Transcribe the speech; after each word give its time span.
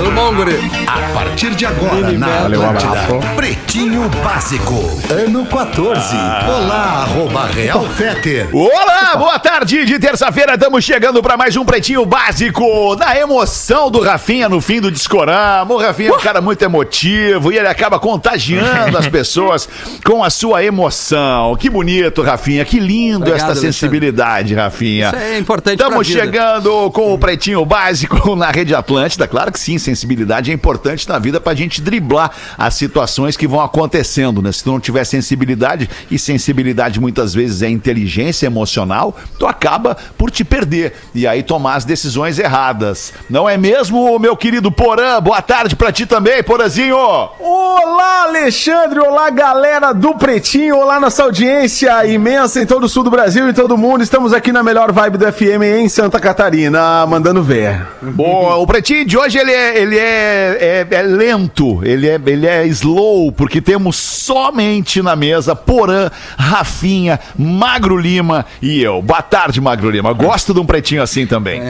Tudo 0.00 0.12
bom, 0.12 0.34
guri? 0.34 0.56
A 0.86 1.12
partir 1.12 1.54
de 1.54 1.66
agora, 1.66 2.10
na 2.12 2.46
Atlântida, 2.46 3.34
Pretinho 3.36 4.08
Básico, 4.24 4.98
ano 5.10 5.44
14. 5.44 6.16
Olá, 6.48 7.02
arroba 7.02 7.44
Real 7.44 7.84
Feter. 7.90 8.48
Olá, 8.50 9.14
boa 9.18 9.38
tarde 9.38 9.84
de 9.84 9.98
terça-feira, 9.98 10.54
estamos 10.54 10.82
chegando 10.82 11.22
para 11.22 11.36
mais 11.36 11.54
um 11.54 11.66
Pretinho 11.66 12.06
Básico, 12.06 12.96
na 12.96 13.14
emoção 13.14 13.90
do 13.90 14.00
Rafinha 14.00 14.48
no 14.48 14.62
fim 14.62 14.80
do 14.80 14.90
Discorama. 14.90 15.74
O 15.74 15.76
Rafinha 15.76 16.08
é 16.08 16.14
um 16.14 16.18
cara 16.18 16.40
muito 16.40 16.62
emotivo 16.62 17.52
e 17.52 17.58
ele 17.58 17.68
acaba 17.68 17.98
contagiando 17.98 18.96
as 18.96 19.04
pessoas 19.08 19.68
com 20.02 20.24
a 20.24 20.30
sua 20.30 20.64
emoção. 20.64 21.54
Que 21.56 21.68
bonito, 21.68 22.22
Rafinha, 22.22 22.64
que 22.64 22.80
lindo 22.80 23.26
Obrigado, 23.26 23.50
esta 23.50 23.54
sensibilidade, 23.54 24.54
Rafinha. 24.54 25.08
Isso 25.08 25.16
é 25.16 25.38
importante 25.38 25.82
Estamos 25.82 26.06
chegando 26.06 26.90
com 26.90 27.12
o 27.12 27.18
Pretinho 27.18 27.66
Básico 27.66 28.34
na 28.34 28.50
Rede 28.50 28.74
Atlântida. 28.74 29.28
Claro 29.28 29.52
que 29.52 29.60
sim, 29.60 29.78
sensibilidade 29.90 30.50
é 30.50 30.54
importante 30.54 31.08
na 31.08 31.18
vida 31.18 31.40
pra 31.40 31.54
gente 31.54 31.80
driblar 31.80 32.30
as 32.56 32.74
situações 32.74 33.36
que 33.36 33.46
vão 33.46 33.60
acontecendo, 33.60 34.40
né? 34.40 34.52
Se 34.52 34.62
tu 34.62 34.70
não 34.70 34.80
tiver 34.80 35.04
sensibilidade, 35.04 35.90
e 36.10 36.18
sensibilidade 36.18 37.00
muitas 37.00 37.34
vezes 37.34 37.62
é 37.62 37.68
inteligência 37.68 38.46
emocional, 38.46 39.16
tu 39.38 39.46
acaba 39.46 39.96
por 40.16 40.30
te 40.30 40.44
perder 40.44 40.94
e 41.14 41.26
aí 41.26 41.42
tomar 41.42 41.74
as 41.74 41.84
decisões 41.84 42.38
erradas. 42.38 43.12
Não 43.28 43.48
é 43.48 43.56
mesmo, 43.56 44.18
meu 44.18 44.36
querido 44.36 44.70
Porã? 44.70 45.20
Boa 45.20 45.42
tarde 45.42 45.74
pra 45.74 45.92
ti 45.92 46.06
também, 46.06 46.42
Porazinho! 46.42 46.96
Olá, 46.96 48.24
Alexandre! 48.24 49.00
Olá, 49.00 49.30
galera 49.30 49.92
do 49.92 50.14
Pretinho! 50.14 50.76
Olá, 50.76 51.00
nossa 51.00 51.24
audiência 51.24 52.06
imensa 52.06 52.62
em 52.62 52.66
todo 52.66 52.84
o 52.84 52.88
sul 52.88 53.02
do 53.02 53.10
Brasil 53.10 53.48
e 53.48 53.52
todo 53.52 53.76
mundo. 53.76 54.02
Estamos 54.02 54.32
aqui 54.32 54.52
na 54.52 54.62
melhor 54.62 54.92
vibe 54.92 55.18
do 55.18 55.32
FM 55.32 55.62
em 55.80 55.88
Santa 55.88 56.20
Catarina, 56.20 57.04
mandando 57.06 57.42
ver. 57.42 57.86
Boa, 58.00 58.56
o 58.56 58.66
Pretinho 58.66 59.04
de 59.04 59.18
hoje 59.18 59.38
ele 59.38 59.52
é, 59.52 59.79
ele 59.80 59.98
é, 59.98 60.86
é- 60.90 60.94
é 60.94 61.02
lento, 61.02 61.80
ele 61.84 62.08
é, 62.08 62.20
ele 62.26 62.46
é 62.46 62.66
slow, 62.66 63.32
porque 63.32 63.60
temos 63.60 63.96
somente 63.96 65.00
na 65.02 65.16
mesa 65.16 65.54
Porã, 65.56 66.10
Rafinha, 66.36 67.18
Magro 67.38 67.96
Lima 67.96 68.44
e 68.60 68.82
eu. 68.82 69.00
Boa 69.02 69.22
tarde, 69.22 69.60
Magro 69.60 69.90
Lima. 69.90 70.12
Gosto 70.12 70.52
de 70.54 70.60
um 70.60 70.66
pretinho 70.66 71.02
assim 71.02 71.26
também. 71.26 71.60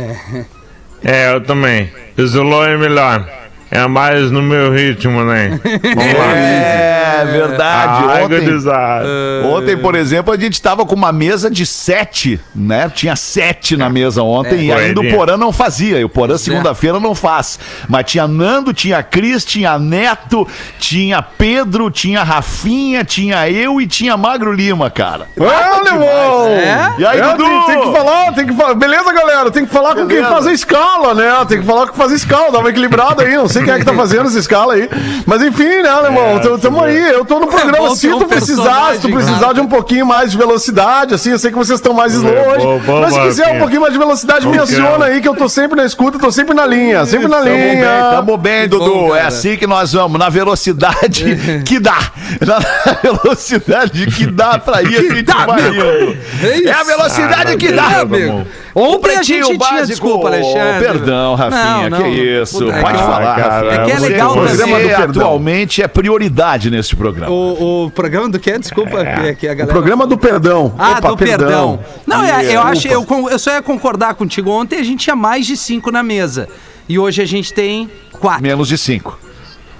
É, 1.02 1.32
eu 1.32 1.40
também. 1.40 1.90
Isolou 2.18 2.64
é 2.64 2.76
melhor. 2.76 3.26
É 3.70 3.86
mais 3.86 4.30
no 4.30 4.42
meu 4.42 4.72
ritmo, 4.72 5.22
né? 5.24 5.60
Vamos 5.62 6.14
lá. 6.18 6.36
É 6.36 7.24
verdade. 7.24 8.04
Ai, 8.08 8.24
Ontem, 8.24 8.40
gurizada. 8.40 9.04
ontem, 9.44 9.76
por 9.76 9.94
exemplo, 9.94 10.32
a 10.32 10.36
gente 10.38 10.54
estava 10.54 10.84
com 10.86 10.94
uma 10.94 11.12
mesa 11.12 11.50
de 11.50 11.64
sete, 11.66 12.40
né? 12.54 12.90
Tinha 12.92 13.14
sete 13.14 13.76
na 13.76 13.88
mesa 13.90 14.22
ontem 14.22 14.66
e 14.66 14.72
ainda 14.72 15.00
o. 15.00 15.10
Porã 15.10 15.36
não 15.36 15.52
fazia. 15.52 15.98
E 16.00 16.04
o 16.04 16.08
Porã 16.08 16.36
segunda-feira 16.38 16.98
não 16.98 17.14
faz. 17.14 17.58
Mas 17.88 18.06
tinha 18.10 18.26
Nando, 18.26 18.72
tinha 18.72 19.02
Cris, 19.02 19.44
tinha 19.44 19.78
Neto, 19.78 20.48
tinha 20.78 21.20
Pedro, 21.22 21.90
tinha 21.90 22.22
Rafinha, 22.22 23.04
tinha 23.04 23.48
eu 23.50 23.80
e 23.80 23.86
tinha 23.86 24.16
Magro 24.16 24.52
Lima, 24.52 24.88
cara. 24.90 25.26
Ah, 25.40 25.80
Lemão! 25.84 26.46
É? 26.48 26.94
E 26.98 27.06
aí, 27.06 27.18
É, 27.20 27.22
Dudu? 27.36 27.44
tem, 27.44 27.66
tem 27.66 27.80
que 27.80 27.98
falar, 27.98 28.32
tem 28.32 28.46
que 28.46 28.54
falar. 28.54 28.74
Beleza, 28.74 29.12
galera? 29.12 29.50
Tem 29.50 29.66
que 29.66 29.72
falar 29.72 29.90
com 29.94 30.06
quem 30.06 30.16
Beleza. 30.16 30.30
faz 30.30 30.46
a 30.46 30.52
escala, 30.52 31.14
né? 31.14 31.30
Tem 31.48 31.60
que 31.60 31.66
falar 31.66 31.82
com 31.86 31.92
quem 31.92 31.96
faz 31.98 32.12
a 32.12 32.16
escala, 32.16 32.50
dá 32.50 32.58
uma 32.60 32.70
equilibrada 32.70 33.22
aí. 33.24 33.36
Não 33.36 33.48
sei 33.48 33.59
quem 33.64 33.72
é 33.74 33.78
que 33.78 33.84
tá 33.84 33.94
fazendo 33.94 34.26
essa 34.26 34.38
escala 34.38 34.74
aí. 34.74 34.88
Mas 35.26 35.42
enfim, 35.42 35.82
né, 35.82 35.88
Alemão? 35.88 36.38
Tamo, 36.40 36.58
tamo 36.58 36.82
aí. 36.84 37.10
Eu 37.12 37.24
tô 37.24 37.38
no 37.40 37.46
programa. 37.46 37.88
bom 37.88 37.94
se 37.94 38.08
tu 38.08 38.16
um 38.16 38.28
precisar, 38.28 38.94
se 38.94 39.00
tu 39.00 39.10
precisar 39.10 39.38
cara. 39.40 39.54
de 39.54 39.60
um 39.60 39.66
pouquinho 39.66 40.06
mais 40.06 40.30
de 40.30 40.36
velocidade, 40.38 41.14
assim, 41.14 41.30
eu 41.30 41.38
sei 41.38 41.50
que 41.50 41.56
vocês 41.58 41.78
estão 41.78 41.92
mais 41.94 42.14
slow 42.14 42.32
É, 42.32 42.48
hoje. 42.48 42.64
bom, 42.66 42.78
bom, 42.80 43.00
mas 43.00 43.14
se 43.14 43.20
quiser 43.20 43.48
um 43.56 43.58
pouquinho 43.58 43.80
mais 43.80 43.92
de 43.92 43.98
velocidade, 43.98 44.46
me 44.46 44.58
aciona 44.58 45.06
aí, 45.06 45.20
que 45.20 45.28
eu 45.28 45.34
tô 45.34 45.48
sempre 45.48 45.76
na 45.76 45.84
escuta, 45.84 46.18
tô 46.18 46.30
sempre 46.30 46.54
na 46.54 46.66
linha. 46.66 47.04
Sempre 47.06 47.28
na 47.28 47.38
Tamo 47.38 47.48
bem, 47.50 47.74
linha. 47.74 48.10
tamo 48.12 48.36
bem, 48.36 48.68
Dudu. 48.68 48.84
bom, 48.84 49.16
é 49.16 49.22
assim 49.22 49.56
que 49.56 49.66
nós 49.66 49.92
vamos, 49.92 50.18
na 50.18 50.28
velocidade 50.28 51.36
que 51.66 51.78
dá. 51.78 51.98
Na 52.46 52.58
velocidade 53.02 54.06
que 54.06 54.26
dá 54.26 54.58
pra 54.58 54.82
ir, 54.82 54.96
a 54.96 55.02
gente 55.14 55.24
vai 55.46 55.68
indo. 55.68 56.68
É 56.68 56.72
a 56.72 56.82
velocidade 56.82 57.52
Ah, 57.52 57.56
que 57.56 57.66
meu 57.68 57.76
dá, 57.76 58.00
amor. 58.00 58.46
Ontem 58.74 59.16
a 59.16 59.22
gente 59.22 59.44
tinha 59.46 59.58
básico. 59.58 59.86
desculpa, 59.86 60.28
Alexandre. 60.28 60.78
Perdão, 60.86 61.34
Rafinha, 61.34 61.90
Não, 61.90 61.98
que 61.98 62.02
não. 62.04 62.42
isso. 62.42 62.58
Puta, 62.58 62.72
Pode 62.72 62.86
é 62.86 62.92
que- 62.92 62.98
falar, 62.98 63.36
cara, 63.36 63.54
Rafinha. 63.54 63.72
é 63.72 63.84
que 63.84 63.90
é 63.90 63.96
Você- 63.96 64.08
legal 64.08 64.34
você 64.34 64.56
também. 64.56 64.74
do 64.82 64.88
perdão. 64.88 65.22
atualmente 65.22 65.82
é 65.82 65.88
prioridade 65.88 66.70
nesse 66.70 66.94
programa. 66.96 67.32
O, 67.32 67.86
o 67.86 67.90
programa 67.90 68.28
do 68.28 68.38
que? 68.38 68.58
Desculpa, 68.58 69.04
que, 69.04 69.34
que 69.36 69.48
a 69.48 69.54
galera... 69.54 69.72
Programa 69.72 70.06
do 70.06 70.16
perdão. 70.16 70.72
Ah, 70.78 70.92
Opa, 70.98 71.08
do 71.08 71.16
perdão. 71.16 71.80
Não, 72.06 72.22
é, 72.24 72.30
eu, 72.36 72.40
Desculpa. 72.40 72.68
acho, 72.68 72.88
eu, 72.88 73.06
eu 73.30 73.38
só 73.38 73.52
ia 73.52 73.62
concordar 73.62 74.14
contigo. 74.14 74.50
Ontem 74.50 74.78
a 74.78 74.82
gente 74.84 75.00
tinha 75.00 75.16
mais 75.16 75.46
de 75.46 75.56
cinco 75.56 75.90
na 75.90 76.02
mesa. 76.02 76.48
E 76.88 76.98
hoje 76.98 77.22
a 77.22 77.26
gente 77.26 77.52
tem 77.52 77.90
quatro. 78.12 78.42
Menos 78.42 78.68
de 78.68 78.76
cinco. 78.78 79.18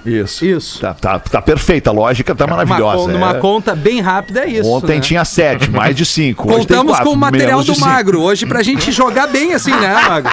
Isso. 0.04 0.44
Isso. 0.44 0.80
Tá, 0.80 0.94
tá, 0.94 1.18
tá 1.18 1.42
perfeita, 1.42 1.90
a 1.90 1.92
lógica 1.92 2.34
tá 2.34 2.44
Uma, 2.46 2.56
maravilhosa. 2.56 2.96
con- 3.04 3.08
numa 3.08 3.30
é. 3.30 3.34
conta 3.34 3.74
bem 3.74 4.00
rápida 4.00 4.40
é 4.44 4.48
isso. 4.48 4.68
Ontem 4.68 4.96
né? 4.96 5.00
tinha 5.00 5.24
sete, 5.24 5.70
mais 5.70 5.94
de 5.94 6.04
cinco. 6.06 6.46
Contamos 6.48 6.92
quatro, 6.92 7.06
com 7.06 7.12
o 7.12 7.16
material 7.16 7.62
do 7.62 7.74
cinco. 7.74 7.86
Magro 7.86 8.20
hoje 8.20 8.46
pra 8.46 8.62
gente 8.62 8.90
jogar 8.92 9.26
bem 9.26 9.52
assim, 9.52 9.72
né, 9.72 9.94
Magro? 10.08 10.30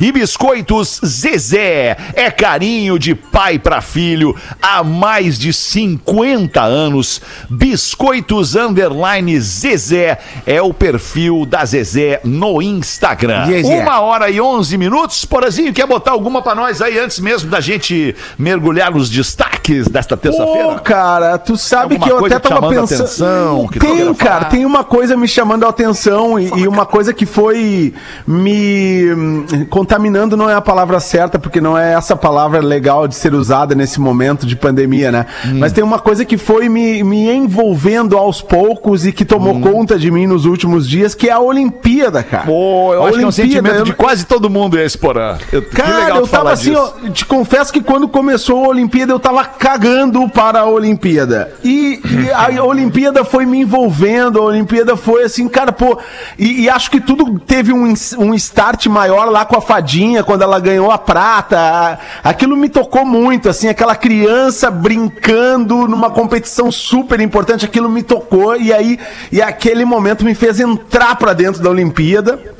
E 0.00 0.12
biscoitos 0.12 1.09
Zezé. 1.10 1.96
É 2.14 2.30
carinho 2.30 2.98
de 2.98 3.14
pai 3.14 3.58
para 3.58 3.80
filho 3.80 4.34
há 4.62 4.82
mais 4.82 5.38
de 5.38 5.52
50 5.52 6.62
anos. 6.62 7.20
Biscoitos 7.48 8.54
Underline 8.54 9.38
Zezé 9.40 10.18
é 10.46 10.62
o 10.62 10.72
perfil 10.72 11.44
da 11.44 11.64
Zezé 11.64 12.20
no 12.24 12.62
Instagram. 12.62 13.46
Zezé. 13.46 13.82
Uma 13.82 14.00
hora 14.00 14.30
e 14.30 14.40
11 14.40 14.78
minutos. 14.78 15.24
Porazinho, 15.24 15.72
quer 15.72 15.86
botar 15.86 16.12
alguma 16.12 16.40
pra 16.40 16.54
nós 16.54 16.80
aí 16.80 16.98
antes 16.98 17.18
mesmo 17.18 17.50
da 17.50 17.60
gente 17.60 18.14
mergulhar 18.38 18.92
nos 18.92 19.10
destaques 19.10 19.88
desta 19.88 20.16
Pô, 20.16 20.22
terça-feira? 20.22 20.78
cara, 20.80 21.38
tu 21.38 21.56
sabe 21.56 21.98
que 21.98 22.08
eu 22.08 22.24
até 22.24 22.38
tava 22.38 22.68
pensando. 22.68 23.04
atenção, 23.04 23.68
tem, 23.68 24.14
cara, 24.14 24.44
tem 24.46 24.64
uma 24.64 24.84
coisa 24.84 25.16
me 25.16 25.26
chamando 25.26 25.64
a 25.64 25.68
atenção 25.68 26.38
e, 26.38 26.46
e 26.48 26.68
uma 26.68 26.86
coisa 26.86 27.12
que 27.12 27.26
foi 27.26 27.92
me 28.26 29.12
hum, 29.12 29.46
contaminando 29.68 30.36
não 30.36 30.48
é 30.48 30.54
a 30.54 30.60
palavra 30.60 30.99
certa, 31.00 31.38
porque 31.38 31.60
não 31.60 31.76
é 31.76 31.94
essa 31.94 32.14
palavra 32.14 32.60
legal 32.60 33.08
de 33.08 33.14
ser 33.14 33.34
usada 33.34 33.74
nesse 33.74 34.00
momento 34.00 34.46
de 34.46 34.54
pandemia, 34.56 35.10
né? 35.10 35.26
Hum. 35.46 35.58
Mas 35.58 35.72
tem 35.72 35.82
uma 35.82 35.98
coisa 35.98 36.24
que 36.24 36.36
foi 36.38 36.68
me, 36.68 37.02
me 37.02 37.30
envolvendo 37.30 38.16
aos 38.16 38.40
poucos 38.40 39.06
e 39.06 39.12
que 39.12 39.24
tomou 39.24 39.54
Hum. 39.54 39.60
conta 39.60 39.98
de 39.98 40.10
mim 40.10 40.26
nos 40.26 40.44
últimos 40.44 40.88
dias, 40.88 41.14
que 41.14 41.28
é 41.28 41.32
a 41.32 41.40
Olimpíada, 41.40 42.22
cara. 42.22 42.44
Pô, 42.44 42.92
eu 42.94 43.02
A 43.04 43.08
acho 43.08 43.18
que 43.18 43.22
é 43.22 43.26
um 43.26 43.28
Olimpíada, 43.28 43.32
sentimento 43.32 43.76
eu- 43.78 43.84
de 43.84 43.92
quase 43.94 44.24
todo 44.26 44.48
mundo 44.50 44.78
esse, 44.78 44.96
porã. 44.96 45.36
Eu- 45.52 45.62
Cara, 45.62 46.16
eu 46.16 46.26
tava 46.26 46.52
assim, 46.52 46.74
ó, 46.74 46.90
te 47.12 47.24
confesso 47.24 47.72
que 47.72 47.80
quando 47.82 48.06
começou 48.08 48.64
a 48.64 48.68
Olimpíada, 48.68 49.12
eu 49.12 49.18
tava 49.18 49.44
cagando 49.44 50.28
para 50.28 50.60
a 50.60 50.66
Olimpíada. 50.66 51.52
E, 51.64 52.00
e 52.04 52.30
a 52.30 52.62
Olimpíada 52.64 53.24
foi 53.24 53.46
me 53.46 53.58
envolvendo, 53.60 54.38
a 54.38 54.42
Olimpíada 54.44 54.96
foi 54.96 55.24
assim, 55.24 55.48
cara, 55.48 55.72
pô. 55.72 55.98
E, 56.38 56.62
e 56.62 56.68
acho 56.70 56.90
que 56.90 57.00
tudo 57.00 57.38
teve 57.38 57.72
um, 57.72 57.92
um 58.18 58.34
start 58.34 58.86
maior 58.86 59.26
lá 59.30 59.44
com 59.44 59.56
a 59.56 59.60
Fadinha, 59.60 60.22
quando 60.22 60.42
ela 60.42 60.58
ganhou 60.60 60.89
a 60.92 60.98
prata. 60.98 61.98
Aquilo 62.22 62.56
me 62.56 62.68
tocou 62.68 63.04
muito, 63.04 63.48
assim, 63.48 63.68
aquela 63.68 63.96
criança 63.96 64.70
brincando 64.70 65.88
numa 65.88 66.10
competição 66.10 66.70
super 66.70 67.20
importante, 67.20 67.64
aquilo 67.64 67.88
me 67.88 68.02
tocou. 68.02 68.56
E 68.56 68.72
aí, 68.72 68.98
e 69.32 69.40
aquele 69.40 69.84
momento 69.84 70.24
me 70.24 70.34
fez 70.34 70.60
entrar 70.60 71.16
pra 71.16 71.32
dentro 71.32 71.62
da 71.62 71.70
Olimpíada. 71.70 72.59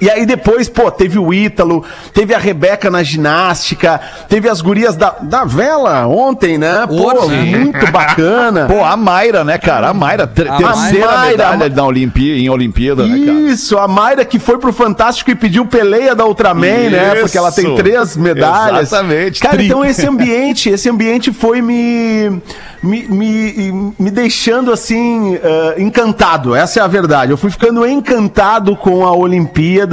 E 0.00 0.08
aí 0.10 0.24
depois, 0.24 0.68
pô, 0.68 0.90
teve 0.90 1.18
o 1.18 1.32
Ítalo, 1.32 1.84
teve 2.14 2.34
a 2.34 2.38
Rebeca 2.38 2.90
na 2.90 3.02
ginástica, 3.02 4.00
teve 4.28 4.48
as 4.48 4.60
gurias 4.60 4.96
da, 4.96 5.16
da 5.20 5.44
vela 5.44 6.06
ontem, 6.06 6.56
né? 6.56 6.86
Pô, 6.86 7.28
muito 7.28 7.90
bacana. 7.92 8.66
Pô, 8.70 8.82
a 8.84 8.96
Mayra, 8.96 9.44
né, 9.44 9.58
cara? 9.58 9.88
A 9.88 9.94
Mayra, 9.94 10.26
ter- 10.26 10.48
A 10.50 10.56
terceira 10.56 11.06
Mayra, 11.06 11.28
medalha 11.30 11.68
na 11.68 11.84
Olimpí 11.84 12.40
em 12.40 12.48
Olimpíada, 12.48 13.06
né, 13.06 13.26
cara? 13.26 13.38
Isso, 13.40 13.76
a 13.78 13.86
Mayra 13.86 14.24
que 14.24 14.38
foi 14.38 14.58
pro 14.58 14.72
Fantástico 14.72 15.30
e 15.30 15.34
pediu 15.34 15.66
peleia 15.66 16.14
da 16.14 16.24
Ultraman, 16.24 16.90
né? 16.90 17.14
Porque 17.16 17.36
ela 17.36 17.52
tem 17.52 17.66
Isso. 17.66 17.74
três 17.76 18.16
medalhas. 18.16 18.88
Exatamente, 18.88 19.40
Cara, 19.40 19.56
tri. 19.56 19.66
então 19.66 19.84
esse 19.84 20.06
ambiente, 20.06 20.70
esse 20.70 20.88
ambiente 20.88 21.32
foi 21.32 21.60
me 21.60 22.40
me, 22.82 23.06
me, 23.08 23.92
me 23.98 24.10
deixando 24.10 24.72
assim 24.72 25.34
eh, 25.42 25.74
encantado. 25.78 26.54
Essa 26.54 26.80
é 26.80 26.82
a 26.82 26.86
verdade. 26.86 27.30
Eu 27.30 27.36
fui 27.36 27.50
ficando 27.50 27.86
encantado 27.86 28.74
com 28.74 29.06
a 29.06 29.12
Olimpíada 29.14 29.89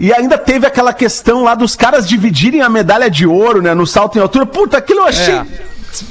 e 0.00 0.12
ainda 0.12 0.36
teve 0.38 0.66
aquela 0.66 0.92
questão 0.92 1.42
lá 1.42 1.54
dos 1.54 1.74
caras 1.76 2.08
dividirem 2.08 2.62
a 2.62 2.68
medalha 2.68 3.10
de 3.10 3.26
ouro, 3.26 3.60
né, 3.62 3.74
no 3.74 3.86
salto 3.86 4.18
em 4.18 4.20
altura. 4.20 4.46
Puta, 4.46 4.78
aquilo 4.78 5.00
eu 5.00 5.06
achei 5.06 5.34
É. 5.34 5.46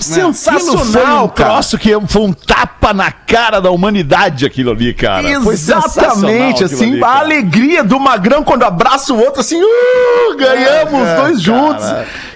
sensacional, 0.01 0.83
foi 0.83 1.03
um 1.25 1.27
cara. 1.27 1.49
troço 1.51 1.77
que 1.77 1.91
foi 2.07 2.21
um 2.23 2.33
tapa 2.33 2.93
na 2.93 3.11
cara 3.11 3.59
da 3.61 3.69
humanidade 3.69 4.45
aquilo 4.45 4.71
ali, 4.71 4.93
cara. 4.93 5.29
Exatamente, 5.29 6.63
assim, 6.63 6.93
ali, 6.93 7.03
a 7.03 7.07
cara. 7.07 7.19
alegria 7.19 7.83
do 7.83 7.99
Magrão 7.99 8.43
quando 8.43 8.63
abraça 8.63 9.13
o 9.13 9.19
outro, 9.19 9.41
assim, 9.41 9.61
uh, 9.61 10.35
ganhamos 10.37 11.07
É, 11.07 11.15
dois 11.17 11.31
cara. 11.31 11.39
juntos. 11.39 11.85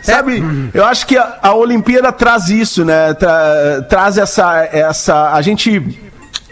Sabe, 0.02 0.70
eu 0.74 0.86
acho 0.86 1.06
que 1.06 1.18
a, 1.18 1.38
a 1.42 1.54
Olimpíada 1.54 2.12
traz 2.12 2.50
isso, 2.50 2.86
né? 2.86 3.14
Tra- 3.16 3.82
traz 3.90 4.18
essa, 4.18 4.68
essa. 4.72 5.32
A 5.34 5.42
gente. 5.42 6.09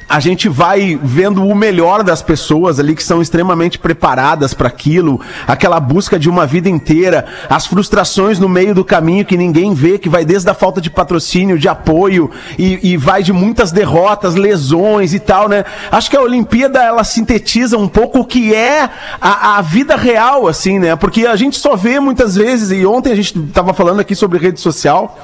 A 0.10 0.22
gente 0.22 0.48
vai 0.48 0.98
vendo 1.04 1.46
o 1.46 1.54
melhor 1.54 2.02
das 2.02 2.22
pessoas 2.22 2.80
ali 2.80 2.96
que 2.96 3.04
são 3.04 3.22
extremamente 3.22 3.78
preparadas 3.78 4.54
para 4.54 4.70
aquilo, 4.70 5.20
aquela 5.46 5.82
busca 5.82 6.18
de 6.18 6.30
uma 6.30 6.46
vida 6.46 6.70
inteira, 6.70 7.26
as 7.50 7.66
frustrações 7.66 8.40
no 8.40 8.48
meio 8.48 8.74
do 8.74 8.86
caminho 8.86 9.26
que 9.26 9.36
ninguém 9.36 9.74
vê, 9.74 9.98
que 9.98 10.08
vai 10.08 10.24
desde 10.24 10.50
a 10.50 10.54
falta 10.54 10.80
de 10.80 10.90
patrocínio, 10.90 11.60
de 11.60 11.68
apoio 11.68 12.32
e, 12.58 12.92
e 12.94 12.98
vai 12.98 13.22
de 13.22 13.34
muitas 13.34 13.72
derrotas, 13.74 14.36
lesões 14.36 15.14
e 15.14 15.20
tal, 15.20 15.50
né? 15.50 15.66
Acho 15.92 16.10
que 16.10 16.16
a 16.16 16.22
Olimpíada 16.22 16.82
ela 16.82 17.04
sintetiza 17.04 17.78
um 17.78 17.88
pouco 17.88 18.20
o 18.20 18.26
que 18.26 18.56
é 18.56 18.90
a, 19.20 19.58
a 19.58 19.62
vida 19.62 19.98
real, 19.98 20.48
assim, 20.48 20.80
né? 20.80 20.96
Porque 20.96 21.28
a 21.28 21.36
gente 21.36 21.58
só 21.58 21.76
vê 21.76 22.00
muitas 22.00 22.36
vezes, 22.36 22.72
e 22.72 22.86
ontem 22.86 23.12
a 23.12 23.16
gente 23.16 23.38
tava 23.54 23.74
falando 23.74 24.00
aqui 24.00 24.16
sobre 24.16 24.40
rede 24.40 24.62
social. 24.62 25.20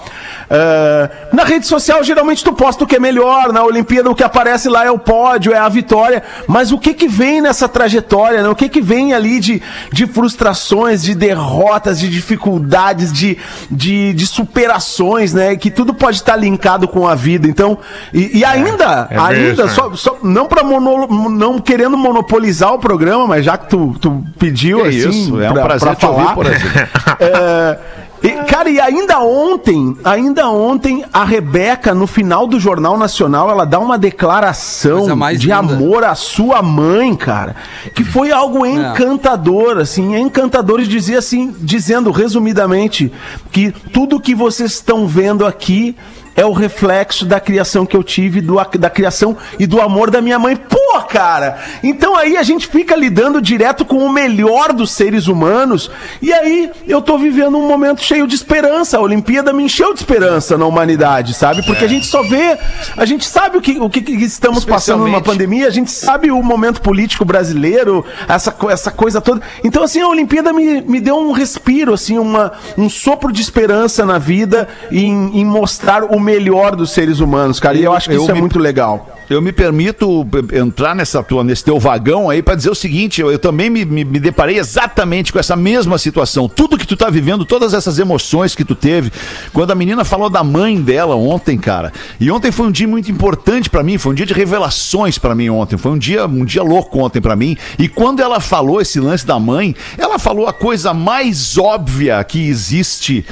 ah, 0.49 1.09
na 1.31 1.45
rede 1.45 1.65
social, 1.65 2.03
geralmente 2.03 2.43
tu 2.43 2.51
posta 2.51 2.83
o 2.83 2.87
que 2.87 2.97
é 2.97 2.99
melhor, 2.99 3.53
na 3.53 3.63
Olimpíada 3.63 4.09
o 4.09 4.15
que 4.15 4.23
aparece 4.23 4.72
lá 4.73 4.85
é 4.85 4.91
o 4.91 4.99
pódio, 4.99 5.53
é 5.53 5.57
a 5.57 5.69
vitória. 5.69 6.21
Mas 6.47 6.71
o 6.71 6.77
que 6.77 6.93
que 6.93 7.07
vem 7.07 7.41
nessa 7.41 7.69
trajetória, 7.69 8.41
né? 8.41 8.49
O 8.49 8.55
que 8.55 8.67
que 8.67 8.81
vem 8.81 9.13
ali 9.13 9.39
de, 9.39 9.61
de 9.91 10.05
frustrações, 10.07 11.01
de 11.03 11.15
derrotas, 11.15 11.99
de 11.99 12.09
dificuldades, 12.09 13.13
de, 13.13 13.37
de, 13.71 14.13
de 14.13 14.27
superações, 14.27 15.33
né? 15.33 15.55
Que 15.55 15.69
tudo 15.71 15.93
pode 15.93 16.17
estar 16.17 16.35
linkado 16.35 16.87
com 16.87 17.07
a 17.07 17.15
vida. 17.15 17.47
Então, 17.47 17.77
e, 18.13 18.39
e 18.39 18.45
ainda, 18.45 19.07
é 19.09 19.15
bem 19.15 19.47
ainda, 19.47 19.67
só, 19.69 19.93
só- 19.95 20.17
não 20.23 20.45
para 20.47 20.63
não 20.63 21.59
querendo 21.59 21.95
monopolizar 21.97 22.73
o 22.73 22.79
programa, 22.79 23.27
mas 23.27 23.45
já 23.45 23.57
que 23.57 23.69
tu, 23.69 23.95
tu 23.99 24.23
pediu 24.39 24.81
Que 24.81 24.87
assim, 24.89 25.09
isso, 25.09 25.41
é 25.41 25.49
um 25.49 25.53
pra- 25.53 25.63
prazer 25.63 25.87
pra 25.89 25.95
te 25.95 26.05
ouvir, 26.05 26.21
falar. 26.23 26.35
por 26.35 26.45
exemplo. 26.47 26.63
É, 27.19 27.79
e, 28.23 28.31
cara, 28.45 28.69
e 28.69 28.79
ainda 28.79 29.19
ontem, 29.19 29.97
ainda 30.01 30.49
ontem, 30.49 31.03
a 31.11 31.25
Rebeca, 31.25 31.93
no 31.93 32.07
final 32.07 32.47
do 32.47 32.57
Jornal 32.57 32.97
Nacional, 32.97 33.49
ela 33.49 33.65
dá 33.65 33.77
uma 33.79 33.97
declaração 33.97 35.05
de 35.33 35.47
linda. 35.47 35.57
amor 35.57 36.05
à 36.05 36.15
sua 36.15 36.61
mãe, 36.61 37.13
cara, 37.15 37.53
que 37.93 38.01
foi 38.01 38.31
algo 38.31 38.65
encantador, 38.65 39.77
assim, 39.77 40.15
encantador 40.15 40.79
e 40.79 40.87
dizia 40.87 41.19
assim, 41.19 41.53
dizendo 41.59 42.11
resumidamente 42.11 43.11
que 43.51 43.71
tudo 43.91 44.21
que 44.21 44.33
vocês 44.33 44.71
estão 44.71 45.05
vendo 45.05 45.45
aqui 45.45 45.93
é 46.35 46.45
o 46.45 46.51
reflexo 46.51 47.25
da 47.25 47.39
criação 47.39 47.85
que 47.85 47.95
eu 47.95 48.03
tive, 48.03 48.41
do, 48.41 48.55
da 48.79 48.89
criação 48.89 49.37
e 49.59 49.67
do 49.67 49.81
amor 49.81 50.09
da 50.09 50.21
minha 50.21 50.39
mãe. 50.39 50.55
Pô, 50.55 51.01
cara! 51.01 51.59
Então 51.83 52.15
aí 52.15 52.37
a 52.37 52.43
gente 52.43 52.67
fica 52.67 52.95
lidando 52.95 53.41
direto 53.41 53.85
com 53.85 53.97
o 53.97 54.11
melhor 54.11 54.73
dos 54.73 54.91
seres 54.91 55.27
humanos. 55.27 55.89
E 56.21 56.31
aí 56.33 56.71
eu 56.87 57.01
tô 57.01 57.17
vivendo 57.17 57.57
um 57.57 57.67
momento 57.67 58.01
cheio 58.01 58.27
de 58.27 58.35
esperança. 58.35 58.97
A 58.97 59.01
Olimpíada 59.01 59.53
me 59.53 59.63
encheu 59.63 59.93
de 59.93 59.99
esperança 59.99 60.57
na 60.57 60.65
humanidade, 60.65 61.33
sabe? 61.33 61.63
Porque 61.63 61.85
a 61.85 61.87
gente 61.87 62.05
só 62.05 62.23
vê, 62.23 62.57
a 62.97 63.05
gente 63.05 63.25
sabe 63.25 63.57
o 63.57 63.61
que, 63.61 63.79
o 63.79 63.89
que 63.89 64.01
que 64.01 64.13
estamos 64.23 64.65
passando 64.65 65.05
numa 65.05 65.21
pandemia, 65.21 65.67
a 65.67 65.71
gente 65.71 65.91
sabe 65.91 66.31
o 66.31 66.41
momento 66.41 66.81
político 66.81 67.25
brasileiro, 67.25 68.05
essa, 68.27 68.55
essa 68.69 68.91
coisa 68.91 69.21
toda. 69.21 69.41
Então, 69.63 69.83
assim, 69.83 70.01
a 70.01 70.07
Olimpíada 70.07 70.51
me, 70.53 70.81
me 70.81 70.99
deu 70.99 71.17
um 71.17 71.31
respiro, 71.31 71.93
assim, 71.93 72.17
uma, 72.17 72.53
um 72.77 72.89
sopro 72.89 73.31
de 73.31 73.41
esperança 73.41 74.05
na 74.05 74.17
vida 74.17 74.67
em, 74.91 75.39
em 75.39 75.45
mostrar 75.45 76.03
o 76.03 76.19
melhor 76.23 76.75
dos 76.75 76.91
seres 76.91 77.19
humanos, 77.19 77.59
cara. 77.59 77.77
E 77.77 77.83
eu 77.83 77.93
acho 77.93 78.09
que 78.09 78.15
Eu 78.15 78.21
isso 78.21 78.31
é 78.31 78.33
me- 78.33 78.39
muito 78.39 78.57
legal. 78.57 79.12
Eu 79.33 79.41
me 79.41 79.51
permito 79.51 80.27
entrar 80.53 80.95
nessa 80.95 81.23
tua, 81.23 81.43
nesse 81.43 81.63
teu 81.63 81.79
vagão 81.79 82.29
aí 82.29 82.41
para 82.41 82.55
dizer 82.55 82.69
o 82.69 82.75
seguinte: 82.75 83.19
eu, 83.21 83.31
eu 83.31 83.39
também 83.39 83.69
me, 83.69 83.83
me- 83.85 84.03
me 84.05 84.19
deparei 84.19 84.57
exatamente 84.59 85.31
com 85.33 85.39
essa 85.39 85.55
mesma 85.55 85.97
situação. 85.97 86.47
Tudo 86.47 86.77
que 86.77 86.85
tu 86.85 86.95
tá 86.95 87.09
vivendo, 87.09 87.45
todas 87.45 87.73
essas 87.73 87.97
emoções 87.99 88.53
que 88.55 88.63
tu 88.63 88.75
teve. 88.75 89.11
Quando 89.51 89.71
a 89.71 89.75
menina 89.75 90.03
falou 90.05 90.29
da 90.29 90.43
mãe 90.43 90.79
dela 90.81 91.15
ontem, 91.15 91.57
cara. 91.57 91.91
E 92.19 92.29
ontem 92.29 92.51
foi 92.51 92.67
um 92.67 92.71
dia 92.71 92.87
muito 92.87 93.09
importante 93.11 93.69
para 93.69 93.81
mim, 93.83 93.97
foi 93.97 94.11
um 94.11 94.15
dia 94.15 94.25
de 94.25 94.33
revelações 94.33 95.17
para 95.17 95.33
mim 95.33 95.49
ontem. 95.49 95.77
Foi 95.77 95.91
um 95.91 95.97
dia, 95.97 96.25
um 96.25 96.45
dia 96.45 96.61
louco 96.63 96.99
ontem 96.99 97.21
para 97.21 97.35
mim. 97.35 97.57
E 97.79 97.87
quando 97.87 98.21
ela 98.21 98.39
falou 98.39 98.81
esse 98.81 98.99
lance 98.99 99.25
da 99.25 99.39
mãe, 99.39 99.75
ela 99.97 100.19
falou 100.19 100.47
a 100.47 100.53
coisa 100.53 100.93
mais 100.93 101.57
óbvia 101.57 102.23
que 102.23 102.47
existe 102.47 103.25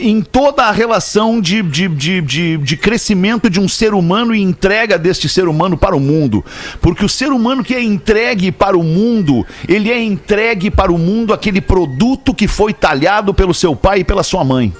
em 0.00 0.20
toda 0.20 0.64
a 0.64 0.70
relação 0.72 1.40
de, 1.40 1.62
de, 1.62 1.88
de, 1.88 2.20
de, 2.20 2.56
de 2.58 2.76
crescimento 2.76 3.48
de 3.48 3.58
um 3.60 3.68
ser 3.68 3.94
humano 3.94 4.34
e 4.34 4.42
entrega 4.42 4.83
deste 4.86 5.28
ser 5.28 5.48
humano 5.48 5.76
para 5.76 5.96
o 5.96 6.00
mundo. 6.00 6.44
Porque 6.80 7.04
o 7.04 7.08
ser 7.08 7.32
humano 7.32 7.64
que 7.64 7.74
é 7.74 7.82
entregue 7.82 8.52
para 8.52 8.76
o 8.76 8.82
mundo, 8.82 9.46
ele 9.68 9.90
é 9.90 10.02
entregue 10.02 10.70
para 10.70 10.92
o 10.92 10.98
mundo 10.98 11.32
aquele 11.32 11.60
produto 11.60 12.34
que 12.34 12.46
foi 12.46 12.72
talhado 12.72 13.32
pelo 13.32 13.54
seu 13.54 13.74
pai 13.74 14.00
e 14.00 14.04
pela 14.04 14.22
sua 14.22 14.44
mãe. 14.44 14.72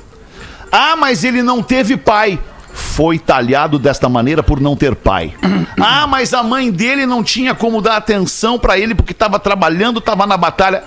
Ah, 0.71 0.97
mas 0.97 1.25
ele 1.25 1.43
não 1.43 1.63
teve 1.63 1.97
pai. 1.97 2.39
Foi 2.73 3.19
talhado 3.19 3.79
desta 3.79 4.09
maneira 4.09 4.43
por 4.43 4.61
não 4.61 4.77
ter 4.77 4.95
pai. 4.95 5.35
Ah, 5.87 6.07
mas 6.07 6.33
a 6.33 6.43
mãe 6.43 6.71
dele 6.71 7.05
não 7.05 7.23
tinha 7.23 7.53
como 7.53 7.83
dar 7.83 7.97
atenção 7.97 8.59
para 8.59 8.79
ele 8.79 8.95
porque 8.95 9.13
estava 9.13 9.41
trabalhando, 9.41 9.99
estava 9.99 10.25
na 10.25 10.37
batalha. 10.37 10.85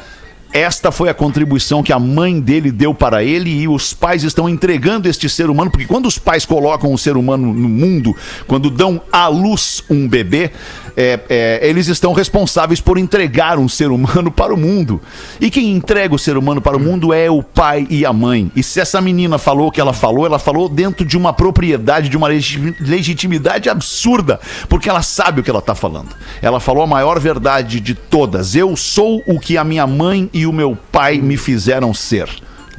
Esta 0.53 0.91
foi 0.91 1.09
a 1.09 1.13
contribuição 1.13 1.83
que 1.83 1.93
a 1.93 1.99
mãe 1.99 2.39
dele 2.39 2.71
deu 2.71 2.93
para 2.93 3.23
ele 3.23 3.49
e 3.49 3.67
os 3.67 3.93
pais 3.93 4.23
estão 4.23 4.47
entregando 4.49 5.07
este 5.07 5.29
ser 5.29 5.49
humano, 5.49 5.69
porque 5.69 5.85
quando 5.85 6.07
os 6.07 6.17
pais 6.17 6.45
colocam 6.45 6.91
um 6.91 6.97
ser 6.97 7.17
humano 7.17 7.53
no 7.53 7.69
mundo, 7.69 8.15
quando 8.47 8.69
dão 8.69 9.01
à 9.11 9.27
luz 9.27 9.83
um 9.89 10.07
bebê, 10.07 10.51
é, 10.95 11.19
é, 11.29 11.59
eles 11.61 11.87
estão 11.87 12.11
responsáveis 12.11 12.81
por 12.81 12.97
entregar 12.97 13.59
um 13.59 13.69
ser 13.69 13.91
humano 13.91 14.31
para 14.31 14.51
o 14.53 14.57
mundo. 14.57 14.99
E 15.39 15.51
quem 15.51 15.71
entrega 15.71 16.15
o 16.15 16.19
ser 16.19 16.37
humano 16.37 16.59
para 16.59 16.75
o 16.75 16.79
mundo 16.79 17.13
é 17.13 17.29
o 17.29 17.43
pai 17.43 17.85
e 17.89 18.03
a 18.03 18.11
mãe. 18.11 18.51
E 18.55 18.63
se 18.63 18.79
essa 18.79 18.99
menina 18.99 19.37
falou 19.37 19.67
o 19.67 19.71
que 19.71 19.79
ela 19.79 19.93
falou, 19.93 20.25
ela 20.25 20.39
falou 20.39 20.67
dentro 20.67 21.05
de 21.05 21.15
uma 21.15 21.33
propriedade, 21.33 22.09
de 22.09 22.17
uma 22.17 22.27
legi- 22.27 22.75
legitimidade 22.79 23.69
absurda, 23.69 24.39
porque 24.67 24.89
ela 24.89 25.03
sabe 25.03 25.41
o 25.41 25.43
que 25.43 25.49
ela 25.51 25.59
está 25.59 25.75
falando. 25.75 26.09
Ela 26.41 26.59
falou 26.59 26.81
a 26.81 26.87
maior 26.87 27.19
verdade 27.19 27.79
de 27.79 27.93
todas. 27.93 28.55
Eu 28.55 28.75
sou 28.75 29.21
o 29.27 29.39
que 29.39 29.55
a 29.55 29.63
minha 29.63 29.85
mãe 29.85 30.29
e 30.37 30.45
o 30.45 30.53
meu 30.53 30.77
pai 30.91 31.17
me 31.17 31.35
fizeram 31.35 31.95
ser. 31.95 32.29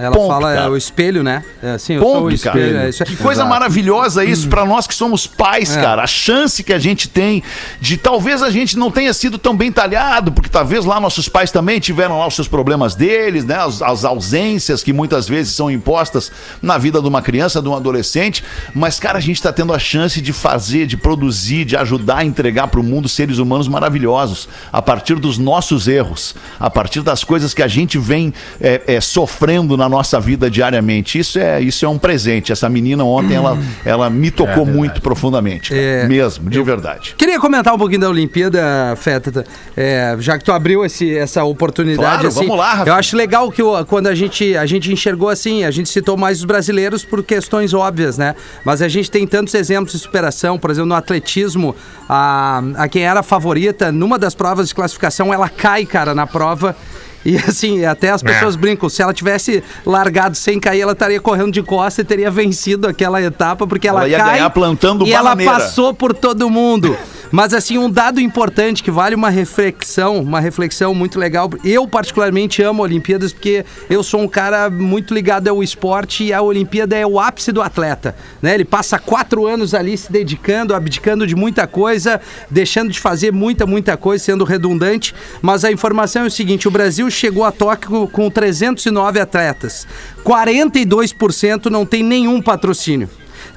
Ela 0.01 0.15
Ponto, 0.15 0.29
fala 0.29 0.53
é, 0.53 0.57
cara. 0.57 0.71
o 0.71 0.77
espelho, 0.77 1.25
né? 1.25 1.43
É 1.61 1.73
assim, 1.73 1.95
eu 1.95 2.03
sou 2.03 2.11
o 2.11 2.23
Ponto, 2.23 2.35
espelho. 2.35 2.73
cara. 2.75 2.87
é 2.87 2.89
isso. 2.89 3.05
Que 3.05 3.17
coisa 3.17 3.41
Exato. 3.41 3.51
maravilhosa 3.51 4.25
isso 4.25 4.47
pra 4.49 4.65
nós 4.65 4.87
que 4.87 4.95
somos 4.95 5.27
pais, 5.27 5.77
É. 5.77 5.81
cara. 5.83 6.05
A 6.05 6.07
chance 6.07 6.63
que 6.63 6.73
a 6.73 6.79
gente 6.79 7.09
tem 7.09 7.43
de 7.81 7.97
talvez 7.97 8.41
a 8.41 8.49
gente 8.49 8.79
não 8.79 8.93
tenha 8.93 9.13
sido 9.13 9.39
tão 9.39 9.57
bem 9.57 9.73
talhado, 9.73 10.31
porque 10.31 10.49
talvez 10.49 10.85
lá 10.85 11.01
nossos 11.01 11.29
pais 11.29 11.51
também 11.51 11.81
tiveram 11.81 12.17
lá 12.21 12.29
os 12.29 12.35
seus 12.35 12.47
problemas 12.47 12.95
deles, 12.95 13.45
né? 13.45 13.57
As, 13.57 13.83
as 13.83 14.05
ausências 14.05 14.85
que 14.85 14.93
muitas 14.93 15.27
vezes 15.29 15.53
são 15.57 15.69
impostas 15.69 16.31
na 16.63 16.79
vida 16.79 17.03
de 17.03 17.09
uma 17.09 17.21
criança, 17.21 17.61
de 17.61 17.69
um 17.69 17.75
adolescente. 17.75 18.45
Mas, 18.73 19.01
cara, 19.01 19.19
a 19.19 19.21
gente 19.21 19.43
tá 19.43 19.53
tendo 19.53 19.73
a 19.75 19.81
chance 19.81 20.21
de 20.21 20.33
fazer, 20.33 20.87
de 20.87 20.97
produzir, 20.97 21.65
de 21.65 21.77
ajudar 21.77 22.19
a 22.19 22.25
entregar 22.25 22.69
pro 22.69 22.85
mundo 22.85 23.09
seres 23.09 23.39
humanos 23.39 23.67
maravilhosos 23.67 24.49
a 24.73 24.81
partir 24.81 25.17
dos 25.17 25.39
nossos 25.39 25.89
erros, 25.89 26.37
a 26.61 26.71
partir 26.71 27.03
das 27.03 27.25
coisas 27.25 27.53
que 27.53 27.65
a 27.65 27.69
gente 27.69 27.99
vem 27.99 28.33
é, 28.61 28.83
é, 28.87 29.01
sofrendo 29.01 29.77
na 29.77 29.88
nossa 29.89 30.21
vida 30.21 30.51
diariamente. 30.51 31.19
Isso 31.19 31.39
é, 31.39 31.61
isso 31.61 31.85
é 31.85 31.89
um 31.89 31.99
presente. 31.99 32.53
Essa 32.53 32.69
menina 32.69 33.05
ontem, 33.05 33.35
ela, 33.35 33.59
ela 33.85 34.11
me 34.11 34.31
tocou 34.31 34.65
muito 34.67 35.01
profundamente. 35.01 35.75
É. 35.75 36.07
Mesmo, 36.07 36.49
de 36.49 36.63
verdade. 36.63 37.15
Queria 37.17 37.39
comentar 37.39 37.75
um 37.75 37.79
pouquinho 37.79 38.01
da 38.01 38.09
Olimpíada, 38.09 38.95
Feta, 38.97 39.45
é, 39.77 40.17
já 40.19 40.39
que 40.39 40.45
tu 40.45 40.53
abriu 40.53 40.85
esse, 40.85 41.17
essa 41.17 41.45
oportunidade. 41.45 41.99
Claro, 41.99 42.29
assim, 42.29 42.41
vamos 42.41 42.59
lá, 42.59 42.75
Rafa. 42.75 42.91
Eu 42.91 42.95
acho 42.95 43.17
legal 43.17 43.51
que 43.51 43.63
quando 43.87 44.07
a 44.07 44.15
gente, 44.15 44.57
a 44.57 44.67
gente 44.67 44.93
enxergou 44.93 45.29
assim, 45.29 45.65
a 45.65 45.71
gente 45.71 45.89
citou 45.89 46.17
mais 46.17 46.39
os 46.39 46.45
brasileiros 46.45 47.05
por 47.05 47.23
questões 47.23 47.75
óbvias, 47.75 48.19
né? 48.19 48.35
Mas 48.65 48.83
a 48.83 48.89
gente 48.89 49.11
tem 49.11 49.27
tantos 49.27 49.55
exemplos 49.55 49.93
de 49.93 49.99
superação, 49.99 50.59
por 50.59 50.71
exemplo, 50.71 50.89
no 50.89 50.95
atletismo, 50.95 51.75
a, 52.09 52.63
a 52.77 52.89
quem 52.89 53.03
era 53.03 53.21
a 53.21 53.23
favorita, 53.23 53.93
numa 53.93 54.19
das 54.19 54.35
provas 54.35 54.69
de 54.69 54.75
classificação, 54.75 55.33
ela 55.33 55.49
cai, 55.49 55.85
cara, 55.85 56.15
na 56.15 56.27
prova. 56.27 56.77
E 57.25 57.37
assim, 57.37 57.85
até 57.85 58.11
as 58.11 58.23
pessoas 58.23 58.57
brincam, 58.57 58.89
se 58.89 59.03
ela 59.03 59.13
tivesse 59.13 59.63
largado 59.85 60.37
sem 60.37 60.59
cair, 60.61 60.81
ela 60.81 60.93
estaria 60.93 61.21
correndo 61.21 61.51
de 61.53 61.63
costa 61.63 62.01
e 62.01 62.05
teria 62.05 62.31
vencido 62.31 62.87
aquela 62.89 63.21
etapa, 63.21 63.67
porque 63.67 63.89
ela, 63.89 64.01
Ela 64.01 64.09
ia 64.09 64.19
cai 64.19 64.31
ganhar 64.35 64.51
plantando 64.51 65.07
e 65.07 65.13
ela 65.13 65.31
bananeira. 65.31 65.53
passou 65.53 65.93
por 65.93 66.15
todo 66.15 66.49
mundo. 66.49 66.97
Mas 67.31 67.53
assim, 67.53 67.77
um 67.77 67.91
dado 67.91 68.21
importante 68.21 68.83
que 68.83 68.91
vale 68.91 69.15
uma 69.15 69.29
reflexão, 69.29 70.19
uma 70.19 70.41
reflexão 70.41 70.95
muito 70.95 71.19
legal. 71.19 71.51
Eu 71.63 71.87
particularmente 71.87 72.63
amo 72.63 72.83
Olimpíadas 72.83 73.33
porque 73.33 73.65
eu 73.91 74.03
sou 74.03 74.23
um 74.23 74.29
cara 74.29 74.71
muito 74.71 75.13
ligado 75.13 75.49
ao 75.49 75.63
esporte 75.63 76.25
e 76.25 76.33
a 76.33 76.41
Olimpíada 76.41 76.97
é 76.97 77.07
o 77.07 77.21
ápice 77.21 77.53
do 77.53 77.61
atleta, 77.61 78.17
né? 78.41 78.55
Ele 78.55 78.65
passa 78.65 78.99
quatro 78.99 79.47
anos 79.47 79.75
ali 79.75 79.97
se 79.97 80.11
dedicando, 80.11 80.75
abdicando 80.75 81.27
de 81.27 81.37
muita 81.37 81.67
coisa, 81.67 82.21
deixando 82.51 82.91
de 82.91 82.99
fazer 82.99 83.33
muita, 83.33 83.67
muita 83.67 83.97
coisa, 83.97 84.25
sendo 84.25 84.45
redundante. 84.45 85.15
Mas 85.43 85.65
a 85.65 85.71
informação 85.71 86.23
é 86.23 86.27
o 86.27 86.31
seguinte: 86.31 86.67
o 86.67 86.71
Brasil 86.71 87.11
chegou 87.11 87.45
a 87.45 87.53
Tóquio 87.53 88.09
com 88.09 88.31
309 88.31 89.21
atletas, 89.21 89.87
42% 90.25 91.67
não 91.67 91.85
tem 91.85 92.03
nenhum 92.03 92.41
patrocínio. 92.41 93.09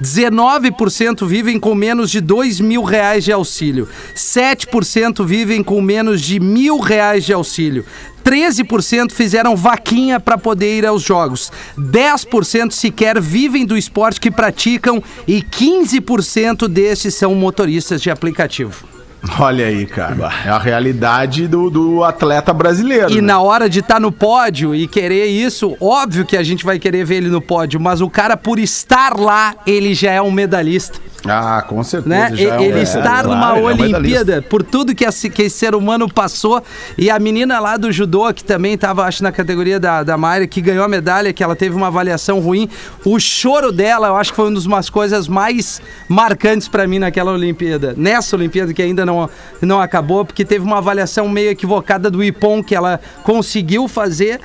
19% 0.02 1.28
vivem 1.28 1.60
com 1.60 1.76
menos 1.76 2.10
de 2.10 2.20
dois 2.20 2.60
mil 2.60 2.84
reais 2.84 3.24
de 3.24 3.32
auxílio. 3.32 3.88
7% 4.16 5.26
vivem 5.26 5.64
com 5.64 5.80
menos 5.82 6.22
de 6.22 6.40
mil 6.40 6.80
reais 6.80 7.24
de 7.24 7.34
auxílio. 7.34 7.86
13% 8.24 9.12
fizeram 9.12 9.56
vaquinha 9.56 10.20
para 10.20 10.38
poder 10.38 10.78
ir 10.78 10.86
aos 10.86 11.04
jogos. 11.04 11.52
10% 11.78 12.72
sequer 12.72 13.20
vivem 13.20 13.66
do 13.66 13.78
esporte 13.78 14.20
que 14.20 14.32
praticam 14.32 15.04
e 15.28 15.42
15% 15.42 16.68
destes 16.68 17.16
são 17.16 17.36
motoristas 17.36 18.02
de 18.02 18.10
aplicativo. 18.10 19.01
Olha 19.40 19.68
aí, 19.68 19.86
cara. 19.86 20.16
É 20.46 20.50
a 20.50 20.58
realidade 20.58 21.48
do, 21.48 21.70
do 21.70 22.04
atleta 22.04 22.54
brasileiro. 22.54 23.12
E 23.12 23.16
né? 23.16 23.22
na 23.22 23.42
hora 23.42 23.70
de 23.70 23.80
estar 23.80 24.00
no 24.00 24.12
pódio 24.12 24.74
e 24.74 24.88
querer 24.88 25.26
isso, 25.26 25.76
óbvio 25.80 26.26
que 26.26 26.36
a 26.36 26.44
gente 26.44 26.66
vai 26.66 26.80
querer 26.80 27.06
ver 27.06 27.16
ele 27.18 27.30
no 27.30 27.42
pódio, 27.42 27.80
mas 27.80 28.02
o 28.02 28.10
cara, 28.10 28.36
por 28.36 28.60
estar 28.60 29.18
lá, 29.18 29.56
ele 29.66 29.94
já 29.94 30.12
é 30.12 30.22
um 30.22 30.32
medalhista. 30.32 31.00
Ah, 31.26 31.64
com 31.68 31.84
certeza. 31.84 32.10
né? 32.10 32.32
é 32.34 32.64
ele 32.64 32.80
é, 32.80 32.84
estar 32.84 33.24
claro, 33.24 33.30
numa 33.30 33.58
ele 33.58 33.68
é 33.68 33.98
Olimpíada, 33.98 34.42
por 34.42 34.64
tudo 34.64 34.96
que 34.96 35.06
esse, 35.06 35.30
que 35.30 35.44
esse 35.44 35.58
ser 35.58 35.76
humano 35.76 36.12
passou. 36.12 36.64
E 36.98 37.10
a 37.10 37.20
menina 37.20 37.60
lá 37.60 37.78
do 37.78 37.92
judô, 37.92 38.34
que 38.34 38.44
também 38.44 38.74
estava, 38.74 39.06
acho, 39.06 39.22
na 39.22 39.32
categoria 39.32 39.80
da, 39.80 40.04
da 40.04 40.18
Mayra, 40.18 40.48
que 40.48 40.62
ganhou 40.62 40.84
a 40.84 40.88
medalha, 40.88 41.32
que 41.32 41.44
ela 41.44 41.56
teve 41.56 41.76
uma 41.76 41.88
avaliação 41.88 42.40
ruim. 42.40 42.70
O 43.06 43.20
choro 43.20 43.72
dela, 43.72 44.08
eu 44.08 44.16
acho 44.16 44.32
que 44.32 44.36
foi 44.36 44.50
uma 44.50 44.78
das 44.78 44.90
coisas 44.90 45.28
mais 45.28 45.82
marcantes 46.08 46.68
para 46.68 46.88
mim 46.88 47.00
naquela 47.00 47.32
Olimpíada. 47.32 47.94
Nessa 47.96 48.36
Olimpíada 48.36 48.74
que 48.74 48.82
ainda 48.82 49.06
não, 49.06 49.30
não 49.62 49.80
acabou, 49.80 50.26
porque 50.26 50.44
teve 50.44 50.66
uma 50.66 50.80
avaliação 50.80 51.30
meio 51.30 51.52
equivocada 51.52 52.10
do 52.10 52.24
Ipon 52.24 52.64
que 52.64 52.76
ela 52.76 53.00
conseguiu 53.24 53.88
fazer. 53.88 54.40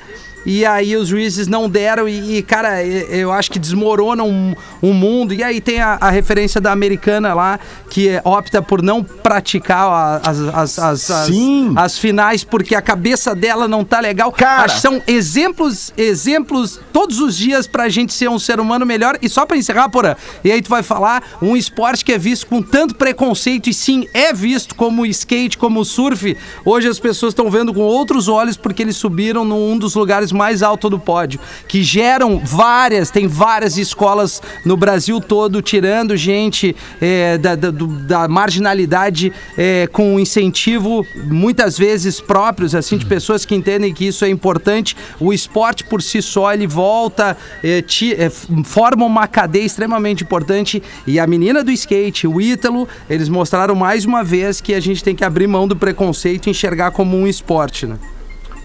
E 0.49 0.65
aí 0.65 0.95
os 0.95 1.09
juízes 1.09 1.45
não 1.45 1.69
deram 1.69 2.07
e, 2.07 2.37
e, 2.37 2.41
cara, 2.41 2.81
eu 2.83 3.33
acho 3.33 3.51
que 3.51 3.59
desmorona 3.59 4.23
um, 4.23 4.55
um 4.81 4.93
mundo. 4.93 5.33
E 5.33 5.43
aí 5.43 5.59
tem 5.59 5.81
a, 5.81 5.97
a 5.99 6.09
referência 6.09 6.61
da 6.61 6.71
americana 6.71 7.33
lá, 7.33 7.59
que 7.89 8.07
é- 8.07 8.21
opta 8.23 8.61
por 8.61 8.81
não 8.81 9.03
praticar 9.03 9.89
a- 9.89 10.21
as, 10.25 10.39
as, 10.39 10.79
as, 10.79 11.11
as, 11.11 11.27
Sim. 11.27 11.73
as 11.75 11.97
finais 11.99 12.45
porque 12.45 12.73
a 12.75 12.81
cabeça 12.81 13.35
dela 13.35 13.67
não 13.67 13.83
tá 13.83 13.99
legal. 13.99 14.31
Cara. 14.31 14.63
Acho 14.63 14.75
que 14.75 14.81
são 14.81 15.01
exemplos, 15.05 15.91
exemplos 15.97 16.79
todos 16.93 17.19
os 17.19 17.35
dias 17.35 17.67
pra 17.67 17.89
gente 17.89 18.13
ser 18.13 18.29
um 18.29 18.39
ser 18.39 18.59
humano 18.61 18.85
melhor. 18.85 19.17
E 19.21 19.27
só 19.27 19.45
pra 19.45 19.57
encerrar, 19.57 19.89
Porã, 19.89 20.15
e 20.45 20.51
aí 20.51 20.61
tu 20.61 20.69
vai 20.69 20.81
falar, 20.81 21.23
um 21.41 21.57
esporte 21.57 22.05
que 22.05 22.13
é 22.13 22.17
visto 22.17 22.47
com 22.47 22.61
tanto 22.61 22.95
preconceito, 22.95 23.69
e 23.69 23.73
sim, 23.73 24.07
é 24.13 24.31
visto 24.31 24.75
como 24.75 25.05
skate, 25.05 25.57
como 25.57 25.81
o 25.81 25.85
surf. 25.85 26.37
Hoje 26.63 26.87
as 26.87 26.99
pessoas 26.99 27.31
estão 27.31 27.51
vendo 27.51 27.73
com 27.73 27.81
outros 27.81 28.29
olhos 28.29 28.55
porque 28.55 28.81
eles 28.81 28.95
subiram 28.95 29.43
num 29.43 29.77
dos 29.77 29.93
lugares 29.93 30.31
mais 30.37 30.63
altos 30.63 30.89
do 30.89 30.99
pódio, 30.99 31.39
que 31.67 31.83
geram 31.83 32.39
várias, 32.39 33.09
tem 33.11 33.27
várias 33.27 33.77
escolas 33.77 34.41
no 34.63 34.77
Brasil 34.77 35.19
todo 35.19 35.61
tirando 35.61 36.15
gente 36.15 36.75
é, 37.01 37.37
da, 37.37 37.55
da- 37.55 37.71
da 37.71 38.27
marginalidade 38.27 39.33
é, 39.57 39.87
com 39.91 40.19
incentivo, 40.19 41.05
muitas 41.25 41.77
vezes 41.77 42.21
próprios, 42.21 42.73
assim, 42.75 42.97
de 42.97 43.05
pessoas 43.05 43.43
que 43.45 43.55
entendem 43.55 43.93
que 43.93 44.05
isso 44.07 44.23
é 44.23 44.29
importante. 44.29 44.95
O 45.19 45.33
esporte 45.33 45.83
por 45.83 46.01
si 46.01 46.21
só, 46.21 46.53
ele 46.53 46.67
volta, 46.67 47.35
é, 47.63 47.81
ti- 47.81 48.15
forma 48.63 49.05
uma 49.05 49.27
cadeia 49.27 49.65
extremamente 49.65 50.23
importante. 50.23 50.81
E 51.07 51.19
a 51.19 51.25
menina 51.25 51.63
do 51.63 51.71
skate, 51.71 52.27
o 52.27 52.39
Ítalo, 52.39 52.87
eles 53.09 53.27
mostraram 53.29 53.73
mais 53.75 54.05
uma 54.05 54.23
vez 54.23 54.61
que 54.61 54.73
a 54.73 54.79
gente 54.79 55.03
tem 55.03 55.15
que 55.15 55.23
abrir 55.23 55.47
mão 55.47 55.67
do 55.67 55.75
preconceito 55.75 56.47
e 56.47 56.49
enxergar 56.51 56.91
como 56.91 57.17
um 57.17 57.25
esporte, 57.27 57.85
né? 57.87 57.97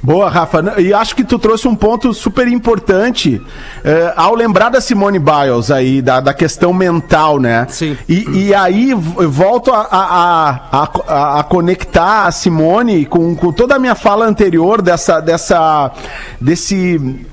Boa, 0.03 0.29
Rafa. 0.29 0.81
E 0.81 0.93
acho 0.93 1.15
que 1.15 1.23
tu 1.23 1.39
trouxe 1.39 1.69
um 1.69 1.77
ponto 1.77 2.13
super 2.13 2.49
importante 2.49 3.41
eh, 3.85 4.13
ao 4.17 4.35
lembrar 4.35 4.69
da 4.69 4.81
Simone 4.81 5.21
Biles 5.21 5.71
aí, 5.71 6.03
da, 6.03 6.19
da 6.19 6.35
questão 6.35 6.73
mental, 6.73 7.39
né? 7.39 7.67
Sim. 7.71 7.97
E, 8.09 8.47
e 8.49 8.55
aí 8.55 8.93
volto 8.95 9.73
a, 9.73 9.87
a, 9.91 10.61
a, 10.73 11.39
a- 11.39 11.45
conectar 11.45 12.27
a 12.27 12.33
Simone 12.33 13.07
com, 13.07 13.37
com 13.37 13.53
toda 13.53 13.77
a 13.77 13.79
minha 13.79 13.95
fala 13.95 14.27
anterior 14.27 14.83
dessa, 14.83 15.21
dessa, 15.21 15.93
desse, 16.41 17.25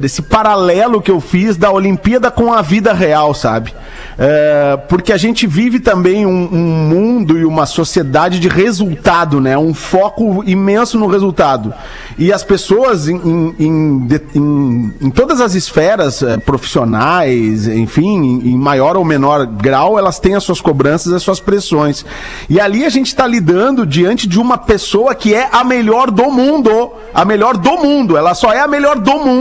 desse 0.00 0.22
paralelo 0.22 1.00
que 1.00 1.10
eu 1.10 1.20
fiz 1.20 1.56
da 1.56 1.70
Olimpíada 1.70 2.30
com 2.30 2.52
a 2.52 2.62
vida 2.62 2.92
real, 2.92 3.32
sabe? 3.34 3.72
Eh, 4.18 4.78
porque 4.88 5.12
a 5.12 5.16
gente 5.16 5.46
vive 5.46 5.78
também 5.78 6.24
um, 6.26 6.48
um 6.52 6.58
mundo 6.88 7.38
e 7.38 7.44
uma 7.44 7.66
sociedade 7.66 8.40
de 8.40 8.48
resultado, 8.48 9.40
né? 9.40 9.56
Um 9.58 9.74
foco 9.74 10.42
imenso 10.46 10.98
no 10.98 11.06
resultado. 11.06 11.72
E 12.18 12.32
as 12.32 12.42
pessoas 12.42 13.08
em, 13.08 13.16
em, 13.58 14.08
em, 14.34 14.92
em- 15.02 15.10
todas 15.10 15.40
as 15.40 15.54
esferas 15.54 16.22
eh, 16.22 16.38
profissionais, 16.38 17.68
enfim, 17.68 18.40
em 18.44 18.56
maior 18.56 18.96
ou 18.96 19.04
menor 19.04 19.46
grau, 19.46 19.98
elas 19.98 20.18
têm 20.18 20.34
as 20.34 20.44
suas 20.44 20.60
cobranças, 20.60 21.12
as 21.12 21.22
suas 21.22 21.40
pressões. 21.40 22.04
E 22.48 22.58
ali 22.58 22.84
a 22.84 22.88
gente 22.88 23.08
está 23.08 23.26
lidando 23.26 23.86
diante 23.86 24.26
de 24.26 24.40
uma 24.40 24.56
pessoa 24.56 25.14
que 25.14 25.34
é 25.34 25.48
a 25.52 25.62
melhor 25.62 26.10
do 26.10 26.30
mundo. 26.30 26.92
A 27.14 27.24
melhor 27.24 27.56
do 27.56 27.72
mundo. 27.78 28.16
Ela 28.16 28.34
só 28.34 28.50
é 28.52 28.60
a 28.60 28.66
melhor 28.68 28.98
do 28.98 29.12
mundo. 29.18 29.35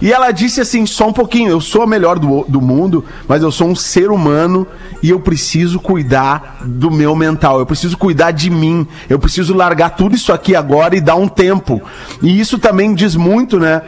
E 0.00 0.12
ela 0.12 0.30
disse 0.30 0.60
assim: 0.60 0.86
só 0.86 1.08
um 1.08 1.12
pouquinho, 1.12 1.50
eu 1.50 1.60
sou 1.60 1.82
a 1.82 1.86
melhor 1.86 2.18
do, 2.18 2.44
do 2.48 2.60
mundo, 2.60 3.04
mas 3.28 3.42
eu 3.42 3.50
sou 3.50 3.68
um 3.68 3.74
ser 3.74 4.10
humano 4.10 4.66
e 5.02 5.10
eu 5.10 5.20
preciso 5.20 5.78
cuidar 5.80 6.58
do 6.64 6.90
meu 6.90 7.14
mental. 7.14 7.58
Eu 7.58 7.66
preciso 7.66 7.96
cuidar 7.96 8.30
de 8.30 8.50
mim. 8.50 8.86
Eu 9.08 9.18
preciso 9.18 9.54
largar 9.54 9.90
tudo 9.90 10.14
isso 10.14 10.32
aqui 10.32 10.54
agora 10.54 10.96
e 10.96 11.00
dar 11.00 11.16
um 11.16 11.28
tempo. 11.28 11.80
E 12.22 12.38
isso 12.38 12.58
também 12.58 12.94
diz 12.94 13.16
muito, 13.16 13.58
né? 13.58 13.82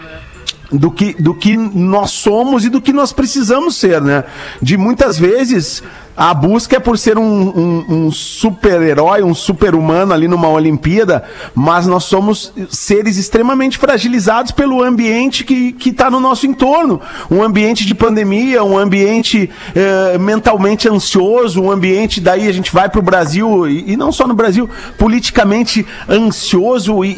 do 0.71 0.91
que, 0.91 1.15
do 1.15 1.35
que 1.35 1.57
nós 1.57 2.11
somos 2.11 2.65
e 2.65 2.69
do 2.69 2.81
que 2.81 2.93
nós 2.93 3.13
precisamos 3.13 3.77
ser, 3.77 4.03
né? 4.03 4.25
De 4.61 4.77
muitas 4.77 5.19
vezes 5.19 5.83
A 6.19 6.35
busca 6.35 6.75
é 6.75 6.81
por 6.81 6.99
ser 6.99 7.17
um, 7.17 7.23
um, 7.23 7.85
um 7.89 8.11
super-herói, 8.11 9.23
um 9.23 9.33
super-humano 9.33 10.13
ali 10.13 10.27
numa 10.27 10.49
Olimpíada, 10.49 11.23
mas 11.55 11.87
nós 11.87 12.03
somos 12.07 12.53
seres 12.69 13.17
extremamente 13.17 13.79
fragilizados 13.79 14.51
pelo 14.51 14.83
ambiente 14.83 15.45
que 15.45 15.77
está 15.89 16.11
no 16.11 16.19
nosso 16.19 16.45
entorno. 16.45 17.01
Um 17.31 17.41
ambiente 17.41 17.87
de 17.87 17.95
pandemia, 17.95 18.65
um 18.65 18.77
ambiente 18.77 19.49
eh, 19.77 20.19
mentalmente 20.19 20.89
ansioso, 20.89 21.63
um 21.63 21.71
ambiente, 21.71 22.21
daí 22.21 22.49
a 22.49 22.53
gente 22.53 22.73
vai 22.73 22.89
para 22.89 22.99
o 22.99 23.03
Brasil, 23.03 23.69
e, 23.69 23.93
e, 23.93 23.97
não 23.97 24.11
só 24.11 24.27
no 24.27 24.35
Brasil, 24.35 24.69
politicamente 24.99 25.87
ansioso 26.09 27.05
e, 27.05 27.15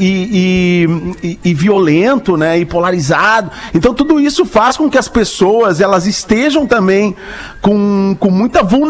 e, 1.22 1.38
e, 1.42 1.54
violento, 1.54 2.36
né? 2.36 2.58
E 2.58 2.66
polarizado. 2.66 3.50
Então 3.74 3.94
tudo 3.94 4.20
isso 4.20 4.44
faz 4.44 4.76
com 4.76 4.90
que 4.90 4.98
as 4.98 5.08
pessoas 5.08 5.80
elas 5.80 6.06
estejam 6.06 6.66
também 6.66 7.16
com, 7.62 8.14
com 8.20 8.30
muita 8.30 8.62
vulnerabilidade 8.62 8.89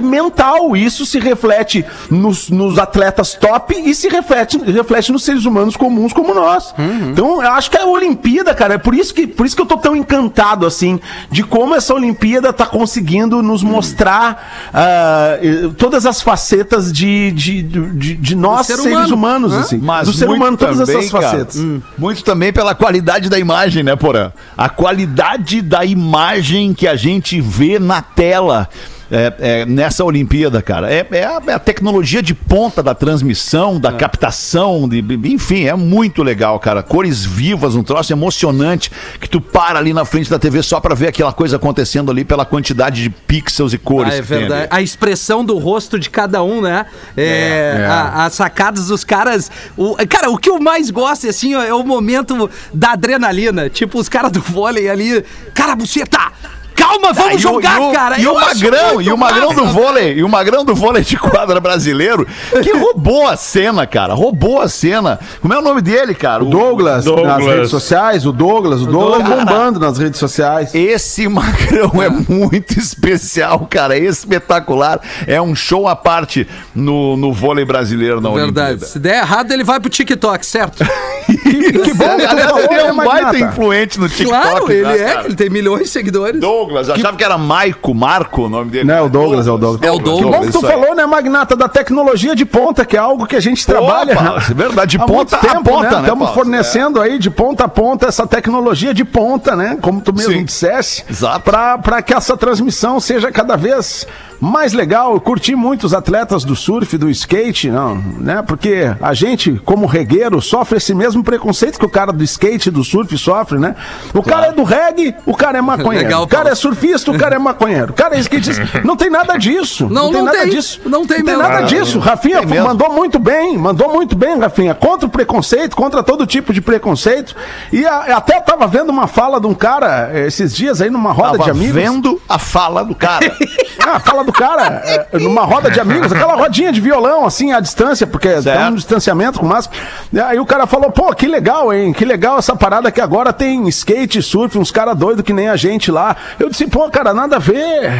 mental. 0.00 0.76
Isso 0.76 1.04
se 1.04 1.18
reflete 1.18 1.84
nos, 2.10 2.50
nos 2.50 2.78
atletas 2.78 3.34
top 3.34 3.74
e 3.74 3.94
se 3.94 4.08
reflete, 4.08 4.58
reflete 4.58 5.12
nos 5.12 5.24
seres 5.24 5.44
humanos 5.44 5.76
comuns 5.76 6.12
como 6.12 6.34
nós. 6.34 6.74
Uhum. 6.78 7.10
Então, 7.10 7.42
eu 7.42 7.50
acho 7.52 7.70
que 7.70 7.76
a 7.76 7.86
Olimpíada, 7.86 8.54
cara, 8.54 8.74
é 8.74 8.78
por 8.78 8.94
isso, 8.94 9.12
que, 9.14 9.26
por 9.26 9.46
isso 9.46 9.54
que 9.54 9.62
eu 9.62 9.66
tô 9.66 9.76
tão 9.76 9.94
encantado, 9.94 10.66
assim, 10.66 11.00
de 11.30 11.42
como 11.42 11.74
essa 11.74 11.94
Olimpíada 11.94 12.52
tá 12.52 12.66
conseguindo 12.66 13.42
nos 13.42 13.62
mostrar 13.62 14.70
uh, 14.72 15.72
todas 15.74 16.06
as 16.06 16.22
facetas 16.22 16.92
de, 16.92 17.30
de, 17.32 17.62
de, 17.62 18.14
de 18.14 18.34
nós, 18.34 18.66
ser 18.66 18.76
seres 18.76 19.10
humano. 19.10 19.14
humanos, 19.14 19.52
Hã? 19.52 19.60
assim. 19.60 19.78
Mas 19.78 20.06
do 20.06 20.12
ser 20.12 20.28
humano, 20.28 20.56
todas 20.56 20.78
também, 20.78 20.96
essas 20.96 21.10
facetas. 21.10 21.56
Cara, 21.56 21.66
hum. 21.66 21.82
Muito 21.98 22.24
também 22.24 22.52
pela 22.52 22.74
qualidade 22.74 23.28
da 23.28 23.38
imagem, 23.38 23.82
né, 23.82 23.96
Porã? 23.96 24.32
A 24.56 24.68
qualidade 24.68 25.62
da 25.62 25.84
imagem 25.84 26.72
que 26.74 26.86
a 26.86 26.96
gente 26.96 27.40
vê 27.40 27.78
na 27.78 28.02
tela 28.02 28.68
é, 29.10 29.34
é, 29.40 29.66
nessa 29.66 30.04
Olimpíada, 30.04 30.62
cara. 30.62 30.92
É, 30.92 31.06
é, 31.10 31.24
a, 31.24 31.42
é, 31.46 31.52
a, 31.54 31.58
tecnologia 31.58 32.22
de 32.22 32.32
ponta 32.32 32.82
da 32.82 32.94
transmissão, 32.94 33.80
da 33.80 33.90
é. 33.90 33.92
captação, 33.92 34.88
de, 34.88 34.98
enfim, 35.24 35.64
é 35.64 35.74
muito 35.74 36.22
legal, 36.22 36.58
cara. 36.60 36.82
Cores 36.82 37.24
vivas, 37.24 37.74
um 37.74 37.82
troço 37.82 38.12
emocionante 38.12 38.90
que 39.20 39.28
tu 39.28 39.40
para 39.40 39.78
ali 39.78 39.92
na 39.92 40.04
frente 40.04 40.30
da 40.30 40.38
TV 40.38 40.62
só 40.62 40.80
para 40.80 40.94
ver 40.94 41.08
aquela 41.08 41.32
coisa 41.32 41.56
acontecendo 41.56 42.10
ali 42.10 42.24
pela 42.24 42.44
quantidade 42.44 43.02
de 43.02 43.10
pixels 43.10 43.72
e 43.72 43.78
cores. 43.78 44.14
Ah, 44.14 44.16
é 44.16 44.22
verdade. 44.22 44.68
A 44.70 44.80
expressão 44.80 45.44
do 45.44 45.58
rosto 45.58 45.98
de 45.98 46.08
cada 46.08 46.42
um, 46.42 46.60
né? 46.60 46.86
É, 47.16 47.86
a, 47.88 48.26
as 48.26 48.34
sacadas 48.34 48.86
dos 48.86 49.02
caras. 49.02 49.50
O, 49.76 49.96
cara, 50.08 50.30
o 50.30 50.38
que 50.38 50.48
eu 50.48 50.60
mais 50.60 50.90
gosto 50.90 51.28
assim, 51.28 51.54
é 51.54 51.74
o 51.74 51.82
momento 51.82 52.48
da 52.72 52.92
adrenalina. 52.92 53.68
Tipo, 53.68 53.98
os 53.98 54.08
caras 54.08 54.30
do 54.30 54.40
vôlei 54.40 54.88
ali. 54.88 55.24
Cara, 55.52 55.74
buceta! 55.74 56.30
Calma, 56.80 57.12
vamos 57.12 57.34
ah, 57.34 57.38
jogar, 57.38 57.80
o, 57.80 57.92
cara. 57.92 58.18
E 58.18 58.26
o 58.26 58.34
Magrão, 58.34 59.02
e 59.02 59.12
o 59.12 59.16
Magrão 59.16 59.54
do 59.54 59.66
vôlei, 59.66 60.14
e 60.14 60.24
o 60.24 60.28
Magrão 60.28 60.64
do 60.64 60.74
vôlei 60.74 61.02
de 61.04 61.16
quadra 61.18 61.60
brasileiro, 61.60 62.26
que 62.62 62.72
roubou 62.72 63.28
a 63.28 63.36
cena, 63.36 63.86
cara. 63.86 64.14
Roubou 64.14 64.60
a 64.60 64.68
cena. 64.68 65.18
Como 65.42 65.52
é 65.52 65.58
o 65.58 65.62
nome 65.62 65.82
dele, 65.82 66.14
cara? 66.14 66.42
O 66.42 66.46
Douglas, 66.46 67.04
Douglas. 67.04 67.26
nas 67.26 67.46
redes 67.46 67.70
sociais, 67.70 68.24
o 68.24 68.32
Douglas, 68.32 68.80
o, 68.80 68.84
o 68.84 68.86
Douglas 68.86 69.22
cara, 69.22 69.44
bombando 69.44 69.78
nas 69.78 69.98
redes 69.98 70.18
sociais. 70.18 70.74
Esse 70.74 71.28
Magrão 71.28 72.02
é 72.02 72.08
muito 72.08 72.78
especial, 72.78 73.66
cara. 73.68 73.98
É 73.98 74.00
espetacular. 74.00 75.00
É 75.26 75.40
um 75.40 75.54
show 75.54 75.86
à 75.86 75.94
parte 75.94 76.48
no, 76.74 77.16
no 77.16 77.32
vôlei 77.32 77.64
brasileiro 77.64 78.20
na 78.20 78.30
Verdade. 78.30 78.68
Olimpíada. 78.68 78.86
Se 78.86 78.98
der 78.98 79.18
errado, 79.18 79.52
ele 79.52 79.64
vai 79.64 79.78
pro 79.78 79.90
TikTok, 79.90 80.46
certo? 80.46 80.84
que, 81.26 81.72
que 81.72 81.94
bom, 81.94 82.10
aliás, 82.10 82.56
ele 82.56 82.74
é 82.74 82.92
um 82.92 82.96
baita 82.96 83.38
influente 83.38 83.98
no 83.98 84.08
TikTok. 84.08 84.30
Claro, 84.30 84.72
ele 84.72 84.82
né, 84.82 84.98
é, 84.98 85.24
ele 85.24 85.34
tem 85.34 85.50
milhões 85.50 85.82
de 85.82 85.88
seguidores. 85.88 86.40
Douglas 86.40 86.70
Douglas. 86.70 86.88
Eu 86.88 86.94
achava 86.94 87.16
que 87.16 87.24
era 87.24 87.36
Maico, 87.36 87.94
Marco 87.94 88.42
o 88.42 88.48
nome 88.48 88.70
dele. 88.70 88.84
Não, 88.84 88.94
é 88.94 89.02
o 89.02 89.08
Douglas, 89.08 89.46
é 89.46 89.50
o 89.50 89.58
Douglas. 89.58 89.82
É 89.82 89.90
o 89.90 89.98
Douglas. 89.98 90.24
Que 90.24 90.38
bom 90.38 90.46
que 90.46 90.52
tu 90.52 90.60
falou, 90.60 90.94
né, 90.94 91.06
Magnata, 91.06 91.56
da 91.56 91.68
tecnologia 91.68 92.34
de 92.34 92.44
ponta, 92.44 92.84
que 92.84 92.96
é 92.96 93.00
algo 93.00 93.26
que 93.26 93.36
a 93.36 93.40
gente 93.40 93.66
trabalha. 93.66 94.14
Opa, 94.18 94.42
é 94.50 94.54
verdade, 94.54 94.90
de 94.90 94.98
ponta 94.98 95.38
tempo, 95.38 95.56
a 95.56 95.62
ponta, 95.62 95.90
né? 95.96 96.00
Estamos 96.00 96.28
né, 96.28 96.34
fornecendo 96.34 97.02
é. 97.02 97.06
aí 97.06 97.18
de 97.18 97.30
ponta 97.30 97.64
a 97.64 97.68
ponta 97.68 98.06
essa 98.06 98.26
tecnologia 98.26 98.94
de 98.94 99.04
ponta, 99.04 99.56
né? 99.56 99.78
Como 99.80 100.00
tu 100.00 100.14
mesmo 100.14 100.32
Sim. 100.32 100.44
dissesse. 100.44 101.04
Exato. 101.08 101.40
Para 101.40 102.02
que 102.02 102.14
essa 102.14 102.36
transmissão 102.36 103.00
seja 103.00 103.30
cada 103.30 103.56
vez 103.56 104.06
mais 104.40 104.72
legal. 104.72 105.12
Eu 105.14 105.20
curti 105.20 105.54
muito 105.54 105.84
os 105.84 105.94
atletas 105.94 106.44
do 106.44 106.56
surf, 106.56 106.96
do 106.96 107.10
skate, 107.10 107.70
não, 107.70 107.96
né? 107.96 108.42
Porque 108.46 108.94
a 109.00 109.12
gente, 109.12 109.60
como 109.64 109.86
regueiro, 109.86 110.40
sofre 110.40 110.78
esse 110.78 110.94
mesmo 110.94 111.22
preconceito 111.22 111.78
que 111.78 111.84
o 111.84 111.88
cara 111.88 112.12
do 112.12 112.24
skate 112.24 112.68
e 112.68 112.72
do 112.72 112.82
surf 112.82 113.16
sofre, 113.18 113.58
né? 113.58 113.76
O 114.14 114.22
claro. 114.22 114.24
cara 114.24 114.46
é 114.46 114.52
do 114.52 114.62
reggae, 114.62 115.14
o 115.26 115.34
cara 115.34 115.58
é 115.58 115.60
maconheiro. 115.60 116.06
Legal, 116.06 116.22
o 116.22 116.26
cara 116.26 116.50
é 116.50 116.54
surfista, 116.54 117.10
o 117.10 117.18
cara 117.18 117.36
é 117.36 117.38
maconheiro. 117.38 117.92
O 117.92 117.94
cara 117.94 118.16
é 118.16 118.20
skatista. 118.20 118.60
Não 118.84 118.96
tem 118.96 119.10
nada 119.10 119.36
disso. 119.36 119.88
Não, 119.88 120.04
não 120.04 120.10
tem 120.10 120.18
não 120.20 120.24
nada 120.26 120.38
tem, 120.38 120.50
disso. 120.50 120.80
Não 120.84 121.06
tem, 121.06 121.18
não 121.18 121.24
tem 121.24 121.36
nada 121.36 121.62
disso. 121.62 121.98
Rafinha 121.98 122.42
mandou 122.42 122.92
muito 122.92 123.18
bem, 123.18 123.58
mandou 123.58 123.92
muito 123.92 124.16
bem, 124.16 124.38
Rafinha. 124.38 124.74
Contra 124.74 125.06
o 125.06 125.10
preconceito, 125.10 125.76
contra 125.76 126.02
todo 126.02 126.26
tipo 126.26 126.52
de 126.52 126.60
preconceito. 126.60 127.34
E 127.72 127.86
a, 127.86 128.16
até 128.16 128.40
tava 128.40 128.66
vendo 128.66 128.90
uma 128.90 129.06
fala 129.06 129.40
de 129.40 129.46
um 129.46 129.54
cara 129.54 130.10
eh, 130.12 130.26
esses 130.26 130.54
dias 130.54 130.80
aí 130.80 130.90
numa 130.90 131.12
roda 131.12 131.38
tava 131.38 131.44
de 131.44 131.50
amigos. 131.50 131.74
vendo 131.74 132.22
a 132.28 132.38
fala 132.38 132.84
do 132.84 132.94
cara. 132.94 133.36
ah, 133.86 133.96
a 133.96 134.00
fala 134.00 134.24
do 134.24 134.29
do 134.30 134.32
cara, 134.32 134.82
é, 134.84 135.18
numa 135.18 135.42
roda 135.42 135.70
de 135.70 135.80
amigos, 135.80 136.12
aquela 136.12 136.34
rodinha 136.36 136.72
de 136.72 136.80
violão, 136.80 137.26
assim, 137.26 137.52
à 137.52 137.60
distância, 137.60 138.06
porque 138.06 138.28
tem 138.40 138.64
um 138.66 138.74
distanciamento 138.74 139.40
com 139.40 139.46
máscara. 139.46 139.78
Aí 140.26 140.38
o 140.38 140.46
cara 140.46 140.66
falou, 140.66 140.90
pô, 140.90 141.12
que 141.12 141.26
legal, 141.26 141.72
hein? 141.72 141.92
Que 141.92 142.04
legal 142.04 142.38
essa 142.38 142.54
parada 142.54 142.90
que 142.90 143.00
agora 143.00 143.32
tem 143.32 143.68
skate, 143.68 144.22
surf, 144.22 144.56
uns 144.56 144.70
caras 144.70 144.96
doidos 144.96 145.24
que 145.24 145.32
nem 145.32 145.48
a 145.48 145.56
gente 145.56 145.90
lá. 145.90 146.16
Eu 146.38 146.48
disse, 146.48 146.66
pô, 146.66 146.88
cara, 146.88 147.12
nada 147.12 147.36
a 147.36 147.38
ver. 147.38 147.90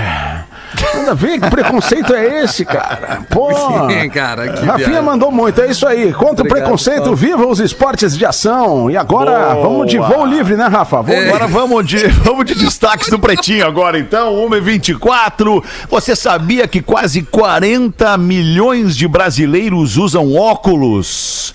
Nada 0.94 1.10
a 1.10 1.14
ver, 1.14 1.40
que 1.40 1.50
preconceito 1.50 2.14
é 2.14 2.42
esse, 2.44 2.64
cara? 2.64 3.20
Pô. 3.28 3.49
cara, 4.14 4.49
que 4.49 4.64
Rafinha 4.64 4.88
viagem. 4.88 5.02
mandou 5.02 5.32
muito, 5.32 5.60
é 5.60 5.66
isso 5.68 5.87
aí. 5.87 6.12
Contra 6.12 6.42
Obrigado, 6.42 6.46
o 6.46 6.49
preconceito, 6.49 7.02
Paulo. 7.02 7.16
viva 7.16 7.46
os 7.46 7.58
esportes 7.58 8.16
de 8.16 8.24
ação. 8.24 8.90
E 8.90 8.96
agora, 8.96 9.55
Boa. 9.55 9.62
vamos 9.62 9.90
de 9.90 9.98
voo 9.98 10.24
livre, 10.24 10.57
né, 10.57 10.66
Rafa? 10.68 11.02
Vamos, 11.02 11.22
é. 11.22 11.28
Agora 11.28 11.46
vamos 11.48 11.87
de, 11.87 12.07
vamos 12.22 12.44
de 12.44 12.55
destaques 12.55 13.09
do 13.09 13.18
Pretinho 13.18 13.66
agora, 13.66 13.98
então. 13.98 14.35
1h24. 14.48 15.62
Você 15.88 16.14
sabia 16.20 16.68
que 16.68 16.83
quase 16.83 17.22
40 17.22 18.18
milhões 18.18 18.94
de 18.94 19.09
brasileiros 19.09 19.96
usam 19.96 20.35
óculos? 20.35 21.54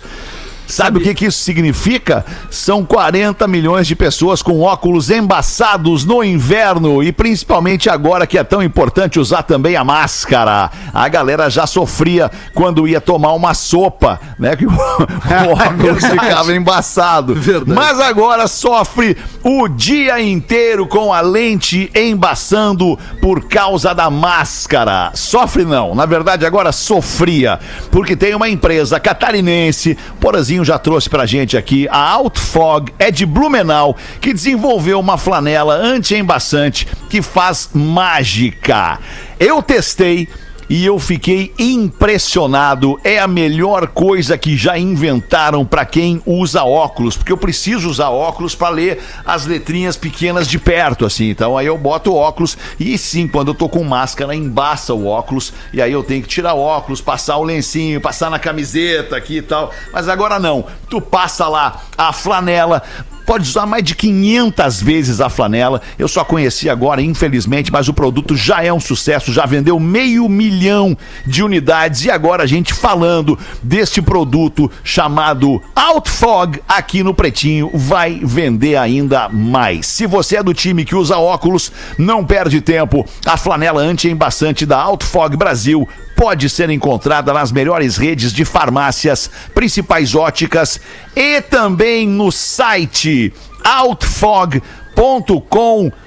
Sabe 0.68 0.98
o 0.98 1.02
que, 1.02 1.14
que 1.14 1.26
isso 1.26 1.40
significa? 1.40 2.26
São 2.50 2.84
40 2.84 3.48
milhões 3.48 3.86
de 3.86 3.96
pessoas 3.96 4.42
com 4.42 4.62
óculos 4.62 5.10
embaçados 5.10 6.06
no 6.06 6.24
inverno 6.24 7.04
e 7.04 7.12
principalmente 7.12 7.90
agora 7.90 8.26
que 8.26 8.38
é 8.38 8.44
tão 8.44 8.64
importante 8.64 9.20
usar 9.20 9.44
também 9.44 9.76
a 9.76 9.84
máscara. 9.84 10.72
A 10.94 11.08
galera 11.08 11.50
já 11.50 11.68
sofria 11.68 12.32
quando 12.54 12.88
ia 12.88 13.00
tomar 13.00 13.34
uma 13.34 13.54
sopa, 13.54 14.20
né? 14.40 14.56
Que 14.56 14.66
o, 14.66 14.72
o 14.72 15.52
óculos 15.52 16.04
é 16.04 16.10
ficava 16.10 16.54
embaçado. 16.54 17.36
Verdade. 17.36 17.74
Mas 17.74 18.00
agora 18.00 18.48
sofre 18.48 19.16
o 19.44 19.68
dia 19.68 20.20
inteiro 20.22 20.88
com 20.88 21.14
a 21.14 21.22
lente 21.22 21.92
embaçando 21.96 22.98
por 23.22 23.48
causa 23.48 23.94
da 23.94 24.10
máscara. 24.10 25.12
Sofre 25.14 25.64
não, 25.64 25.94
na 25.94 26.06
verdade 26.06 26.46
agora 26.46 26.72
sofria, 26.72 27.60
porque 27.92 28.16
tem 28.16 28.34
uma 28.34 28.50
empresa 28.50 29.00
catarinense, 29.00 29.98
por 30.20 30.34
exemplo, 30.36 30.55
já 30.64 30.78
trouxe 30.78 31.10
pra 31.10 31.26
gente 31.26 31.58
aqui. 31.58 31.88
A 31.90 32.12
Outfog 32.14 32.94
é 32.98 33.12
de 33.12 33.26
Blumenau, 33.26 33.96
que 34.22 34.34
desenvolveu 34.34 35.00
uma 35.00 35.18
flanela 35.18 35.76
anti-embaçante 35.76 36.88
que 37.10 37.22
faz 37.22 37.70
mágica. 37.74 39.00
Eu 39.40 39.62
testei 39.62 40.28
e 40.70 40.86
eu 40.86 41.00
fiquei 41.00 41.54
impressionado. 41.58 43.00
É 43.04 43.20
a 43.20 43.28
melhor 43.28 43.88
coisa 43.88 44.38
que 44.38 44.56
já 44.58 44.78
inventaram 44.78 45.66
para 45.66 45.86
quem 45.86 46.22
usa 46.26 46.64
óculos, 46.64 47.18
porque 47.18 47.32
eu 47.32 47.38
preciso 47.38 47.90
usar 47.90 48.10
óculos 48.10 48.56
para 48.56 48.70
ler 48.70 49.02
as 49.26 49.46
letrinhas 49.46 49.98
pequenas 49.98 50.48
de 50.48 50.60
perto, 50.60 51.06
assim. 51.06 51.30
Então 51.30 51.58
aí 51.58 51.68
eu 51.68 51.78
boto 51.78 52.14
óculos 52.14 52.58
e 52.80 52.98
sim, 52.98 53.28
quando 53.28 53.50
eu 53.50 53.56
tô 53.56 53.70
com 53.70 53.84
máscara, 53.84 54.36
embaça 54.36 54.94
o 54.94 55.08
óculos 55.08 55.54
e 55.74 55.82
aí 55.82 55.92
eu 55.92 56.04
tenho 56.04 56.22
que 56.22 56.30
tirar 56.30 56.54
o 56.54 56.60
óculos, 56.60 57.02
passar 57.02 57.38
o 57.38 57.44
lencinho, 57.44 58.02
passar 58.02 58.30
na 58.30 58.40
camiseta 58.40 59.16
aqui 59.16 59.38
e 59.38 59.42
tal. 59.42 59.72
Mas 59.92 60.08
agora 60.10 60.40
não. 60.40 60.66
Tu 60.90 61.02
passa 61.02 61.48
lá 61.48 61.82
a 61.98 62.12
flanela, 62.14 62.82
pode 63.26 63.48
usar 63.50 63.66
mais 63.66 63.84
de 63.84 63.96
500 63.96 64.82
vezes 64.82 65.22
a 65.22 65.30
flanela. 65.30 65.82
Eu 65.98 66.08
só 66.08 66.24
conheci 66.24 66.70
agora, 66.70 67.02
infelizmente, 67.02 67.72
mas 67.72 67.88
o 67.88 67.94
produto 67.94 68.36
já 68.36 68.64
é 68.64 68.72
um 68.72 68.80
sucesso, 68.80 69.34
já 69.34 69.46
vendeu 69.46 69.80
meio 69.80 70.30
milhão 70.30 70.98
de 71.26 71.44
unidades. 71.44 72.06
E 72.06 72.12
agora 72.12 72.44
a 72.44 72.48
gente 72.48 72.74
falando 72.74 73.38
deste 73.62 74.02
produto 74.02 74.70
chamado 74.84 75.62
Outfog 75.76 76.62
aqui 76.68 77.04
no 77.04 77.14
Pretinho, 77.14 77.72
vai 77.74 78.20
vender 78.24 78.76
ainda 78.76 79.30
mais. 79.30 79.88
Se 79.88 80.06
você 80.06 80.38
é 80.38 80.44
do 80.44 80.54
time 80.54 80.86
que 80.86 80.96
usa 80.96 81.18
óculos, 81.18 81.72
não 81.98 82.24
perde 82.24 82.62
tempo. 82.62 83.06
A 83.26 83.38
flanela 83.38 83.82
anti-embaçante 83.82 84.66
da 84.66 84.80
Outfog 84.82 85.36
Brasil 85.36 85.88
pode 86.16 86.50
ser 86.50 86.70
encontrada 86.70 87.34
nas 87.34 87.52
melhores 87.52 87.98
redes 87.98 88.32
de 88.32 88.46
farmácias, 88.46 89.30
principais 89.54 90.16
óticas 90.16 90.80
e 91.16 91.42
também 91.42 92.08
no 92.08 92.32
site 92.32 93.34
outfog.com.br 93.64 96.05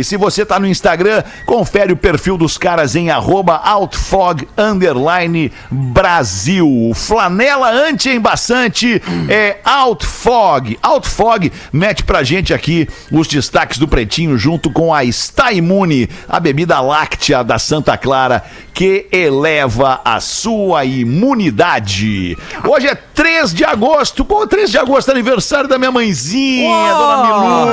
E 0.00 0.04
se 0.04 0.16
você 0.16 0.44
tá 0.44 0.58
no 0.58 0.66
Instagram, 0.66 1.22
confere 1.46 1.92
o 1.92 1.96
perfil 1.96 2.36
dos 2.36 2.58
caras 2.58 2.96
em 2.96 3.10
arroba 3.10 3.56
outfog 3.56 4.46
underline 4.56 5.52
Brasil. 5.70 6.92
Flanela 6.94 7.70
anti-embaçante 7.70 9.00
é 9.28 9.58
Outfog. 9.64 10.78
Outfog 10.82 11.52
mete 11.72 12.04
pra 12.04 12.22
gente 12.22 12.52
aqui 12.52 12.88
os 13.12 13.28
destaques 13.28 13.78
do 13.78 13.88
Pretinho 13.88 14.36
junto 14.36 14.70
com 14.70 14.92
a 14.92 15.04
Está 15.04 15.52
Imune, 15.52 16.08
a 16.28 16.40
bebida 16.40 16.80
láctea 16.80 17.44
da 17.44 17.58
Santa 17.58 17.96
Clara 17.96 18.42
que 18.80 19.06
eleva 19.12 20.00
a 20.02 20.20
sua 20.20 20.86
imunidade. 20.86 22.34
Hoje 22.66 22.86
é 22.86 22.94
3 23.20 23.52
de 23.52 23.64
agosto. 23.66 24.24
Pô, 24.24 24.46
3 24.46 24.70
de 24.70 24.78
agosto, 24.78 25.10
aniversário 25.10 25.68
da 25.68 25.76
minha 25.76 25.90
mãezinha, 25.90 26.70
Oh, 26.70 26.96
dona 26.96 27.26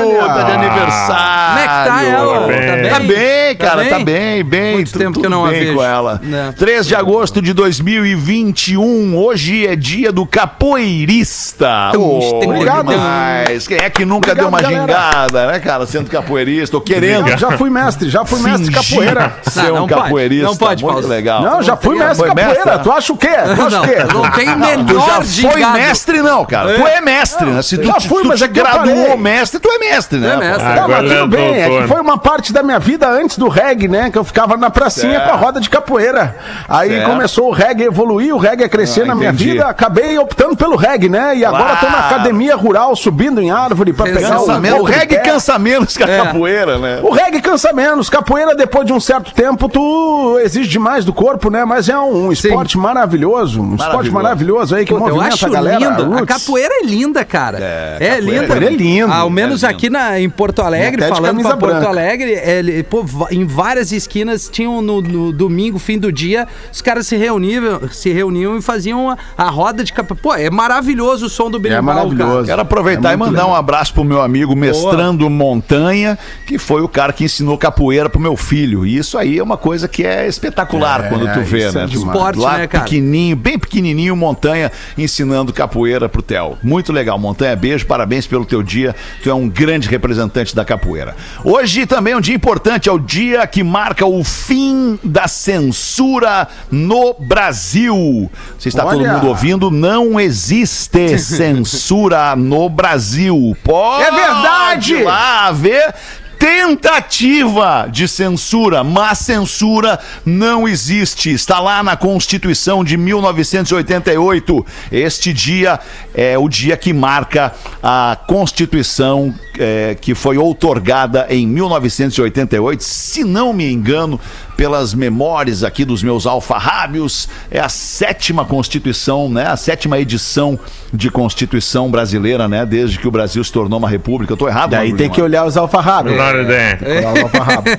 Milu, 0.03 0.17
olha. 0.19 0.33
tá 0.33 0.43
de 0.43 0.51
aniversário. 0.51 1.47
Como 1.47 1.59
é 1.59 1.61
que 1.61 1.89
tá 1.89 2.03
ela? 2.03 2.39
Tá 2.41 2.47
bem? 2.47 2.89
Tá 2.89 2.99
bem, 2.99 3.55
cara, 3.55 3.83
Tá 3.85 3.89
tá 3.91 3.95
bem? 3.95 4.03
bem, 4.05 4.43
bem. 4.43 4.73
Muito 4.73 4.91
tu- 4.91 4.99
tempo 4.99 5.17
que 5.21 5.25
eu 5.25 5.29
não 5.29 5.45
a 5.45 5.49
bem 5.49 5.59
vejo. 5.61 5.75
com 5.75 5.83
ela. 5.83 6.19
Né. 6.21 6.53
3 6.57 6.85
de 6.85 6.95
agosto 6.95 7.41
de 7.41 7.53
2021. 7.53 9.15
Hoje 9.15 9.65
é 9.65 9.73
dia 9.77 10.11
do 10.11 10.25
capoeirista. 10.25 11.91
Oh, 11.95 12.41
Obrigado. 12.43 12.89
demais. 12.89 13.67
Quem 13.69 13.77
é 13.77 13.89
que 13.89 14.03
nunca 14.03 14.31
Obrigado, 14.31 14.37
deu 14.37 14.47
uma 14.49 14.59
galera. 14.61 14.81
gingada, 14.81 15.47
né, 15.53 15.59
cara? 15.59 15.85
Sendo 15.85 16.09
capoeirista 16.09 16.75
ou 16.75 16.81
querendo. 16.81 17.37
Já 17.37 17.51
fui 17.57 17.69
mestre, 17.69 18.09
já 18.09 18.25
fui 18.25 18.41
mestre 18.41 18.67
de 18.69 18.75
fingir 18.77 18.97
capoeira. 18.99 19.33
Ser 19.49 19.61
Não, 19.63 19.69
um 19.69 19.73
não 19.79 19.87
pode, 19.87 20.01
capoeirista. 20.01 20.45
não 20.45 20.55
pode, 20.57 20.83
Muito 20.83 20.93
Paulo. 20.95 21.07
legal. 21.07 21.41
Não, 21.41 21.61
já 21.61 21.77
fui 21.77 21.97
mestre 21.97 22.27
capoeira. 22.27 22.53
mestre? 22.65 22.79
Tu 22.83 22.91
acha 22.91 23.13
o 23.13 23.17
quê? 23.17 23.27
Tu 23.55 23.61
acha 23.61 23.69
Não, 23.69 23.83
o 23.83 23.87
quê? 23.87 23.95
não 24.13 24.31
tem 24.31 24.55
menor 24.57 25.23
foi 25.41 25.65
mestre, 25.65 26.21
não, 26.21 26.45
cara. 26.45 26.73
Tu 26.75 26.87
é 26.87 27.01
mestre, 27.01 27.45
né? 27.45 27.61
Se 27.61 27.77
tu, 27.77 27.87
Já 27.87 27.99
fui, 28.01 28.21
tu 28.23 28.27
mas 28.29 28.39
te 28.39 28.45
é 28.45 28.47
graduou 28.47 29.17
mestre, 29.17 29.59
tu 29.59 29.69
é 29.69 29.77
mestre, 29.79 30.19
né? 30.19 30.29
É 30.29 30.33
pô? 30.33 30.39
mestre. 30.39 30.63
Tá, 30.63 30.69
mas 30.69 30.81
Agora 30.81 31.01
tudo 31.03 31.13
é 31.13 31.27
bem, 31.27 31.61
é 31.61 31.81
que 31.81 31.87
foi 31.87 32.01
uma 32.01 32.17
parte 32.17 32.53
da 32.53 32.63
minha 32.63 32.79
vida 32.79 33.09
antes 33.09 33.37
do 33.37 33.47
reggae, 33.47 33.87
né? 33.87 34.09
Que 34.09 34.17
eu 34.17 34.23
ficava 34.23 34.57
na 34.57 34.69
pracinha 34.69 35.13
Certo. 35.19 35.25
com 35.29 35.31
a 35.33 35.37
roda 35.37 35.59
de 35.59 35.69
capoeira. 35.69 36.35
Aí 36.67 36.89
Certo. 36.89 37.09
começou 37.09 37.47
o 37.49 37.51
reggae 37.51 37.83
a 37.83 37.87
evoluir, 37.87 38.33
o 38.33 38.37
reggae 38.37 38.63
a 38.63 38.69
crescer 38.69 39.01
Ah, 39.03 39.05
na 39.07 39.15
minha 39.15 39.29
entendi. 39.29 39.51
vida, 39.51 39.65
acabei 39.67 40.17
optando 40.17 40.55
pelo 40.55 40.75
reggae, 40.75 41.09
né? 41.09 41.35
E 41.37 41.45
agora 41.45 41.75
tô 41.77 41.85
na 41.85 41.91
Claro. 41.93 42.05
academia 42.15 42.55
rural, 42.55 42.95
subindo 42.95 43.41
em 43.41 43.51
árvore 43.51 43.93
pra 43.93 44.05
pegar 44.05 44.29
Cansa 44.29 44.57
o, 44.57 44.59
menos. 44.61 44.79
O 44.79 44.83
reggae 44.83 45.17
cansa 45.19 45.59
menos 45.59 45.95
que 45.97 46.03
a 46.03 46.07
É. 46.07 46.17
capoeira, 46.23 46.77
né? 46.77 46.99
O 47.03 47.11
reggae 47.11 47.41
cansa 47.41 47.73
menos. 47.73 48.09
Capoeira, 48.09 48.55
depois 48.55 48.85
de 48.85 48.93
um 48.93 48.99
certo 48.99 49.33
tempo, 49.33 49.67
tu 49.69 50.39
exige 50.43 50.67
demais 50.69 51.03
do 51.05 51.13
corpo, 51.13 51.49
né? 51.49 51.65
Mas 51.65 51.89
é 51.89 51.97
um 51.97 52.31
esporte 52.31 52.77
maravilhoso. 52.77 53.61
Um 53.61 53.75
esporte 53.75 53.87
Maravilhoso. 54.11 54.13
maravilhoso 54.13 54.75
aí 54.75 54.85
que 54.85 54.93
eu 54.93 54.99
movimenta 54.99 55.26
acho 55.27 55.47
lindo. 55.47 56.17
A 56.17 56.25
capoeira 56.25 56.73
é 56.81 56.85
linda, 56.85 57.23
cara. 57.25 57.57
É, 57.99 58.19
linda. 58.19 58.41
capoeira 58.41 58.65
é 58.65 58.69
lindo. 58.69 59.11
Ao 59.11 59.29
menos 59.29 59.63
É 59.63 59.67
lindo. 59.67 59.77
aqui 59.77 59.89
na, 59.89 60.19
em 60.19 60.29
Porto 60.29 60.61
Alegre, 60.61 61.01
falando 61.07 61.41
pra 61.41 61.57
Porto 61.57 61.73
branca. 61.73 61.87
Alegre, 61.87 62.33
é, 62.33 62.83
pô, 62.83 63.05
em 63.31 63.45
várias 63.45 63.91
esquinas 63.91 64.49
tinham 64.51 64.81
no, 64.81 65.01
no 65.01 65.31
domingo, 65.31 65.79
fim 65.79 65.97
do 65.97 66.11
dia, 66.11 66.47
os 66.71 66.81
caras 66.81 67.07
se 67.07 67.15
reuniam, 67.17 67.81
se 67.91 68.11
reuniam 68.11 68.57
e 68.57 68.61
faziam 68.61 69.09
a, 69.09 69.17
a 69.37 69.49
roda 69.49 69.83
de 69.83 69.93
capoeira. 69.93 70.21
Pô, 70.21 70.33
é 70.35 70.49
maravilhoso 70.49 71.25
o 71.27 71.29
som 71.29 71.49
do 71.49 71.59
berimbau, 71.59 71.83
maravilhoso. 71.95 72.45
Quero 72.47 72.61
aproveitar 72.61 73.11
É 73.11 73.13
e 73.13 73.17
mandar 73.17 73.31
legal. 73.43 73.49
um 73.51 73.55
abraço 73.55 73.93
pro 73.93 74.03
meu 74.03 74.21
amigo 74.21 74.55
Mestrando 74.55 75.29
Montanha, 75.29 76.17
que 76.45 76.57
foi 76.57 76.81
o 76.81 76.87
cara 76.87 77.13
que 77.13 77.23
ensinou 77.23 77.57
capoeira 77.57 78.09
pro 78.09 78.19
meu 78.19 78.35
filho. 78.35 78.85
E 78.85 78.97
isso 78.97 79.17
aí 79.17 79.37
é 79.37 79.43
uma 79.43 79.57
coisa 79.57 79.87
que 79.87 80.03
é 80.05 80.27
espetacular 80.27 81.09
quando 81.09 81.31
tu 81.33 81.41
vê, 81.41 81.67
isso 81.67 81.77
é 81.77 81.81
né? 81.81 81.87
demais. 81.87 82.07
Esporte, 82.07 82.39
Lá 82.39 82.57
né, 82.59 82.67
cara? 82.67 82.83
pequenininho, 82.83 83.35
bem 83.35 83.57
pequenininho, 83.59 84.15
Montanha 84.15 84.71
ensinando 85.07 85.51
capoeira 85.53 86.07
pro 86.07 86.21
Theo. 86.21 86.57
Muito 86.61 86.91
legal, 86.93 87.17
Montanha. 87.17 87.55
Beijo, 87.55 87.85
parabéns 87.85 88.27
pelo 88.27 88.45
teu 88.45 88.61
dia. 88.61 88.95
Tu 89.23 89.29
é 89.29 89.33
um 89.33 89.47
grande 89.49 89.87
representante 89.89 90.53
da 90.55 90.63
capoeira. 90.63 91.15
Hoje 91.43 91.85
também 91.85 92.13
é 92.13 92.17
um 92.17 92.21
dia 92.21 92.35
importante, 92.35 92.89
é 92.89 92.91
o 92.91 92.99
dia 92.99 93.47
que 93.47 93.63
marca 93.63 94.05
o 94.05 94.23
fim 94.23 94.99
da 95.03 95.27
censura 95.27 96.47
no 96.69 97.13
Brasil. 97.13 98.29
Se 98.59 98.67
está 98.69 98.83
todo 98.83 98.99
Olha. 98.99 99.13
mundo 99.13 99.27
ouvindo, 99.27 99.71
não 99.71 100.19
existe 100.19 101.17
censura 101.19 102.35
no 102.35 102.69
Brasil. 102.69 103.55
Pode 103.63 104.03
É 104.03 104.11
verdade! 104.11 105.03
lá 105.03 105.51
ver 105.51 105.93
tentativa 106.37 107.87
de 107.91 108.07
censura, 108.07 108.83
mas 108.83 109.19
censura 109.19 109.99
não 110.25 110.67
existe. 110.67 111.31
Está 111.31 111.59
lá 111.59 111.81
na 111.81 111.95
Constituição 111.95 112.83
de 112.83 112.97
1988. 112.97 114.65
Este 114.91 115.33
dia 115.33 115.79
é 116.13 116.37
o 116.37 116.47
dia 116.47 116.77
que 116.77 116.93
marca 116.93 117.53
a 117.81 118.17
Constituição 118.27 119.33
é, 119.59 119.95
que 119.99 120.13
foi 120.13 120.37
outorgada 120.37 121.25
em 121.29 121.47
1988, 121.47 122.83
se 122.83 123.23
não 123.23 123.51
me 123.51 123.71
engano, 123.71 124.19
pelas 124.57 124.93
memórias 124.95 125.63
aqui 125.63 125.85
dos 125.85 126.01
meus 126.03 126.25
alfarrábios, 126.25 127.29
é 127.51 127.59
a 127.59 127.69
sétima 127.69 128.43
Constituição, 128.43 129.29
né? 129.29 129.45
A 129.47 129.55
sétima 129.55 129.99
edição 129.99 130.59
de 130.91 131.09
Constituição 131.11 131.89
brasileira, 131.91 132.47
né? 132.47 132.65
Desde 132.65 132.97
que 132.97 133.07
o 133.07 133.11
Brasil 133.11 133.43
se 133.43 133.51
tornou 133.51 133.77
uma 133.77 133.87
república. 133.89 134.33
Eu 134.33 134.37
tô 134.37 134.47
errado, 134.47 134.71
Daí 134.71 134.87
Manu 134.87 134.97
tem 134.97 135.09
que 135.09 135.21
olhar 135.21 135.45
os 135.45 135.55
alfarrábios. 135.55 136.15
Menor 136.17 136.35
ideia. 136.41 136.79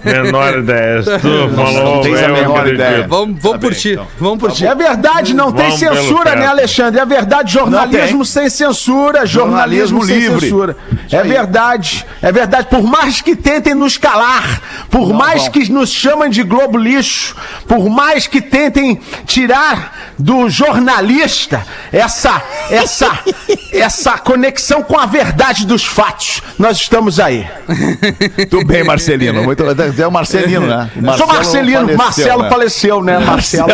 Menor 0.04 0.58
ideia. 0.58 1.02
Se 1.02 1.18
tu 1.18 1.50
falou, 1.54 1.94
não 1.96 2.00
tens 2.02 2.22
a 2.22 2.28
menor 2.28 2.68
ideia. 2.68 3.06
Vamos, 3.08 3.42
vamos 3.42 3.52
Tá 3.52 3.58
por 3.58 3.70
bem, 3.70 3.78
ti. 3.80 3.90
então. 3.92 4.06
Vamos 4.18 4.38
por 4.38 4.52
ti. 4.52 4.66
É 4.66 4.74
verdade, 4.74 5.34
não 5.34 5.50
tem 5.52 5.64
Vamos 5.66 5.80
pelo 5.80 5.96
censura, 5.96 6.36
né, 6.36 6.46
Alexandre? 6.46 7.00
É 7.00 7.06
verdade, 7.06 7.52
jornalismo 7.52 8.18
Não 8.18 8.24
sem 8.24 8.48
censura, 8.48 9.26
jornalismo, 9.26 9.98
Jornalismo 10.00 10.04
sem 10.04 10.18
livre. 10.18 10.40
censura. 10.40 10.76
É 11.10 11.22
verdade, 11.22 12.06
é 12.22 12.30
verdade. 12.30 12.68
Por 12.68 12.82
mais 12.82 13.20
que 13.20 13.34
tentem 13.34 13.74
nos 13.74 13.96
calar, 13.96 14.60
por 14.90 15.12
mais 15.12 15.42
vão. 15.42 15.52
que 15.52 15.72
nos 15.72 15.90
chamem 15.90 16.30
de 16.30 16.42
globo 16.42 16.67
lixo, 16.76 17.34
por 17.66 17.88
mais 17.88 18.26
que 18.26 18.40
tentem 18.40 19.00
tirar 19.24 20.12
do 20.18 20.48
jornalista 20.48 21.64
essa, 21.92 22.42
essa, 22.70 23.20
essa 23.72 24.18
conexão 24.18 24.82
com 24.82 24.98
a 24.98 25.06
verdade 25.06 25.66
dos 25.66 25.84
fatos, 25.84 26.42
nós 26.58 26.76
estamos 26.78 27.20
aí. 27.20 27.48
Tudo 28.50 28.66
bem, 28.66 28.84
Marcelino. 28.84 29.42
Muito 29.42 29.62
É 29.98 30.06
o 30.06 30.10
Marcelino, 30.10 30.66
né? 30.66 30.90
O 30.96 31.06
Eu 31.06 31.12
Sou 31.16 31.26
Marcelino, 31.26 31.80
faleceu, 31.80 31.96
Marcelo 31.96 32.42
né? 32.42 32.48
faleceu, 32.48 33.02
né? 33.02 33.18
Marcelo. 33.18 33.68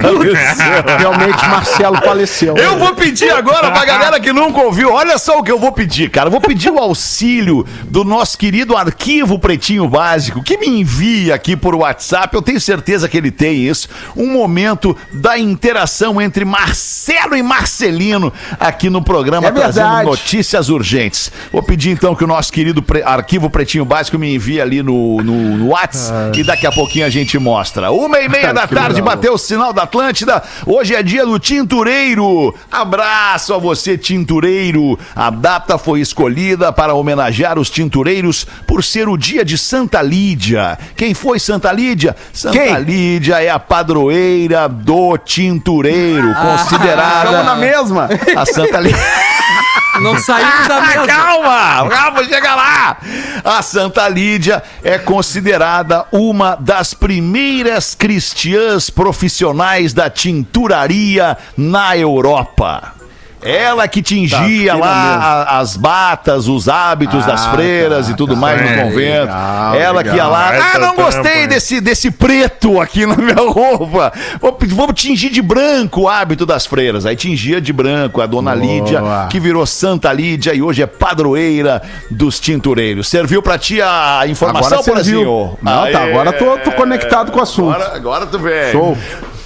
faleceu. 0.00 0.98
Realmente, 0.98 1.46
Marcelo 1.46 1.96
faleceu. 1.98 2.56
Eu 2.56 2.78
vou 2.78 2.94
pedir 2.94 3.30
agora 3.30 3.70
pra 3.70 3.84
galera 3.84 4.20
que 4.20 4.32
nunca 4.32 4.60
ouviu. 4.60 4.92
Olha 4.92 5.18
só 5.18 5.38
o 5.38 5.42
que 5.42 5.50
eu 5.50 5.58
vou 5.58 5.72
pedir, 5.72 6.10
cara. 6.10 6.28
Eu 6.28 6.30
vou 6.30 6.40
pedir 6.40 6.70
o 6.70 6.78
auxílio 6.78 7.66
do 7.84 8.04
nosso 8.04 8.38
querido 8.38 8.76
arquivo 8.76 9.38
Pretinho 9.38 9.88
Básico, 9.88 10.42
que 10.42 10.56
me 10.56 10.66
envia 10.66 11.34
aqui 11.34 11.56
por 11.56 11.74
WhatsApp. 11.74 12.36
Eu 12.38 12.42
tenho 12.42 12.60
certeza 12.60 13.08
que 13.08 13.16
ele 13.16 13.30
tem 13.30 13.66
isso. 13.66 13.88
Um 14.16 14.32
momento 14.32 14.96
da 15.12 15.36
interação 15.38 16.20
entre 16.20 16.44
Marcelo 16.44 17.36
e 17.36 17.42
Marcelino 17.42 18.32
aqui 18.58 18.88
no 18.88 19.02
programa, 19.02 19.48
É 19.48 19.50
trazendo 19.50 19.86
notícias 20.04 20.68
urgentes. 20.68 21.30
Vou 21.52 21.62
pedir 21.62 21.90
então 21.90 22.14
que 22.14 22.22
o 22.24 22.26
nosso 22.26 22.52
querido 22.52 22.82
pre- 22.82 23.02
arquivo 23.02 23.50
Pretinho 23.50 23.84
Básico 23.84 24.18
me 24.18 24.34
envie 24.34 24.60
ali 24.60 24.82
no, 24.82 25.18
no, 25.22 25.56
no 25.56 25.66
WhatsApp 25.68 26.38
e 26.38 26.44
daqui 26.44 26.66
a 26.66 26.72
pouquinho 26.72 27.06
a 27.06 27.10
gente 27.10 27.38
mostra. 27.38 27.90
Uma 27.90 28.20
e 28.20 28.28
meia 28.28 28.52
da 28.54 28.66
tarde, 28.66 29.02
bateu 29.02 29.34
o 29.34 29.38
sinal 29.38 29.72
da 29.72 29.82
Atlântida. 29.82 30.42
Hoje 30.66 30.94
é 30.94 31.02
dia 31.02 31.26
do 31.26 31.38
tintureiro. 31.38 32.54
Abraço 32.70 33.52
a 33.54 33.58
você, 33.58 33.98
tintureiro. 33.98 34.98
A 35.14 35.30
data 35.30 35.76
foi 35.78 36.00
escolhida 36.00 36.72
para 36.72 36.94
homenagear 36.94 37.58
os 37.58 37.68
tintureiros 37.70 38.46
por 38.66 38.84
ser 38.84 39.08
o 39.08 39.16
dia 39.16 39.44
de 39.44 39.56
Santa 39.58 40.00
Lídia. 40.02 40.78
Quem 40.96 41.14
foi 41.14 41.38
Santa 41.38 41.72
Lídia? 41.72 42.14
Santa 42.32 42.58
Quem? 42.58 42.78
Lídia 42.80 43.42
é 43.42 43.50
a 43.50 43.58
padroeira 43.58 44.68
do 44.68 45.16
tintureiro, 45.18 46.28
na 46.28 46.34
considerada 46.34 47.54
mesma. 47.56 48.08
a 48.36 48.46
Santa 48.46 48.80
Lídia. 48.80 48.98
Não 50.00 50.16
saímos 50.18 50.68
da 50.68 50.80
mesa. 50.86 51.06
Calma, 51.06 51.88
calma, 51.90 52.24
chega 52.24 52.54
lá. 52.54 52.96
A 53.44 53.62
Santa 53.62 54.08
Lídia 54.08 54.62
é 54.84 54.96
considerada 54.98 56.06
uma 56.12 56.54
das 56.54 56.94
primeiras 56.94 57.94
cristãs 57.96 58.90
profissionais 58.90 59.92
da 59.92 60.08
tinturaria 60.08 61.36
na 61.56 61.96
Europa. 61.96 62.94
Ela 63.40 63.86
que 63.86 64.02
tingia 64.02 64.72
Tá, 64.72 64.78
lá 64.78 65.14
a- 65.46 65.58
as 65.60 65.76
batas, 65.76 66.48
os 66.48 66.68
hábitos 66.68 67.24
das 67.24 67.46
Ah, 67.46 67.50
freiras 67.52 68.06
tá, 68.06 68.12
e 68.12 68.16
tudo 68.16 68.34
tá. 68.34 68.40
mais 68.40 68.60
no 68.60 68.82
convento. 68.82 69.20
legal, 69.26 69.74
Ela 69.76 70.02
que 70.02 70.08
ia 70.08 70.14
legal. 70.14 70.30
lá. 70.30 70.52
Ah, 70.74 70.78
não 70.78 70.96
gostei 70.96 71.46
desse, 71.46 71.80
desse 71.80 72.10
preto 72.10 72.80
aqui 72.80 73.06
na 73.06 73.14
minha 73.16 73.36
roupa. 73.36 74.12
Vou, 74.40 74.58
vou 74.70 74.92
tingir 74.92 75.30
de 75.30 75.40
branco 75.40 76.02
o 76.02 76.08
hábito 76.08 76.44
das 76.44 76.66
freiras. 76.66 77.06
Aí 77.06 77.14
tingia 77.14 77.60
de 77.60 77.72
branco 77.72 78.20
a 78.20 78.26
dona 78.26 78.54
Boa. 78.56 78.64
Lídia, 78.66 79.00
que 79.30 79.38
virou 79.38 79.64
Santa 79.66 80.12
Lídia 80.12 80.52
e 80.54 80.60
hoje 80.60 80.82
é 80.82 80.86
padroeira 80.86 81.80
dos 82.10 82.40
tintureiros. 82.40 83.08
Serviu 83.08 83.40
pra 83.42 83.56
ti 83.56 83.80
a 83.80 84.22
informação. 84.26 84.82
Porazinho? 84.82 85.56
Não, 85.62 85.82
tá, 85.92 86.00
Aê. 86.00 86.10
agora 86.10 86.32
tô- 86.32 86.58
tô 86.58 86.72
conectado 86.72 87.30
com 87.30 87.38
o 87.38 87.42
assunto. 87.42 87.72
Agora, 87.74 87.94
agora 87.96 88.26
tu 88.26 88.38
vem. 88.38 88.72
Show. 88.72 88.96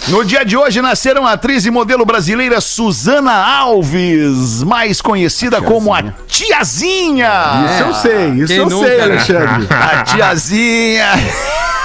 No 0.09 0.25
dia 0.25 0.45
de 0.45 0.57
hoje 0.57 0.83
nasceram 0.83 1.25
a 1.27 1.33
atriz 1.33 1.65
e 1.65 1.71
modelo 1.71 2.05
brasileira 2.05 2.61
Suzana 2.61 3.33
Alves, 3.33 4.62
mais 4.65 5.01
conhecida 5.01 5.62
como 5.62 5.95
a 5.95 6.03
Tiazinha. 6.27 7.31
Isso 7.71 7.83
eu 7.85 7.95
sei, 7.95 8.29
isso 8.31 8.47
Quem 8.49 8.57
eu 8.57 8.69
nunca, 8.69 8.87
sei, 8.87 8.97
né? 8.99 9.05
Alexandre. 9.05 9.69
A 9.71 10.03
Tiazinha. 10.03 11.07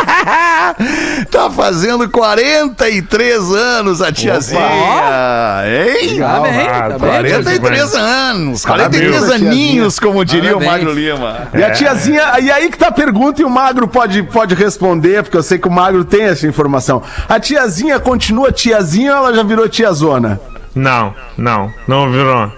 tá 1.30 1.50
fazendo 1.50 2.08
43 2.08 3.52
anos 3.52 4.02
a 4.02 4.12
Tiazinha. 4.12 4.60
Hein? 4.60 6.18
Tá 6.18 6.40
bem, 6.40 6.66
tá 6.66 6.98
bem. 6.98 6.98
43 6.98 7.94
anos, 7.94 8.64
43 8.64 9.14
Parabéns, 9.14 9.32
aninhos, 9.32 9.98
como 9.98 10.24
diria 10.24 10.56
o 10.56 10.60
Parabéns. 10.60 10.84
Magro 10.84 10.92
Lima. 10.92 11.48
E 11.54 11.62
a 11.62 11.70
tiazinha, 11.70 12.40
e 12.40 12.50
aí 12.50 12.70
que 12.70 12.78
tá 12.78 12.88
a 12.88 12.92
pergunta 12.92 13.42
e 13.42 13.44
o 13.44 13.50
Magro 13.50 13.88
pode, 13.88 14.22
pode 14.24 14.54
responder, 14.54 15.22
porque 15.22 15.36
eu 15.36 15.42
sei 15.42 15.58
que 15.58 15.68
o 15.68 15.70
Magro 15.70 16.04
tem 16.04 16.22
essa 16.22 16.46
informação. 16.46 17.02
A 17.28 17.38
tiazinha 17.38 17.98
continua 17.98 18.52
tiazinha 18.52 19.12
ou 19.12 19.18
ela 19.18 19.34
já 19.34 19.42
virou 19.42 19.68
tiazona? 19.68 20.40
Não, 20.74 21.14
não, 21.36 21.72
não 21.86 22.10
virou. 22.10 22.52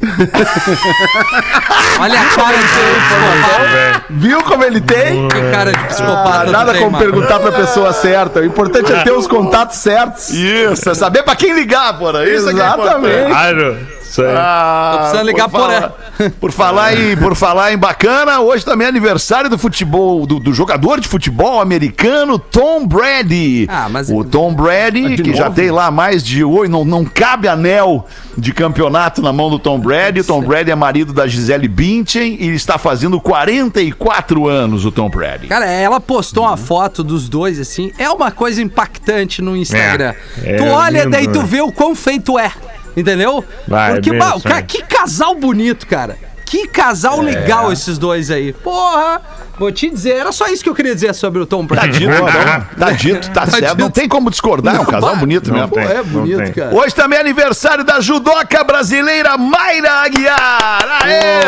Olha 1.98 2.20
a 2.20 2.24
cara 2.26 2.56
de 2.56 2.64
psicopata. 2.64 4.04
Viu 4.10 4.42
como 4.42 4.64
ele 4.64 4.80
tem? 4.80 5.28
Que 5.28 5.40
cara 5.50 5.72
de 5.72 5.78
Ah, 5.78 5.84
psicopata. 5.86 6.44
tu 6.46 6.52
nada 6.52 6.72
tem, 6.72 6.80
como 6.82 6.92
Magro. 6.92 7.12
perguntar 7.12 7.38
pra 7.40 7.52
pessoa 7.52 7.92
certa. 7.92 8.40
O 8.40 8.44
importante 8.44 8.92
é 8.92 9.02
ter 9.02 9.12
os 9.12 9.26
contatos 9.26 9.78
certos. 9.78 10.30
Isso, 10.30 10.88
é 10.90 10.94
saber 10.94 11.22
pra 11.22 11.34
quem 11.34 11.52
ligar, 11.54 11.98
porra. 11.98 12.24
Isso 12.28 12.48
aqui 12.48 12.60
é 12.60 12.64
Exatamente. 12.64 13.08
importante. 13.08 13.30
Claro, 13.30 13.78
isso 14.10 14.22
aí. 14.22 14.34
Ah, 14.36 14.90
Tô 14.92 14.98
precisando 15.00 15.26
ligar 15.26 15.48
por 15.48 15.56
por 15.56 15.66
falar, 15.66 15.92
por 16.40 16.52
falar 16.52 16.94
em 16.96 17.16
por 17.16 17.34
falar 17.34 17.72
em 17.72 17.78
bacana, 17.78 18.40
hoje 18.40 18.64
também 18.64 18.86
é 18.86 18.88
aniversário 18.88 19.48
do 19.50 19.58
futebol 19.58 20.26
do, 20.26 20.38
do 20.38 20.52
jogador 20.52 21.00
de 21.00 21.08
futebol 21.08 21.60
americano 21.60 22.38
Tom 22.38 22.86
Brady. 22.86 23.66
Ah, 23.68 23.88
mas- 23.88 24.08
o 24.10 24.24
Tom 24.24 24.54
Brady 24.54 25.16
de 25.16 25.22
que 25.22 25.34
já 25.34 25.44
novo? 25.44 25.56
tem 25.56 25.70
lá 25.70 25.90
mais 25.90 26.24
de 26.24 26.42
oito, 26.44 26.70
não, 26.70 26.84
não 26.84 27.04
cabe 27.04 27.48
anel 27.48 28.06
de 28.36 28.52
campeonato 28.52 29.22
na 29.22 29.32
mão 29.32 29.50
do 29.50 29.58
Tom 29.58 29.78
Brady. 29.78 30.20
O 30.20 30.24
Tom 30.24 30.42
Brady 30.42 30.70
é 30.70 30.74
marido 30.74 31.12
da 31.12 31.26
Gisele 31.26 31.68
Bündchen 31.68 32.36
e 32.40 32.48
está 32.54 32.78
fazendo 32.78 33.20
44 33.20 34.48
anos 34.48 34.84
o 34.84 34.92
Tom 34.92 35.08
Brady. 35.08 35.46
Cara, 35.46 35.66
ela 35.66 36.00
postou 36.00 36.44
uma 36.44 36.56
foto 36.56 37.02
dos 37.02 37.28
dois, 37.28 37.58
assim. 37.58 37.92
É 37.98 38.08
uma 38.10 38.30
coisa 38.30 38.62
impactante 38.62 39.42
no 39.42 39.56
Instagram. 39.56 40.14
É, 40.42 40.52
é 40.52 40.56
tu 40.56 40.64
olha, 40.64 41.00
lindo, 41.00 41.10
daí 41.10 41.26
tu 41.28 41.40
né? 41.40 41.46
vê 41.46 41.60
o 41.60 41.72
quão 41.72 41.94
feito 41.94 42.38
é. 42.38 42.50
Entendeu? 42.96 43.44
Vai, 43.68 43.94
Porque, 43.94 44.16
bah, 44.16 44.34
o 44.34 44.38
isso 44.38 44.48
ca- 44.48 44.56
aí. 44.56 44.62
que 44.62 44.82
casal 44.82 45.34
bonito, 45.34 45.86
cara. 45.86 46.16
Que 46.46 46.68
casal 46.68 47.20
legal 47.20 47.72
esses 47.72 47.98
dois 47.98 48.30
aí. 48.30 48.52
Porra, 48.52 49.20
vou 49.58 49.72
te 49.72 49.90
dizer, 49.90 50.12
era 50.16 50.30
só 50.30 50.46
isso 50.46 50.62
que 50.62 50.70
eu 50.70 50.74
queria 50.76 50.94
dizer 50.94 51.12
sobre 51.12 51.42
o 51.42 51.46
Tom 51.46 51.66
Tá 51.66 51.74
Brady. 51.74 51.98
dito, 51.98 52.12
então. 52.12 52.66
Tá 52.78 52.92
dito, 52.92 53.30
tá, 53.34 53.46
certo. 53.46 53.78
Não 53.78 53.88
dito. 53.88 53.90
tem 54.00 54.08
como 54.08 54.30
discordar, 54.30 54.76
é 54.76 54.80
um 54.80 54.84
casal 54.84 55.10
pá. 55.14 55.16
bonito 55.16 55.50
Não 55.50 55.58
mesmo. 55.58 55.72
tem, 55.72 55.82
é 55.84 55.94
não 55.96 56.04
bonito, 56.04 56.54
cara. 56.54 56.72
Hoje 56.74 56.94
também 56.94 57.18
é 57.18 57.20
aniversário 57.20 57.82
da 57.82 57.98
judoca 58.00 58.62
brasileira 58.62 59.36
Mayra 59.36 59.90
Aguiar. 60.04 60.88
Aê! 61.02 61.42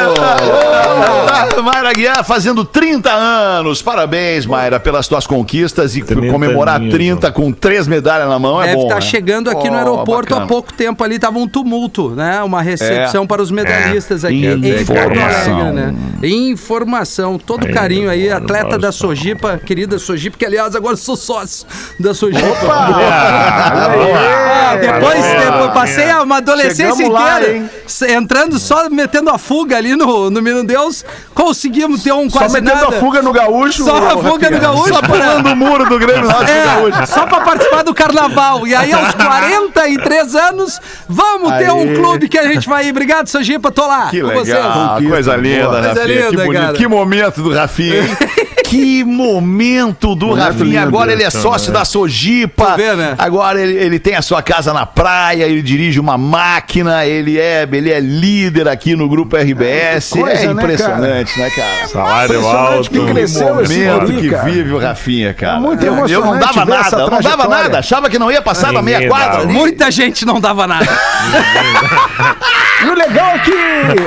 Tá, 1.54 1.62
Mayra 1.62 1.90
Aguiar 1.90 2.24
fazendo 2.24 2.64
30 2.64 3.10
anos. 3.12 3.80
Parabéns, 3.82 4.46
Mayra, 4.46 4.80
pelas 4.80 5.06
tuas 5.06 5.26
conquistas 5.26 5.96
e 5.96 6.00
por 6.00 6.16
30 6.16 6.32
comemorar 6.32 6.76
aninhos, 6.76 6.94
30 6.94 7.30
com 7.32 7.52
três 7.52 7.86
medalhas 7.86 8.28
na 8.28 8.38
mão 8.38 8.60
é 8.60 8.66
Deve 8.66 8.76
bom. 8.78 8.82
estar 8.84 8.94
né? 8.96 9.00
chegando 9.00 9.48
aqui 9.50 9.68
no 9.68 9.74
Oh, 9.74 9.78
aeroporto 9.78 10.30
bacana. 10.30 10.44
há 10.44 10.48
pouco 10.48 10.72
tempo 10.72 11.04
ali, 11.04 11.18
tava 11.18 11.38
um 11.38 11.46
tumulto, 11.46 12.10
né? 12.10 12.42
Uma 12.42 12.62
recepção 12.62 13.24
É. 13.24 13.26
para 13.26 13.40
os 13.42 13.50
medalhistas 13.50 14.24
aqui 14.24 14.46
É. 14.46 14.52
Alegre, 14.52 14.84
Informação. 14.92 15.72
né? 15.72 15.94
Informação, 16.22 17.38
todo 17.38 17.66
Aí, 17.66 17.72
carinho 17.72 18.10
aí, 18.10 18.30
atleta 18.30 18.78
da. 18.78 18.92
Sojipa, 18.92 19.58
querida 19.64 19.98
Sojipa, 19.98 20.36
que 20.38 20.44
aliás 20.44 20.74
agora 20.74 20.94
eu 20.94 20.98
sou 20.98 21.16
sócio 21.16 21.66
da 22.00 22.12
Sojipa. 22.14 22.48
Ah, 22.68 24.76
depois, 24.80 25.24
depois 25.24 25.70
passei 25.72 26.12
uma 26.14 26.38
adolescência 26.38 26.94
Chegamos 26.96 27.12
lá, 27.12 27.40
inteira 27.40 27.70
s- 27.86 28.12
entrando 28.12 28.58
só 28.58 28.88
metendo 28.90 29.30
a 29.30 29.38
fuga 29.38 29.76
ali 29.76 29.94
no, 29.94 30.30
no 30.30 30.42
Menino 30.42 30.64
Deus, 30.64 31.04
conseguimos 31.34 32.02
ter 32.02 32.12
um 32.12 32.28
Só 32.28 32.38
quase 32.40 32.60
metendo 32.60 32.82
nada. 32.82 32.96
a 32.96 33.00
fuga 33.00 33.22
no 33.22 33.32
gaúcho. 33.32 33.84
Só 33.84 33.96
a 33.96 34.18
fuga 34.18 34.50
no 34.50 34.58
gaúcho. 34.58 34.94
Só 34.94 35.00
pulando 35.02 35.52
o 35.52 35.56
muro 35.56 35.88
do 35.88 35.98
Grêmio 35.98 36.28
É, 36.30 37.06
só 37.06 37.26
pra 37.26 37.40
participar 37.40 37.82
do 37.82 37.94
carnaval. 37.94 38.66
E 38.66 38.74
aí, 38.74 38.92
aos 38.92 39.14
43 39.14 40.34
anos, 40.34 40.80
vamos 41.08 41.52
ter 41.58 41.70
um 41.72 41.94
clube 41.94 42.28
que 42.28 42.38
a 42.38 42.46
gente 42.48 42.68
vai 42.68 42.86
ir. 42.86 42.90
Obrigado, 42.90 43.28
Sojipa, 43.28 43.70
tô 43.70 43.86
lá 43.86 44.08
Que 44.10 44.20
com 44.20 44.26
legal, 44.28 44.44
vocês. 44.44 44.58
Conquista, 44.86 45.10
coisa 45.12 45.36
linda, 45.36 45.64
boa. 45.64 45.82
Coisa 45.82 45.88
Rafinha, 45.88 46.06
que 46.06 46.30
linda, 46.30 46.44
bonito. 46.44 46.60
cara. 46.62 46.72
Que 46.74 46.86
momento 46.86 47.42
do 47.42 47.54
Rafinha, 47.54 48.02
hein? 48.02 48.16
que 48.68 49.02
momento 49.02 50.14
do 50.14 50.26
Momento 50.26 50.44
Rafinha. 50.44 50.64
lindo, 50.64 50.88
Agora 50.88 51.10
ele 51.10 51.22
é 51.22 51.30
sócio 51.30 51.72
né? 51.72 51.78
da 51.78 51.84
Sojipa. 51.86 52.76
Vê, 52.76 52.94
né? 52.94 53.14
Agora 53.16 53.58
ele, 53.58 53.72
ele 53.78 53.98
tem 53.98 54.14
a 54.14 54.20
sua 54.20 54.42
casa 54.42 54.74
na 54.74 54.84
praia, 54.84 55.44
ele 55.44 55.62
dirige 55.62 55.98
uma 55.98 56.18
máquina, 56.18 57.06
ele 57.06 57.38
é, 57.38 57.66
ele 57.72 57.90
é 57.90 57.98
líder 57.98 58.68
aqui 58.68 58.94
no 58.94 59.08
grupo 59.08 59.36
RBS. 59.36 60.10
coisa, 60.10 60.42
é 60.42 60.46
né, 60.46 60.52
impressionante, 60.52 61.38
né, 61.38 61.50
cara? 61.50 61.88
Salário 61.88 62.36
Impressionante 62.36 62.76
alto. 62.76 62.90
que 62.90 63.06
cresceu 63.06 63.60
esse 63.62 63.78
momento 63.78 64.06
guri, 64.12 64.20
que 64.20 64.30
cara. 64.30 64.42
vive 64.44 64.72
o 64.74 64.78
Rafinha, 64.78 65.32
cara. 65.32 65.56
É 65.56 65.60
muito 65.60 65.82
eu, 65.82 65.86
eu 65.86 65.96
não 65.96 66.06
emocionante 66.36 66.54
dava 66.54 66.64
nada, 66.66 66.96
eu 66.98 67.10
não 67.10 67.20
dava 67.20 67.48
nada. 67.48 67.78
Achava 67.78 68.10
que 68.10 68.18
não 68.18 68.30
ia 68.30 68.42
passar 68.42 68.70
da 68.72 68.82
meia 68.82 69.08
quadra. 69.08 69.46
Muita 69.46 69.90
gente 69.90 70.26
não 70.26 70.38
dava 70.38 70.66
nada. 70.66 70.86
E 72.84 72.88
o 72.88 72.94
legal 72.94 73.26
é 73.34 73.38
que, 73.40 73.52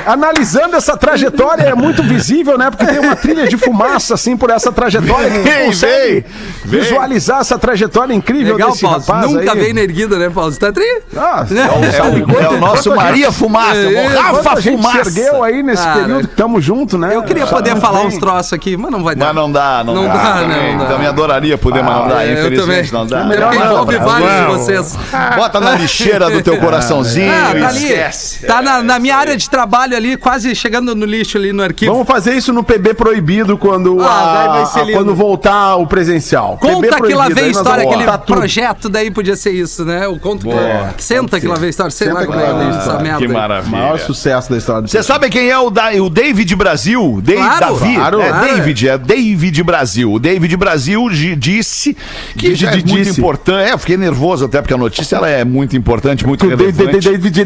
analisando 0.05 0.75
essa 0.75 0.95
trajetória, 0.95 1.63
é 1.63 1.75
muito 1.75 2.01
visível, 2.03 2.57
né? 2.57 2.69
Porque 2.69 2.85
tem 2.85 2.99
uma 2.99 3.15
trilha 3.15 3.47
de 3.47 3.57
fumaça, 3.57 4.13
assim, 4.13 4.37
por 4.37 4.49
essa 4.49 4.71
trajetória. 4.71 5.29
que 5.29 5.39
tu 5.39 5.43
Vem, 5.43 5.65
consegue 5.65 6.11
vem, 6.13 6.23
vem. 6.65 6.79
visualizar 6.81 7.41
essa 7.41 7.57
trajetória 7.59 8.13
incrível 8.13 8.53
Legal, 8.55 8.71
desse 8.71 8.81
Paulo. 8.83 8.99
rapaz 8.99 9.31
Nunca 9.31 9.51
aí. 9.53 9.59
veio 9.59 9.73
na 9.75 9.81
erguida, 9.81 10.17
né, 10.17 10.29
Paulo? 10.33 10.51
Você 10.51 10.59
tá 10.59 10.71
tri? 10.71 10.85
Ah, 11.17 11.45
não 11.49 11.91
sabe 11.91 12.21
É 12.21 12.33
quanto- 12.33 12.53
o 12.53 12.57
nosso 12.59 12.95
Maria 12.95 13.25
gente- 13.25 13.35
Fumaça, 13.35 13.75
É, 13.77 14.07
Rafa 14.07 14.51
a 14.53 14.59
gente 14.59 14.77
se 14.77 14.83
Fumaça. 14.89 15.09
ergueu 15.09 15.43
aí 15.43 15.63
nesse 15.63 15.83
Cara, 15.83 15.99
período 16.01 16.27
que 16.27 16.33
estamos 16.33 16.63
juntos, 16.63 16.99
né? 16.99 17.15
Eu 17.15 17.23
queria 17.23 17.45
poder 17.47 17.71
muito 17.71 17.81
falar 17.81 17.99
bem. 17.99 18.07
uns 18.07 18.17
troços 18.17 18.53
aqui, 18.53 18.77
mas 18.77 18.91
não 18.91 19.03
vai 19.03 19.15
dar. 19.15 19.25
Mas 19.27 19.35
não 19.35 19.51
dá, 19.51 19.83
não, 19.83 19.93
Não 19.95 20.07
dá. 20.07 20.13
dá, 20.13 20.33
também, 20.41 20.77
não 20.77 20.85
dá. 20.85 20.91
também 20.91 21.07
adoraria 21.07 21.57
poder, 21.57 21.83
mas 21.83 21.95
não 21.95 22.07
dá. 22.07 22.23
É, 22.23 22.27
eu 22.29 22.39
Infelizmente 22.39 22.91
também. 22.91 23.01
não 23.01 23.07
dá. 23.07 23.23
Melhor 23.25 23.53
envolve 23.53 23.97
Bravo. 23.97 24.09
vários 24.09 24.31
de 24.31 24.45
vocês. 24.57 24.97
Bota 25.35 25.59
na 25.59 25.71
lixeira 25.75 26.29
do 26.29 26.41
teu 26.41 26.57
coraçãozinho 26.57 27.31
Ah, 27.31 27.51
e 27.57 27.59
tá 27.61 27.67
ali. 27.69 27.83
esquece. 27.83 28.45
Tá 28.45 28.60
na, 28.61 28.81
na 28.81 28.99
minha 28.99 29.15
área 29.15 29.35
de 29.37 29.49
trabalho 29.49 29.95
ali, 29.95 30.17
quase 30.17 30.53
chegando 30.55 30.95
no 30.95 31.05
lixo 31.05 31.37
ali 31.37 31.51
no 31.53 31.63
arquivo. 31.63 31.91
Vamos 31.91 32.07
fazer 32.07 32.33
isso 32.35 32.51
no 32.53 32.63
PB 32.63 32.93
proibido 32.93 33.57
quando, 33.57 33.99
Ah, 34.01 34.05
a- 34.05 34.47
daí 34.47 34.47
vai 34.63 34.65
ser 34.85 34.91
a- 34.91 34.95
quando 34.97 35.15
voltar 35.15 35.75
o 35.77 35.87
presencial. 35.87 36.57
PB 36.57 36.73
Conta 36.89 37.01
que 37.07 37.13
lá 37.13 37.29
vem 37.29 37.49
história, 37.51 37.83
aquele 37.83 38.05
tudo. 38.05 38.19
projeto, 38.37 38.89
daí 38.89 39.09
podia 39.11 39.35
ser 39.35 39.51
isso, 39.51 39.83
né? 39.85 40.07
O 40.07 40.17
conto 40.19 40.47
que. 40.95 41.03
Senta 41.03 41.39
que 41.39 41.47
lá 41.47 41.55
vem 41.55 41.69
história, 41.69 41.91
sei 41.91 42.07
Senta 42.07 42.19
lá 42.19 42.25
que 42.25 42.31
como 42.31 42.39
lá 42.43 42.47
é 42.49 42.53
vem 42.59 42.67
essa 42.69 42.79
história. 42.79 43.01
merda. 43.03 43.19
Que 43.19 43.27
maravilha. 43.27 43.77
maior 43.77 43.99
sucesso 43.99 44.49
da 44.51 44.57
história 44.57 44.81
do 44.83 44.89
Você 44.89 45.03
sabe 45.03 45.29
quem 45.29 45.49
é 45.49 45.57
o, 45.57 45.69
da, 45.69 45.91
o 46.01 46.09
David 46.09 46.55
Brasil? 46.55 47.19
David 47.23 47.43
Claro, 47.43 47.59
Davi. 47.79 47.95
claro, 47.95 48.21
é 48.21 48.29
claro. 48.29 48.47
David, 48.55 48.87
é 48.89 48.97
David 48.97 49.63
Brasil. 49.63 50.11
O 50.13 50.19
David 50.19 50.55
Brasil 50.57 51.09
di- 51.09 51.35
disse 51.35 51.95
que 52.37 52.47
é 52.47 52.71
muito 52.71 52.85
disse. 52.85 53.19
importante. 53.19 53.69
É, 53.69 53.73
eu 53.73 53.77
fiquei 53.77 53.97
nervoso 53.97 54.45
até 54.45 54.61
porque 54.61 54.73
a 54.73 54.77
notícia 54.77 55.15
ela 55.15 55.29
é 55.29 55.43
muito 55.43 55.75
importante, 55.75 56.25
muito 56.25 56.47
relevante. 56.47 56.69
O 56.99 57.01
David 57.11 57.45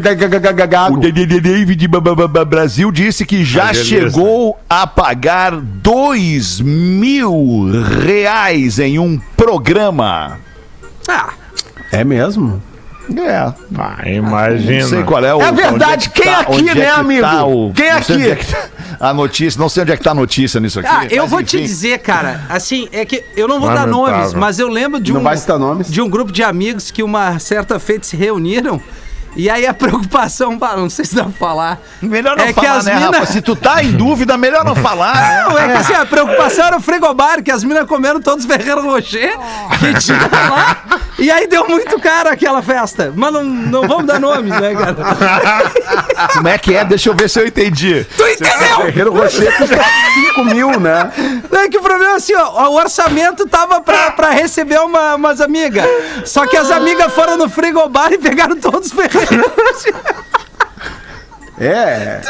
Ba- 2.28 2.44
Brasil 2.44 2.90
disse 2.90 3.24
que 3.24 3.44
já 3.44 3.72
chegou 3.72 4.58
a 4.68 4.86
pagar 4.86 5.52
dois 5.56 6.60
mil 6.60 7.70
reais 8.04 8.78
em 8.78 8.98
um 8.98 9.18
programa. 9.36 10.38
Ah, 11.08 11.30
É 11.92 12.02
mesmo? 12.04 12.60
É, 13.16 13.52
Ah, 13.78 13.98
imagina. 14.10 14.80
não 14.80 14.88
sei 14.88 15.02
qual 15.04 15.24
é 15.24 15.32
o. 15.32 15.40
É 15.40 15.52
verdade. 15.52 16.08
onde 16.08 16.10
que 16.10 16.22
Quem 16.22 16.32
tá- 16.32 16.40
aqui, 16.40 16.68
é 16.68 16.74
né, 16.74 16.80
que 16.86 16.86
amigo? 17.00 17.20
tá 17.22 17.44
o- 17.46 17.72
Quem 17.72 17.88
aqui? 17.90 18.30
é 18.30 18.34
que 18.34 18.46
tá 18.46 18.68
a 18.98 19.14
notícia, 19.14 19.60
não 19.60 19.68
sei 19.68 19.82
onde 19.84 19.92
é 19.92 19.96
que 19.96 20.02
tá 20.02 20.10
a 20.10 20.14
notícia 20.14 20.58
nisso 20.58 20.80
aqui. 20.80 20.88
Ah, 20.90 21.06
eu 21.08 21.22
mas 21.22 21.30
vou 21.30 21.40
te 21.40 21.56
enfim. 21.56 21.66
dizer, 21.66 21.98
cara, 22.00 22.40
assim, 22.48 22.88
é 22.90 23.04
que 23.04 23.22
eu 23.36 23.46
não 23.46 23.60
vou 23.60 23.68
dar 23.68 23.86
Lamentável. 23.88 24.12
nomes, 24.18 24.34
mas 24.34 24.58
eu 24.58 24.66
lembro 24.68 24.98
de 25.00 25.12
Não 25.12 25.20
um, 25.20 25.22
vai 25.22 25.36
citar 25.36 25.56
nomes. 25.56 25.88
de 25.88 26.00
um 26.00 26.08
grupo 26.10 26.32
de 26.32 26.42
amigos 26.42 26.90
que 26.90 27.00
uma 27.00 27.38
certa 27.38 27.78
feita 27.78 28.04
se 28.04 28.16
reuniram 28.16 28.80
e 29.36 29.48
aí 29.50 29.66
a 29.66 29.74
preocupação, 29.74 30.58
bah, 30.58 30.76
não 30.76 30.88
sei 30.90 31.04
se 31.04 31.14
dá 31.14 31.24
pra 31.24 31.32
falar. 31.32 31.78
Melhor 32.02 32.36
não 32.36 32.44
É 32.44 32.48
que 32.48 32.54
falar, 32.54 32.76
as 32.78 32.84
né, 32.86 32.94
mina- 32.94 33.06
Rafa? 33.18 33.26
Se 33.32 33.40
tu 33.42 33.54
tá 33.54 33.82
em 33.82 33.92
dúvida, 33.92 34.36
melhor 34.36 34.64
não 34.64 34.74
falar. 34.74 35.44
Não, 35.48 35.58
é 35.58 35.66
que 35.68 35.72
assim, 35.78 35.92
a 35.94 36.06
preocupação 36.06 36.66
era 36.66 36.76
o 36.76 36.80
frigobar, 36.80 37.42
que 37.42 37.50
as 37.50 37.62
minas 37.62 37.86
comeram 37.86 38.20
todos 38.20 38.44
Ferreiro 38.46 38.82
Rocher, 38.82 39.36
que 39.78 39.94
tinha 40.00 40.18
lá, 40.50 40.76
e 41.18 41.30
aí 41.30 41.46
deu 41.46 41.68
muito 41.68 41.98
cara 42.00 42.30
aquela 42.32 42.62
festa. 42.62 43.12
Mas 43.14 43.32
não, 43.32 43.44
não 43.44 43.86
vamos 43.86 44.06
dar 44.06 44.18
nomes, 44.18 44.52
né, 44.60 44.74
cara? 44.74 44.96
Como 46.34 46.48
é 46.48 46.58
que 46.58 46.74
é? 46.74 46.84
Deixa 46.84 47.10
eu 47.10 47.14
ver 47.14 47.28
se 47.28 47.38
eu 47.40 47.46
entendi. 47.46 48.06
Tu 48.16 48.26
entendeu? 48.26 48.76
Ferreiro 48.86 49.12
Rocher 49.12 49.56
custa 49.56 49.84
5 50.34 50.44
mil, 50.44 50.80
né? 50.80 51.10
Não 51.50 51.60
é 51.60 51.68
que 51.68 51.76
o 51.78 51.82
problema 51.82 52.12
é 52.12 52.16
assim, 52.16 52.34
ó, 52.34 52.68
o 52.70 52.74
orçamento 52.76 53.46
tava 53.48 53.80
pra, 53.80 54.10
pra 54.12 54.30
receber 54.30 54.78
uma, 54.80 55.14
umas 55.16 55.40
amigas. 55.40 55.86
Só 56.24 56.46
que 56.46 56.56
as 56.56 56.70
amigas 56.70 57.12
foram 57.12 57.36
no 57.36 57.48
frigobar 57.48 58.12
e 58.12 58.18
pegaram 58.18 58.56
todos 58.56 58.86
os 58.86 58.92
ferreiros. 58.92 59.25
É. 61.58 62.20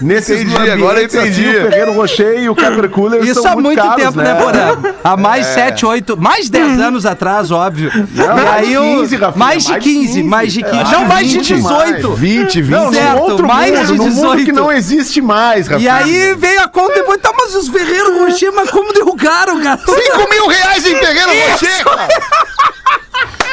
Nesses 0.00 0.42
Entendi, 0.42 0.70
agora 0.70 1.00
eu 1.00 1.06
assim, 1.06 1.18
entendi. 1.20 1.48
o 1.48 1.52
Ferreiro 1.70 1.92
Rocher 1.94 2.38
e 2.38 2.50
o 2.50 2.54
Capra 2.54 2.86
Cooler 2.86 3.24
Isso 3.24 3.40
são 3.40 3.52
há 3.52 3.56
muito 3.56 3.80
caros, 3.82 3.96
tempo, 4.04 4.18
né, 4.18 4.34
Porã? 4.34 4.76
Há 5.02 5.16
mais 5.16 5.46
7, 5.46 5.86
8, 5.86 6.18
mais 6.18 6.50
10 6.50 6.78
anos 6.78 7.06
atrás, 7.06 7.50
óbvio. 7.50 7.90
Não, 8.14 8.24
e 8.38 8.42
mais 8.44 8.50
aí 8.58 8.66
de 8.68 8.76
o- 8.76 8.82
15, 8.82 9.16
Rafinha, 9.16 9.38
mais 9.44 9.62
de 9.64 9.70
mais 9.70 9.82
de 9.82 9.90
15, 9.90 10.06
15. 10.06 10.22
mais 10.22 10.52
de 10.52 10.62
15. 10.62 10.76
É, 10.76 10.84
Não, 10.98 11.04
mais 11.06 11.28
de 11.30 11.38
20 11.38 11.54
18. 11.54 12.14
20, 12.14 12.62
20. 12.62 12.70
Não, 12.70 12.92
Certo, 12.92 13.20
outro 13.22 13.48
mais 13.48 13.72
mundo, 13.72 13.86
de 13.86 13.92
no 13.94 14.04
mundo 14.04 14.14
18. 14.14 14.44
que 14.44 14.52
não 14.52 14.70
existe 14.70 15.22
mais, 15.22 15.66
E 15.66 15.70
Rafinha. 15.70 15.94
aí 15.94 16.34
veio 16.34 16.60
a 16.60 16.68
conta 16.68 16.92
depois, 16.92 17.18
tá, 17.22 17.32
mas 17.34 17.54
os 17.54 17.68
Ferreiro 17.68 18.18
Rocher, 18.22 18.52
mas 18.54 18.70
como 18.70 18.92
deu 18.92 19.06
caro, 19.16 19.58
cara? 19.62 19.78
5 19.78 20.28
mil 20.28 20.46
reais 20.46 20.84
em 20.84 20.94
Ferreira 20.94 21.50
Rocher, 21.52 21.84
cara! 21.84 22.08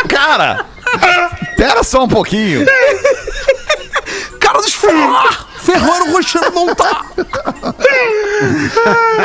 Cara, 0.09 0.65
pera 1.57 1.83
só 1.83 2.03
um 2.03 2.07
pouquinho. 2.07 2.65
Cara 4.39 4.59
dos 4.59 4.73
Ferreiro 5.63 6.11
Rocher 6.11 6.51
não 6.53 6.75
tá. 6.75 7.05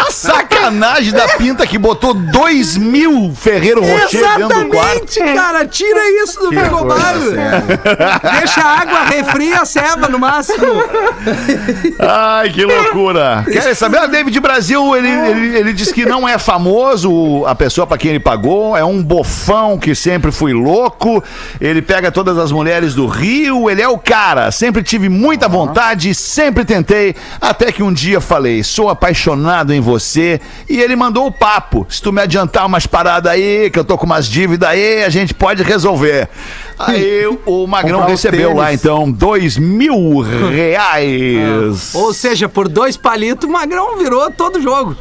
A 0.07 0.11
sacanagem 0.11 1.13
da 1.13 1.29
pinta 1.37 1.67
que 1.67 1.77
botou 1.77 2.15
2 2.15 2.77
mil 2.77 3.33
Ferreiro 3.35 3.81
Rocher 3.81 4.21
dentro 4.37 4.65
do 4.65 4.69
quarto. 4.69 5.05
Exatamente, 5.05 5.35
cara. 5.35 5.67
Tira 5.67 6.23
isso 6.23 6.41
do 6.41 6.49
frigobar. 6.49 7.15
Deixa 8.39 8.61
a 8.61 8.81
água 8.81 9.05
refria, 9.05 9.65
ceva 9.65 10.09
no 10.09 10.19
máximo. 10.19 10.67
Ai, 11.99 12.51
que 12.51 12.65
loucura. 12.65 13.45
Querem 13.51 13.75
saber? 13.75 14.03
O 14.03 14.09
David 14.09 14.39
Brasil, 14.41 14.97
ele, 14.97 15.09
ele, 15.09 15.57
ele 15.59 15.73
diz 15.73 15.91
que 15.91 16.07
não 16.07 16.29
é 16.29 16.39
famoso 16.39 17.45
a 17.47 17.55
pessoa 17.55 17.87
pra 17.87 17.99
quem 17.99 18.11
ele 18.11 18.21
pagou, 18.21 18.77
é 18.77 18.85
um 18.85 19.03
bofão 19.03 19.79
que 19.79 19.95
sempre 19.95 20.31
fui 20.31 20.53
louco, 20.53 21.23
ele 21.61 21.83
pega 21.83 22.13
todas 22.13 22.39
as 22.39 22.53
mulheres 22.53 22.95
do 22.95 23.07
Rio, 23.07 23.69
ele 23.69 23.83
é 23.83 23.89
o 23.89 23.99
cara, 23.99 24.51
sempre 24.51 24.83
tive 24.83 25.09
muita 25.09 25.49
vontade, 25.49 26.15
sempre 26.29 26.65
tentei, 26.65 27.15
até 27.41 27.73
que 27.73 27.83
um 27.83 27.93
dia 27.93 28.21
falei, 28.21 28.63
sou 28.63 28.91
apaixonado 28.91 29.73
em 29.73 29.81
você, 29.81 30.41
e 30.69 30.81
ele 30.81 30.95
mandou 30.95 31.27
o 31.27 31.33
papo, 31.33 31.87
se 31.89 32.03
tu 32.03 32.13
me 32.13 32.21
adiantar 32.21 32.67
umas 32.67 32.87
paradas 32.87 33.33
aí, 33.33 33.71
que 33.71 33.79
eu 33.79 33.85
tô 33.85 33.97
com 33.97 34.05
umas 34.05 34.29
dívidas 34.29 34.69
aí, 34.69 35.03
a 35.03 35.09
gente 35.09 35.33
pode 35.33 35.63
resolver. 35.63 36.29
Aí 36.79 37.27
o 37.47 37.67
Magrão 37.67 38.05
recebeu 38.05 38.55
lá, 38.55 38.73
então, 38.73 39.11
dois 39.11 39.57
mil 39.57 40.21
reais. 40.21 41.95
Ou 41.95 42.13
seja, 42.13 42.49
por 42.49 42.69
dois 42.69 42.97
palitos, 42.97 43.49
o 43.49 43.53
Magrão 43.53 43.97
virou 43.97 44.31
todo 44.31 44.61
jogo. 44.61 44.97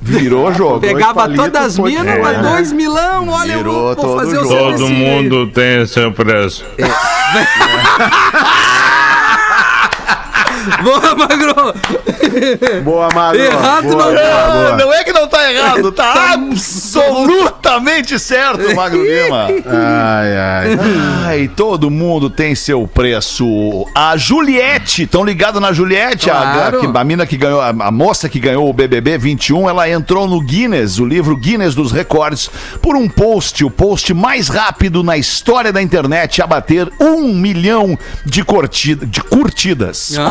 Virou 0.00 0.52
jogo. 0.58 0.80
Pegava 0.80 1.14
palitos, 1.14 1.44
todas 1.44 1.66
as 1.66 1.78
minas, 1.78 2.06
é. 2.06 2.20
mas 2.20 2.42
dois 2.42 2.72
milão, 2.72 3.28
olha, 3.28 3.52
eu 3.52 3.58
Virou 3.58 3.74
vou, 3.74 3.96
todo 3.96 4.08
vou 4.08 4.18
fazer 4.18 4.38
o 4.38 4.48
Todo 4.48 4.88
mundo 4.88 5.46
tem 5.48 5.86
seu 5.86 6.12
preço. 6.12 6.64
Boa, 10.82 11.14
Magrão! 11.14 11.74
Boa, 12.84 13.08
Magro. 13.14 13.40
Errado 13.42 13.88
boa, 13.88 14.06
não 14.12 14.14
tá. 14.14 14.50
boa. 14.52 14.76
Não 14.76 14.92
é 14.92 15.04
que 15.04 15.12
não 15.12 15.26
tá 15.28 15.52
errado, 15.52 15.92
tá 15.92 16.32
absolutamente 16.34 18.18
certo, 18.18 18.74
Magro 18.74 19.02
Lima. 19.04 19.46
Ai, 19.66 20.36
ai. 20.36 20.78
Ai, 21.26 21.50
todo 21.54 21.90
mundo 21.90 22.28
tem 22.30 22.54
seu 22.54 22.86
preço. 22.86 23.86
A 23.94 24.16
Juliette, 24.16 25.02
estão 25.04 25.24
ligados 25.24 25.60
na 25.60 25.72
Juliette? 25.72 26.30
A- 26.30 26.38
Claro. 26.58 26.78
A, 26.78 26.80
que- 26.92 26.98
a, 26.98 27.04
mina 27.04 27.26
que 27.26 27.36
ganhou, 27.36 27.60
a, 27.60 27.68
a 27.68 27.90
moça 27.90 28.28
que 28.28 28.38
ganhou 28.40 28.68
o 28.68 28.72
BBB 28.72 29.18
21, 29.18 29.68
ela 29.68 29.88
entrou 29.88 30.26
no 30.26 30.40
Guinness, 30.40 30.98
o 30.98 31.04
livro 31.04 31.36
Guinness 31.36 31.74
dos 31.74 31.92
Recordes, 31.92 32.50
por 32.80 32.96
um 32.96 33.08
post, 33.08 33.64
o 33.64 33.70
post 33.70 34.12
mais 34.14 34.48
rápido 34.48 35.02
na 35.02 35.16
história 35.16 35.72
da 35.72 35.80
internet 35.82 36.40
a 36.42 36.46
bater 36.46 36.88
um 37.00 37.32
milhão 37.34 37.98
de, 38.24 38.42
curtida, 38.44 39.04
de 39.06 39.20
curtidas. 39.22 40.16
Aham. 40.16 40.30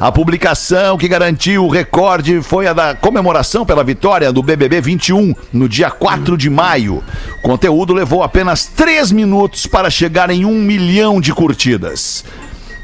A 0.00 0.10
publicação 0.10 0.96
que 0.96 1.08
garantiu 1.08 1.64
o 1.64 1.68
recorde 1.68 2.42
foi 2.42 2.66
a 2.66 2.72
da 2.72 2.94
comemoração 2.94 3.64
pela 3.64 3.84
vitória 3.84 4.32
do 4.32 4.42
BBB 4.42 4.80
21 4.80 5.34
no 5.52 5.68
dia 5.68 5.90
4 5.90 6.36
de 6.36 6.50
maio. 6.50 7.02
O 7.38 7.42
conteúdo 7.42 7.92
levou 7.92 8.22
apenas 8.22 8.66
3 8.66 9.12
minutos 9.12 9.66
para 9.66 9.90
chegar 9.90 10.30
em 10.30 10.44
um 10.44 10.60
milhão 10.60 11.20
de 11.20 11.32
curtidas. 11.32 12.24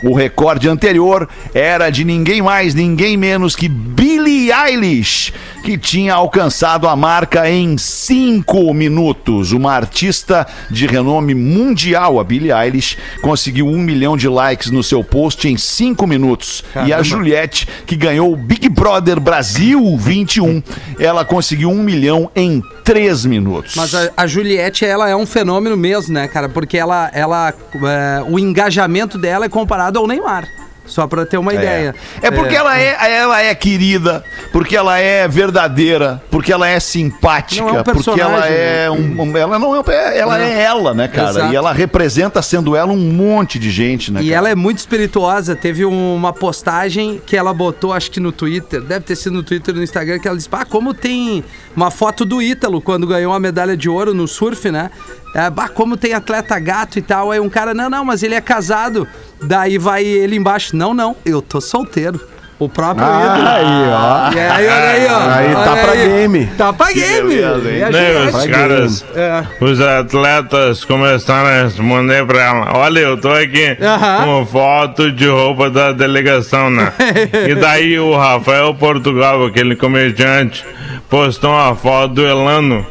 O 0.03 0.15
recorde 0.15 0.69
anterior 0.69 1.29
era 1.53 1.91
de 1.91 2.05
ninguém 2.05 2.41
mais, 2.41 2.73
ninguém 2.73 3.17
menos 3.17 3.57
que 3.57 3.69
Billie 3.69 4.53
Eilish, 4.53 5.33
que 5.63 5.77
tinha 5.77 6.15
alcançado 6.15 6.89
a 6.89 6.97
marca 6.97 7.49
em 7.49 7.77
5 7.77 8.73
minutos. 8.73 9.53
Uma 9.53 9.73
artista 9.73 10.47
de 10.71 10.87
renome 10.87 11.35
mundial, 11.35 12.19
a 12.19 12.25
Billie 12.25 12.53
Eilish, 12.53 12.97
conseguiu 13.21 13.67
um 13.67 13.79
milhão 13.79 14.17
de 14.17 14.29
likes 14.29 14.71
no 14.71 14.83
seu 14.83 15.03
post 15.05 15.49
em 15.49 15.57
5 15.57 16.07
minutos. 16.07 16.65
E 16.87 16.93
a 16.93 17.03
Juliette, 17.03 17.69
que 17.87 17.97
ganhou 17.97 18.33
o 18.33 18.37
Big 18.37 18.69
Brother 18.69 19.21
Brasil 19.21 19.97
21, 19.97 20.63
ela 20.99 21.25
conseguiu 21.25 21.71
um 21.71 21.83
milhão 21.83 22.31
em 22.35 22.63
3 22.85 23.27
minutos. 23.27 23.75
Mas 23.77 23.95
a, 23.95 24.11
a 24.17 24.27
Juliette, 24.27 24.85
ela 24.85 25.09
é 25.09 25.15
um 25.15 25.27
fenômeno 25.27 25.77
mesmo, 25.77 26.15
né, 26.15 26.27
cara? 26.29 26.49
Porque 26.49 26.79
ela, 26.79 27.11
ela 27.13 27.53
é, 27.75 28.23
o 28.29 28.39
engajamento 28.39 29.19
dela 29.19 29.45
é 29.45 29.49
comparado 29.49 29.99
ao 29.99 30.07
Neymar. 30.07 30.49
Só 30.89 31.07
pra 31.07 31.25
ter 31.27 31.39
uma 31.39 31.53
ideia. 31.55 31.95
É 32.23 32.31
porque 32.31 32.55
Ela, 32.57 32.79
é, 32.81 32.97
ela 33.19 33.43
é 33.43 33.55
querida, 33.55 34.25
porque 34.51 34.77
ela 34.77 34.99
é 34.99 35.29
verdadeira, 35.29 36.21
porque 36.31 36.53
ela 36.53 36.67
é 36.69 36.81
simpática, 36.81 37.63
Não 37.63 37.77
é 37.77 37.81
um 37.81 37.85
porque 37.85 38.21
ela 38.21 38.47
é 38.49 38.91
um, 38.91 39.23
um- 39.23 39.37
ela 39.37 39.59
não 39.59 39.77
é, 39.77 40.19
ela 40.19 40.43
é 40.43 40.63
ela, 40.63 40.95
né, 40.95 41.07
cara? 41.09 41.31
Exato. 41.31 41.53
E 41.53 41.57
ela 41.57 41.73
representa 41.73 42.43
sendo 42.43 42.75
ela 42.75 42.93
um 42.93 42.97
monte 43.13 43.59
de 43.59 43.71
gente, 43.71 44.11
né? 44.13 44.21
E 44.23 44.25
cara? 44.29 44.37
ela 44.39 44.49
é 44.51 44.55
muito 44.55 44.79
espirituosa. 44.79 45.55
Teve 45.55 45.85
um- 45.85 46.15
uma 46.15 46.33
postagem 46.33 47.21
que 47.25 47.37
ela 47.37 47.53
botou, 47.55 47.93
acho 47.93 48.11
que 48.11 48.19
no 48.19 48.33
Twitter, 48.33 48.81
deve 48.81 49.05
ter 49.05 49.15
sido 49.17 49.35
no 49.35 49.43
Twitter 49.43 49.75
e 49.75 49.79
no 49.79 49.85
Instagram, 49.85 50.19
que 50.19 50.27
ela 50.27 50.37
disse: 50.37 50.49
Ah, 50.51 50.65
como 50.65 50.93
tem 50.95 51.45
uma 51.79 51.93
foto 51.93 52.25
do 52.25 52.43
Ítalo 52.43 52.81
quando 52.81 53.07
ganhou 53.07 53.31
uma 53.33 53.39
medalha 53.39 53.77
de 53.77 53.89
ouro 53.89 54.13
no 54.13 54.27
surf, 54.27 54.69
né? 54.69 54.91
É, 55.33 55.49
bah, 55.49 55.69
como 55.69 55.97
tem 55.97 56.13
atleta 56.13 56.59
gato 56.59 56.99
e 56.99 57.03
tal. 57.03 57.31
Aí 57.31 57.39
um 57.39 57.49
cara, 57.49 57.73
não, 57.73 57.89
não, 57.89 58.05
mas 58.05 58.25
ele 58.25 58.35
é 58.35 58.41
casado. 58.41 59.07
Daí 59.41 59.79
vai 59.79 60.05
ele 60.05 60.35
embaixo, 60.35 60.75
não, 60.75 60.93
não, 60.93 61.15
eu 61.25 61.41
tô 61.41 61.61
solteiro. 61.61 62.21
O 62.59 62.69
próprio 62.69 63.07
Ítalo. 63.07 63.47
Aí, 63.49 63.65
ó. 63.65 64.33
E 64.33 64.39
aí, 64.41 64.67
olha 64.67 64.91
aí, 64.91 65.07
ó. 65.07 65.31
Aí 65.31 65.55
tá 65.55 65.73
olha 65.73 65.83
pra 65.85 65.95
game. 65.95 66.47
Tá 66.59 66.73
pra 66.73 66.93
game. 66.93 67.29
beleza, 67.37 67.71
hein? 67.71 67.85
A 67.85 68.37
os 68.37 68.47
caras, 68.47 69.05
É. 69.15 69.45
os 69.65 69.81
atletas 69.81 70.85
começaram 70.85 71.49
a 71.49 71.63
responder 71.63 72.27
pra 72.27 72.43
ela: 72.43 72.77
Olha, 72.77 72.99
eu 72.99 73.21
tô 73.21 73.29
aqui 73.31 73.77
Aham. 73.81 74.25
com 74.25 74.47
foto 74.47 75.13
de 75.13 75.29
roupa 75.29 75.71
da 75.71 75.93
delegação, 75.93 76.69
né? 76.69 76.93
e 77.49 77.55
daí 77.55 77.97
o 78.01 78.17
Rafael 78.17 78.75
Portugal, 78.75 79.47
aquele 79.47 79.77
comediante, 79.77 80.65
postou 81.11 81.51
uma 81.51 81.75
foto 81.75 82.15
do 82.15 82.27
Elano. 82.27 82.87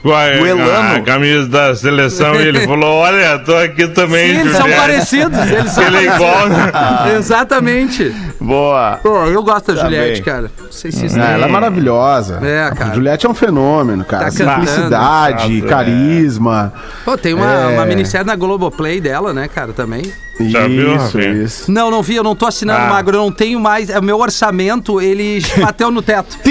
Com 0.00 0.14
a, 0.14 0.28
Elano? 0.28 0.96
a 0.96 1.00
camisa 1.00 1.48
da 1.48 1.74
seleção 1.74 2.36
e 2.36 2.46
ele 2.46 2.60
falou: 2.60 2.98
Olha, 2.98 3.36
tô 3.40 3.54
aqui 3.56 3.88
também, 3.88 4.32
Sim, 4.32 4.40
eles 4.40 4.52
são 4.52 4.60
Juliette." 4.62 4.80
parecidos. 4.80 5.38
Eles 5.50 5.72
são 5.72 5.82
Ele 5.84 5.96
é 5.96 6.14
igual, 6.14 6.48
né? 6.48 6.72
Exatamente. 7.18 8.14
Boa. 8.40 9.00
Pô, 9.02 9.24
eu 9.26 9.42
gosto 9.42 9.72
da 9.74 9.80
Tá 9.80 9.84
Juliette, 9.88 10.12
bem. 10.12 10.22
cara. 10.22 10.50
Não 10.56 10.70
sei 10.72 10.92
se 10.92 11.06
isso 11.06 11.20
Ah, 11.20 11.30
ela 11.32 11.46
é 11.46 11.50
maravilhosa. 11.50 12.38
É, 12.42 12.70
cara. 12.76 12.92
A 12.92 12.94
Juliette 12.94 13.26
é 13.26 13.28
um 13.28 13.34
fenômeno, 13.34 14.04
cara. 14.04 14.26
Tá 14.26 14.30
cantando, 14.30 14.66
Simplicidade, 14.68 15.52
exato, 15.56 15.66
é. 15.66 15.68
carisma. 15.68 16.72
Pô, 17.04 17.18
tem 17.18 17.34
uma, 17.34 17.52
É. 17.52 17.66
uma 17.74 17.84
minissérie 17.84 18.24
na 18.26 18.36
Globoplay 18.36 19.00
dela, 19.00 19.34
né, 19.34 19.48
cara, 19.48 19.72
também. 19.72 20.02
Já 20.40 20.68
viu, 20.68 20.94
isso, 20.94 21.16
Rafinha? 21.18 21.32
isso. 21.42 21.72
Não, 21.72 21.90
não 21.90 22.00
vi, 22.00 22.14
eu 22.14 22.22
não 22.22 22.36
tô 22.36 22.46
assinando 22.46 22.82
Ah. 22.82 22.88
magro, 22.88 23.16
eu 23.16 23.20
não 23.22 23.32
tenho 23.32 23.58
mais. 23.58 23.90
é, 23.90 23.98
O 23.98 24.02
meu 24.04 24.20
orçamento, 24.20 25.00
ele 25.00 25.42
bateu 25.60 25.90
no 25.90 26.00
teto. 26.00 26.38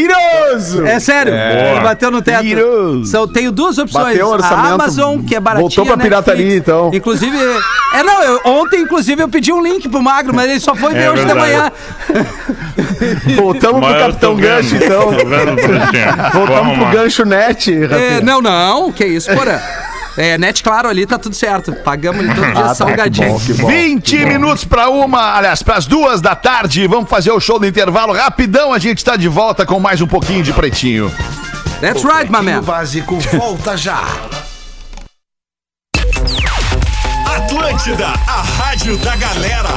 É 0.86 1.00
sério, 1.00 1.34
ele 1.34 1.80
bateu 1.82 2.10
no 2.12 2.22
teto. 2.22 2.42
Tiroso. 2.44 3.06
São, 3.06 3.28
tenho 3.28 3.52
duas 3.52 3.78
opções. 3.78 4.20
A 4.20 4.26
orçamento, 4.26 4.74
Amazon, 4.74 5.20
que 5.22 5.36
é 5.36 5.40
baratinha. 5.40 5.62
voltou 5.70 5.86
pra 5.86 5.96
Netflix. 5.96 6.24
pirataria, 6.26 6.58
então. 6.58 6.92
Inclusive, 6.94 7.38
é 7.94 8.04
não, 8.04 8.24
eu- 8.24 8.42
ontem, 8.46 8.82
inclusive, 8.82 9.22
eu 9.22 9.30
pedi 9.30 9.52
um 9.52 9.62
link 9.62 9.88
pro 9.90 10.02
Magro, 10.02 10.34
mas 10.34 10.50
ele 10.50 10.60
só 10.60 10.76
foi 10.76 10.94
ver 10.94 11.04
É 11.04 11.12
hoje 11.12 11.26
de 11.26 11.34
verdade. 11.34 11.52
manhã. 11.52 11.72
Voltamos 13.36 13.82
Mas 13.82 13.92
pro 13.94 14.00
Capitão 14.02 14.36
Gancho, 14.36 14.76
então. 14.76 15.10
vendo, 15.12 15.56
Voltamos 16.34 16.46
pro 16.46 16.54
arrumar. 16.56 16.92
Gancho 16.92 17.26
Net, 17.26 17.72
É, 17.92 18.22
não, 18.22 18.42
não, 18.42 18.92
que 18.92 19.06
isso, 19.06 19.30
porra. 19.32 19.62
É, 20.18 20.36
net 20.38 20.64
claro 20.64 20.90
ali, 20.90 21.06
tá 21.06 21.18
tudo 21.20 21.36
certo. 21.36 21.74
Pagamos 21.84 22.22
ali 22.26 22.34
todo 22.34 22.46
dia 22.52 22.60
Ah, 22.60 22.64
tá, 22.64 22.70
que 22.70 22.76
salgadinho. 22.76 23.30
bom, 23.34 23.40
que 23.40 23.54
bom. 23.54 23.68
20 23.68 24.26
minutos 24.26 24.66
para 24.66 24.90
uma, 24.90 25.36
aliás, 25.38 25.62
para 25.62 25.76
as 25.76 25.86
duas 25.86 26.20
da 26.22 26.36
tarde. 26.36 26.88
Vamos 26.88 27.10
fazer 27.10 27.32
o 27.32 27.40
show 27.40 27.60
do 27.60 27.68
intervalo 27.68 28.14
rapidão. 28.14 28.74
A 28.74 28.80
gente 28.80 28.98
está 28.98 29.16
de 29.16 29.28
volta 29.28 29.66
com 29.66 29.80
mais 29.80 30.02
um 30.02 30.08
pouquinho 30.08 30.42
de 30.44 30.52
pretinho. 30.54 31.12
That's 31.80 32.04
right, 32.04 32.32
my 32.32 32.42
man. 32.42 32.64
Básico 32.64 33.20
volta 33.38 33.78
já. 33.78 34.02
Atlântida, 37.38 38.08
a 38.08 38.42
rádio 38.42 38.98
da 38.98 39.16
galera. 39.16 39.70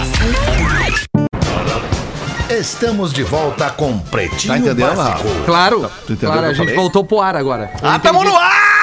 Estamos 2.48 3.12
de 3.12 3.22
volta 3.22 3.70
com 3.70 3.98
Pretinho 3.98 4.55
Tá 4.55 4.59
entendendo, 4.59 4.96
Básico. 4.96 5.29
Claro, 5.44 5.90
entendeu 6.09 6.31
claro, 6.33 6.38
o 6.38 6.42
que 6.42 6.46
a 6.46 6.53
gente 6.55 6.59
falei? 6.64 6.74
voltou 6.74 7.05
pro 7.05 7.20
ar 7.20 7.37
agora. 7.37 7.70
Eu 7.81 7.88
Ah, 7.90 7.98
tamo 7.98 8.24
no 8.24 8.35
ar! 8.37 8.80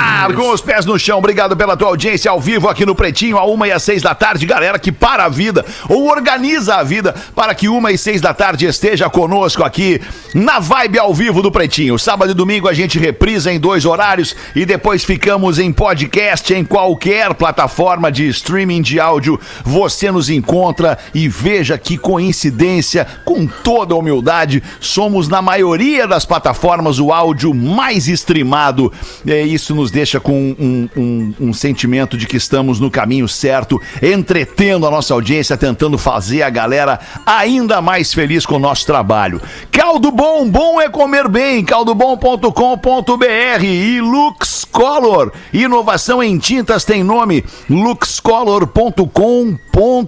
Ar, 0.00 0.32
com 0.32 0.50
os 0.50 0.60
pés 0.60 0.86
no 0.86 0.98
chão. 0.98 1.18
Obrigado 1.18 1.56
pela 1.56 1.76
tua 1.76 1.88
audiência 1.88 2.30
ao 2.30 2.40
vivo 2.40 2.68
aqui 2.68 2.86
no 2.86 2.94
Pretinho, 2.94 3.36
a 3.36 3.44
uma 3.44 3.68
e 3.68 3.72
às 3.72 3.82
seis 3.82 4.02
da 4.02 4.14
tarde. 4.14 4.46
Galera 4.46 4.78
que 4.78 4.90
para 4.90 5.24
a 5.24 5.28
vida 5.28 5.64
ou 5.88 6.08
organiza 6.08 6.76
a 6.76 6.82
vida 6.82 7.14
para 7.34 7.54
que 7.54 7.68
uma 7.68 7.92
e 7.92 7.98
seis 7.98 8.20
da 8.20 8.32
tarde 8.32 8.66
esteja 8.66 9.10
conosco 9.10 9.62
aqui 9.62 10.00
na 10.34 10.58
vibe 10.58 10.98
ao 10.98 11.12
vivo 11.12 11.42
do 11.42 11.52
Pretinho. 11.52 11.98
Sábado 11.98 12.30
e 12.30 12.34
domingo 12.34 12.68
a 12.68 12.72
gente 12.72 12.98
reprisa 12.98 13.52
em 13.52 13.60
dois 13.60 13.84
horários 13.84 14.34
e 14.56 14.64
depois 14.64 15.04
ficamos 15.04 15.58
em 15.58 15.72
podcast 15.72 16.52
em 16.54 16.64
qualquer 16.64 17.34
plataforma 17.34 18.10
de 18.10 18.26
streaming 18.28 18.80
de 18.80 18.98
áudio. 18.98 19.38
Você 19.64 20.10
nos 20.10 20.30
encontra 20.30 20.98
e 21.14 21.28
veja 21.28 21.76
que 21.76 21.98
coincidência, 21.98 23.06
com 23.24 23.46
toda 23.46 23.94
humildade, 23.94 24.62
somos 24.80 25.28
na 25.28 25.42
maioria 25.42 26.06
das 26.06 26.24
plataformas 26.24 26.98
o 26.98 27.12
áudio 27.12 27.52
mais 27.52 28.08
streamado. 28.08 28.92
É, 29.26 29.42
isso 29.42 29.74
nos 29.74 29.89
deixa 29.90 30.20
com 30.20 30.54
um, 30.58 30.88
um- 30.96 31.34
um 31.40 31.52
sentimento 31.52 32.16
de 32.16 32.26
que 32.26 32.36
estamos 32.36 32.78
no 32.80 32.90
caminho 32.90 33.28
certo, 33.28 33.80
entretendo 34.02 34.86
a 34.86 34.90
nossa 34.90 35.12
audiência, 35.14 35.56
tentando 35.56 35.98
fazer 35.98 36.42
a 36.42 36.50
galera 36.50 36.98
ainda 37.26 37.80
mais 37.80 38.12
feliz 38.14 38.44
com 38.46 38.56
o 38.56 38.60
nosso 38.60 38.86
trabalho. 38.86 39.40
Caldo 39.72 40.10
Bom, 40.10 40.48
bom 40.50 40.80
é 40.80 40.88
comer 40.88 41.28
bem, 41.28 41.64
caldobom.com.br 41.64 43.64
e 43.64 44.00
Lux 44.00 44.64
Color. 44.70 45.32
Inovação 45.52 46.22
em 46.22 46.38
tintas 46.38 46.84
tem 46.84 47.02
nome, 47.02 47.44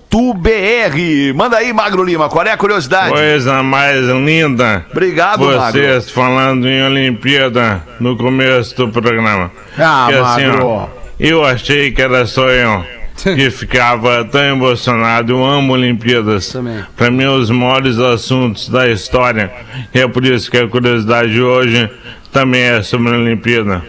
luxcolor.com.br. 0.03 1.35
Manda 1.35 1.57
aí, 1.59 1.73
Magro 1.73 2.05
Lima, 2.05 2.29
qual 2.29 2.45
é 2.47 2.53
a 2.53 2.57
curiosidade? 2.57 3.11
Coisa 3.11 3.63
mais 3.63 4.05
linda. 4.07 4.85
Obrigado, 4.91 5.45
Magro. 5.45 5.81
Vocês 5.81 6.11
falando 6.11 6.69
em 6.69 6.83
Olimpíada 6.85 7.83
no 8.01 8.17
começo 8.17 8.77
do 8.77 8.89
programa. 8.89 9.51
Ah, 9.79 10.07
Que 10.09 10.15
assim, 10.17 10.47
ó, 10.61 10.87
eu 11.19 11.45
achei 11.45 11.91
que 11.93 12.03
era 12.03 12.27
só 12.27 12.49
eu 12.49 12.85
que 13.17 13.51
ficava 13.51 14.25
tão 14.25 14.41
emocionado. 14.41 15.33
Eu 15.33 15.45
amo 15.45 15.73
Olimpíadas. 15.75 16.53
Para 16.97 17.11
mim, 17.11 17.25
os 17.25 17.51
maiores 17.51 17.99
assuntos 17.99 18.69
da 18.69 18.89
história. 18.89 19.53
E 19.95 20.01
é 20.01 20.09
por 20.09 20.25
isso 20.25 20.51
que 20.51 20.57
a 20.59 20.67
curiosidade 20.69 21.33
de 21.33 21.43
hoje 21.43 21.89
também 22.33 22.63
é 22.63 22.83
sobre 22.83 23.11
a 23.15 23.19
Olimpíada. 23.19 23.83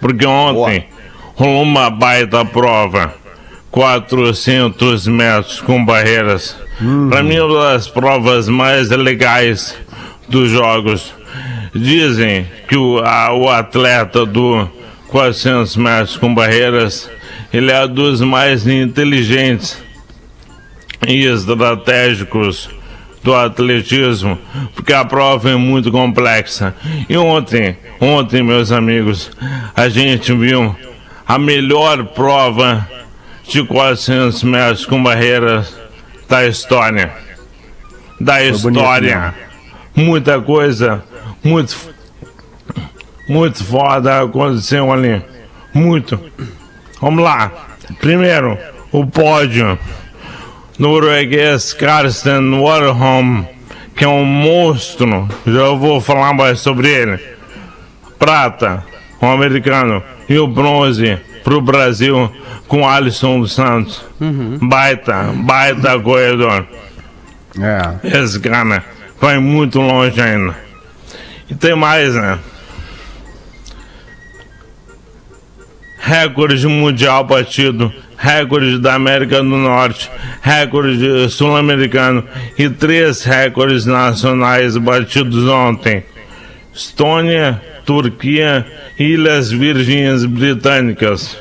Porque 0.00 0.26
ontem 0.26 0.86
rolou 1.34 1.62
uma 1.62 1.88
baita 1.90 2.44
prova. 2.44 3.14
400 3.70 5.06
metros 5.06 5.60
com 5.60 5.84
barreiras. 5.84 6.56
Para 7.10 7.22
mim, 7.22 7.38
uma 7.38 7.72
das 7.72 7.86
provas 7.88 8.48
mais 8.48 8.88
legais 8.90 9.76
dos 10.28 10.50
Jogos. 10.50 11.14
Dizem 11.74 12.46
que 12.68 12.76
o, 12.76 12.98
a- 13.04 13.32
o 13.34 13.48
atleta 13.48 14.24
do 14.26 14.68
400 15.08 15.76
metros 15.76 16.16
com 16.16 16.34
barreiras 16.34 17.10
ele 17.52 17.70
é 17.72 17.84
um 17.84 17.88
dos 17.88 18.20
mais 18.20 18.66
inteligentes 18.66 19.82
e 21.06 21.24
estratégicos 21.26 22.68
do 23.22 23.34
atletismo, 23.34 24.38
porque 24.74 24.92
a 24.92 25.04
prova 25.04 25.50
é 25.50 25.54
muito 25.56 25.90
complexa. 25.90 26.74
E 27.08 27.16
ontem, 27.16 27.76
ontem, 28.00 28.42
meus 28.42 28.70
amigos, 28.72 29.30
a 29.74 29.88
gente 29.88 30.32
viu 30.32 30.74
a 31.26 31.38
melhor 31.38 32.04
prova 32.08 32.86
de 33.48 33.62
400 33.64 34.42
metros 34.44 34.86
com 34.86 35.02
barreiras 35.02 35.74
da 36.28 36.46
história. 36.46 37.12
Da 38.20 38.42
história. 38.42 39.34
Muita 39.94 40.40
coisa, 40.40 41.02
muito, 41.48 41.76
muito 43.26 43.64
foda 43.64 44.22
aconteceu 44.22 44.92
ali. 44.92 45.22
Muito. 45.72 46.20
Vamos 47.00 47.24
lá. 47.24 47.50
Primeiro, 48.00 48.58
o 48.92 49.06
pódio 49.06 49.78
norueguês 50.78 51.72
Karsten 51.72 52.60
Warholm, 52.60 53.44
que 53.96 54.04
é 54.04 54.08
um 54.08 54.24
monstro. 54.24 55.26
Já 55.46 55.70
vou 55.70 56.00
falar 56.02 56.34
mais 56.34 56.60
sobre 56.60 56.88
ele. 56.88 57.18
Prata, 58.18 58.84
um 59.22 59.30
americano. 59.30 60.02
E 60.28 60.38
o 60.38 60.46
bronze 60.46 61.18
pro 61.42 61.62
Brasil 61.62 62.30
com 62.66 62.86
Alisson 62.86 63.40
dos 63.40 63.54
Santos. 63.54 64.04
Baita, 64.60 65.32
baita 65.34 65.98
corredor. 65.98 66.66
É. 67.58 68.18
Esse 68.18 68.38
cara 68.38 68.84
vai 69.18 69.38
muito 69.38 69.80
longe 69.80 70.20
ainda. 70.20 70.67
E 71.50 71.54
tem 71.54 71.74
mais, 71.74 72.14
né? 72.14 72.38
Recorde 75.98 76.66
mundial 76.66 77.24
batido, 77.24 77.92
recorde 78.16 78.78
da 78.78 78.94
América 78.94 79.38
do 79.38 79.56
Norte, 79.56 80.10
recorde 80.42 81.28
sul-americano 81.30 82.24
e 82.58 82.68
três 82.68 83.24
recordes 83.24 83.86
nacionais 83.86 84.76
batidos 84.76 85.48
ontem. 85.48 86.04
Estônia, 86.72 87.60
Turquia 87.84 88.66
e 88.98 89.04
Ilhas 89.04 89.50
Virgens 89.50 90.24
Britânicas. 90.24 91.36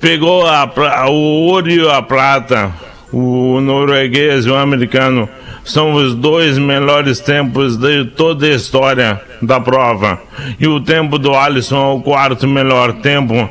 Pegou 0.00 0.46
a 0.46 0.64
o 1.08 1.46
ouro 1.48 1.70
e 1.70 1.88
a 1.88 2.00
prata, 2.00 2.72
o 3.12 3.60
norueguês 3.60 4.46
e 4.46 4.50
o 4.50 4.56
americano 4.56 5.28
são 5.64 5.94
os 5.94 6.14
dois 6.14 6.58
melhores 6.58 7.20
tempos 7.20 7.76
de 7.76 8.04
toda 8.04 8.46
a 8.46 8.50
história 8.50 9.20
da 9.40 9.60
prova. 9.60 10.20
E 10.60 10.66
o 10.66 10.80
tempo 10.80 11.18
do 11.18 11.34
Alisson 11.34 11.92
é 11.92 11.94
o 11.94 12.00
quarto 12.02 12.46
melhor 12.46 12.92
tempo 12.94 13.34
da 13.34 13.48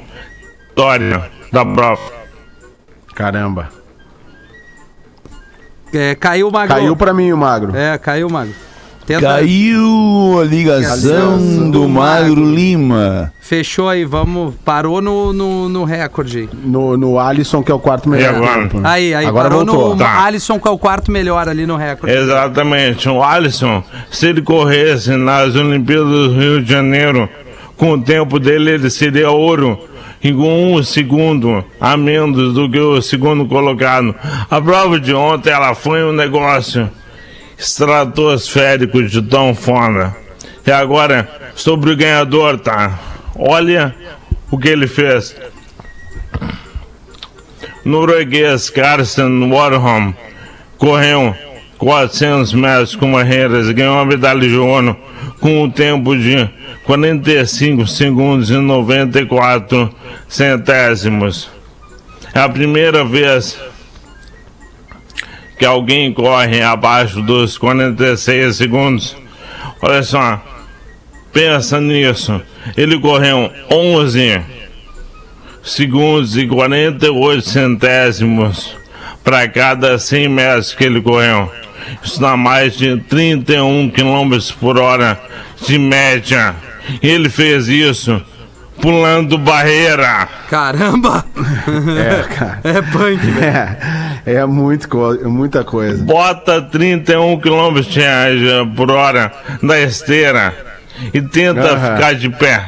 história 0.70 1.30
da 1.52 1.66
prova. 1.66 2.02
Caramba. 3.14 3.70
É, 5.94 6.16
caiu 6.16 6.48
o 6.48 6.52
Magro. 6.52 6.76
Caiu 6.76 6.96
pra 6.96 7.14
mim 7.14 7.32
o 7.32 7.38
magro. 7.38 7.76
É, 7.76 7.98
caiu 8.00 8.28
o 8.28 8.32
Magro. 8.32 8.56
Tenta- 9.06 9.22
Caiu 9.22 10.40
a 10.40 10.44
ligação 10.46 11.70
do 11.70 11.90
Magro 11.90 12.44
Lima. 12.50 13.34
Fechou 13.42 13.90
aí, 13.90 14.06
vamos. 14.06 14.56
Parou 14.64 15.02
no, 15.02 15.34
no, 15.34 15.68
no 15.68 15.84
recorde. 15.84 16.48
No, 16.64 16.96
no 16.96 17.20
Alisson, 17.20 17.62
que 17.62 17.72
é 17.72 17.76
o 17.76 17.80
quarto 17.80 18.08
melhor. 18.08 18.36
Agora? 18.36 18.70
Aí, 18.84 19.14
aí, 19.14 19.26
Agora 19.26 19.50
parou 19.50 19.66
voltou. 19.66 19.90
no 19.96 19.98
Tá. 19.98 20.24
Alisson, 20.24 20.58
que 20.60 20.68
é 20.68 20.72
o 20.72 20.78
quarto 20.78 21.12
melhor 21.12 21.50
ali 21.50 21.66
no 21.66 21.76
recorde. 21.76 22.16
Exatamente. 22.16 23.10
O 23.10 23.22
Alisson, 23.22 23.84
se 24.10 24.28
ele 24.28 24.42
corresse 24.42 25.12
nas 25.18 25.54
Olimpíadas 25.56 26.08
do 26.08 26.34
Rio 26.34 26.64
de 26.64 26.72
Janeiro, 26.72 27.28
com 27.76 27.92
o 27.94 28.02
tempo 28.02 28.40
dele, 28.40 28.72
ele 28.72 28.90
seria 28.90 29.30
ouro. 29.30 29.78
E 30.24 30.32
com 30.32 30.74
um 30.76 30.82
segundo 30.82 31.62
a 31.82 31.98
menos 31.98 32.54
do 32.54 32.70
que 32.70 32.80
o 32.80 33.02
segundo 33.02 33.46
colocado. 33.46 34.16
A 34.50 34.62
prova 34.62 34.98
de 34.98 35.14
ontem, 35.14 35.50
ela 35.52 35.76
foi 35.76 36.02
um 36.02 36.14
negócio 36.14 36.90
estratosférico 37.58 39.04
de 39.04 39.22
tão 39.22 39.54
foda. 39.54 40.16
E 40.66 40.72
agora, 40.72 41.30
sobre 41.56 41.92
o 41.92 41.96
ganhador, 41.96 42.60
tá? 42.60 43.00
Olha 43.36 43.96
o 44.50 44.58
que 44.58 44.70
ele 44.70 44.88
fez. 44.88 45.36
Norueguês 47.84 48.70
Karsten 48.70 49.52
Warholm 49.52 50.14
correu 50.78 51.36
400 51.78 52.54
metros 52.54 52.96
com 52.96 53.12
barreiras 53.12 53.68
e 53.68 53.74
ganhou 53.74 54.00
a 54.00 54.06
medalha 54.06 54.48
de 54.48 54.56
ouro 54.56 54.96
com 55.42 55.64
um 55.64 55.70
tempo 55.70 56.16
de 56.16 56.50
45 56.86 57.86
segundos 57.88 58.50
e 58.50 58.58
94 58.58 59.94
centésimos. 60.28 61.50
É 62.34 62.40
a 62.40 62.48
primeira 62.48 63.04
vez 63.04 63.60
que 65.58 65.66
alguém 65.66 66.14
corre 66.14 66.62
abaixo 66.62 67.22
dos 67.22 67.58
46 67.58 68.56
segundos. 68.56 69.16
Olha 69.82 70.04
só, 70.04 70.42
pensa 71.32 71.80
nisso. 71.80 72.42
Ele 72.76 73.00
correu 73.00 73.52
11 73.72 74.42
segundos 75.64 76.38
e 76.38 76.48
48 76.48 77.42
centésimos 77.42 78.76
para 79.24 79.48
cada 79.48 79.98
100 79.98 80.30
metros 80.30 80.74
que 80.74 80.84
ele 80.84 81.02
correu. 81.02 81.52
Isso 82.04 82.20
dá 82.20 82.36
mais 82.36 82.78
de 82.78 82.98
31 82.98 83.90
km 83.90 84.38
por 84.60 84.78
hora 84.78 85.20
de 85.66 85.78
média. 85.78 86.56
Ele 87.02 87.30
fez 87.30 87.68
isso 87.68 88.22
pulando 88.84 89.38
barreira. 89.38 90.28
Caramba! 90.50 91.24
É, 91.98 92.24
cara. 92.36 92.60
É 92.66 92.82
punk, 92.82 93.26
velho. 93.26 93.78
É, 94.26 94.34
é 94.36 94.46
muito 94.46 94.90
co- 94.90 95.18
muita 95.30 95.64
coisa. 95.64 96.04
Bota 96.04 96.62
31 96.62 97.40
km 97.40 97.80
de- 97.82 98.76
por 98.76 98.92
hora 98.92 99.32
na 99.62 99.80
esteira 99.80 100.54
e 101.14 101.22
tenta 101.22 101.62
Aham. 101.62 101.96
ficar 101.96 102.14
de 102.14 102.30
pé. 102.30 102.62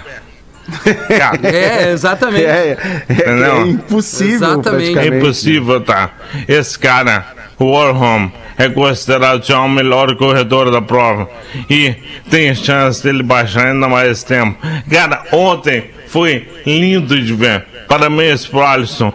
É, 1.43 1.91
exatamente. 1.91 2.45
É, 2.45 2.49
é, 2.49 2.77
é 3.07 3.13
Entendeu? 3.13 3.67
impossível, 3.67 4.35
Exatamente. 4.35 4.97
É 4.97 5.07
impossível, 5.07 5.81
tá? 5.81 6.09
Esse 6.47 6.77
cara 6.77 7.25
Warholm 7.59 8.29
é 8.57 8.69
considerado 8.69 9.45
já 9.45 9.59
o 9.59 9.69
melhor 9.69 10.15
corredor 10.15 10.71
da 10.71 10.81
prova 10.81 11.29
e 11.69 11.95
tem 12.29 12.53
chance 12.55 13.03
dele 13.03 13.23
baixar 13.23 13.67
ainda 13.67 13.87
mais 13.87 14.23
tempo. 14.23 14.57
Cara, 14.89 15.23
ontem 15.31 15.91
foi 16.07 16.47
lindo 16.65 17.19
de 17.21 17.33
ver. 17.33 17.65
Parabéns 17.87 18.45
pro 18.45 18.61
Alisson. 18.61 19.13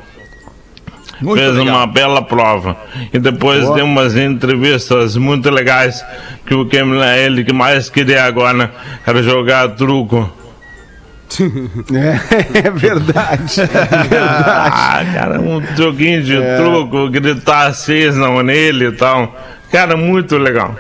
Muito 1.20 1.38
Fez 1.38 1.54
legal. 1.54 1.76
uma 1.76 1.86
bela 1.86 2.22
prova. 2.22 2.76
E 3.12 3.18
depois 3.18 3.68
deu 3.74 3.84
umas 3.84 4.16
entrevistas 4.16 5.16
muito 5.16 5.50
legais. 5.50 6.02
Que 6.46 6.54
o 6.54 6.66
que 6.66 6.76
ele 6.78 7.44
que 7.44 7.52
mais 7.52 7.90
queria 7.90 8.24
agora 8.24 8.72
era 9.06 9.22
jogar 9.22 9.68
truco. 9.70 10.30
É, 11.92 12.58
é 12.66 12.70
verdade. 12.70 13.60
Ah, 14.12 15.02
cara, 15.12 15.40
um 15.40 15.62
joguinho 15.76 16.22
de 16.22 16.36
truco, 16.56 17.08
gritar 17.08 17.72
cisna 17.74 18.42
nele 18.42 18.88
e 18.88 18.92
tal. 18.92 19.34
Cara, 19.70 19.96
muito 19.96 20.36
legal. 20.36 20.76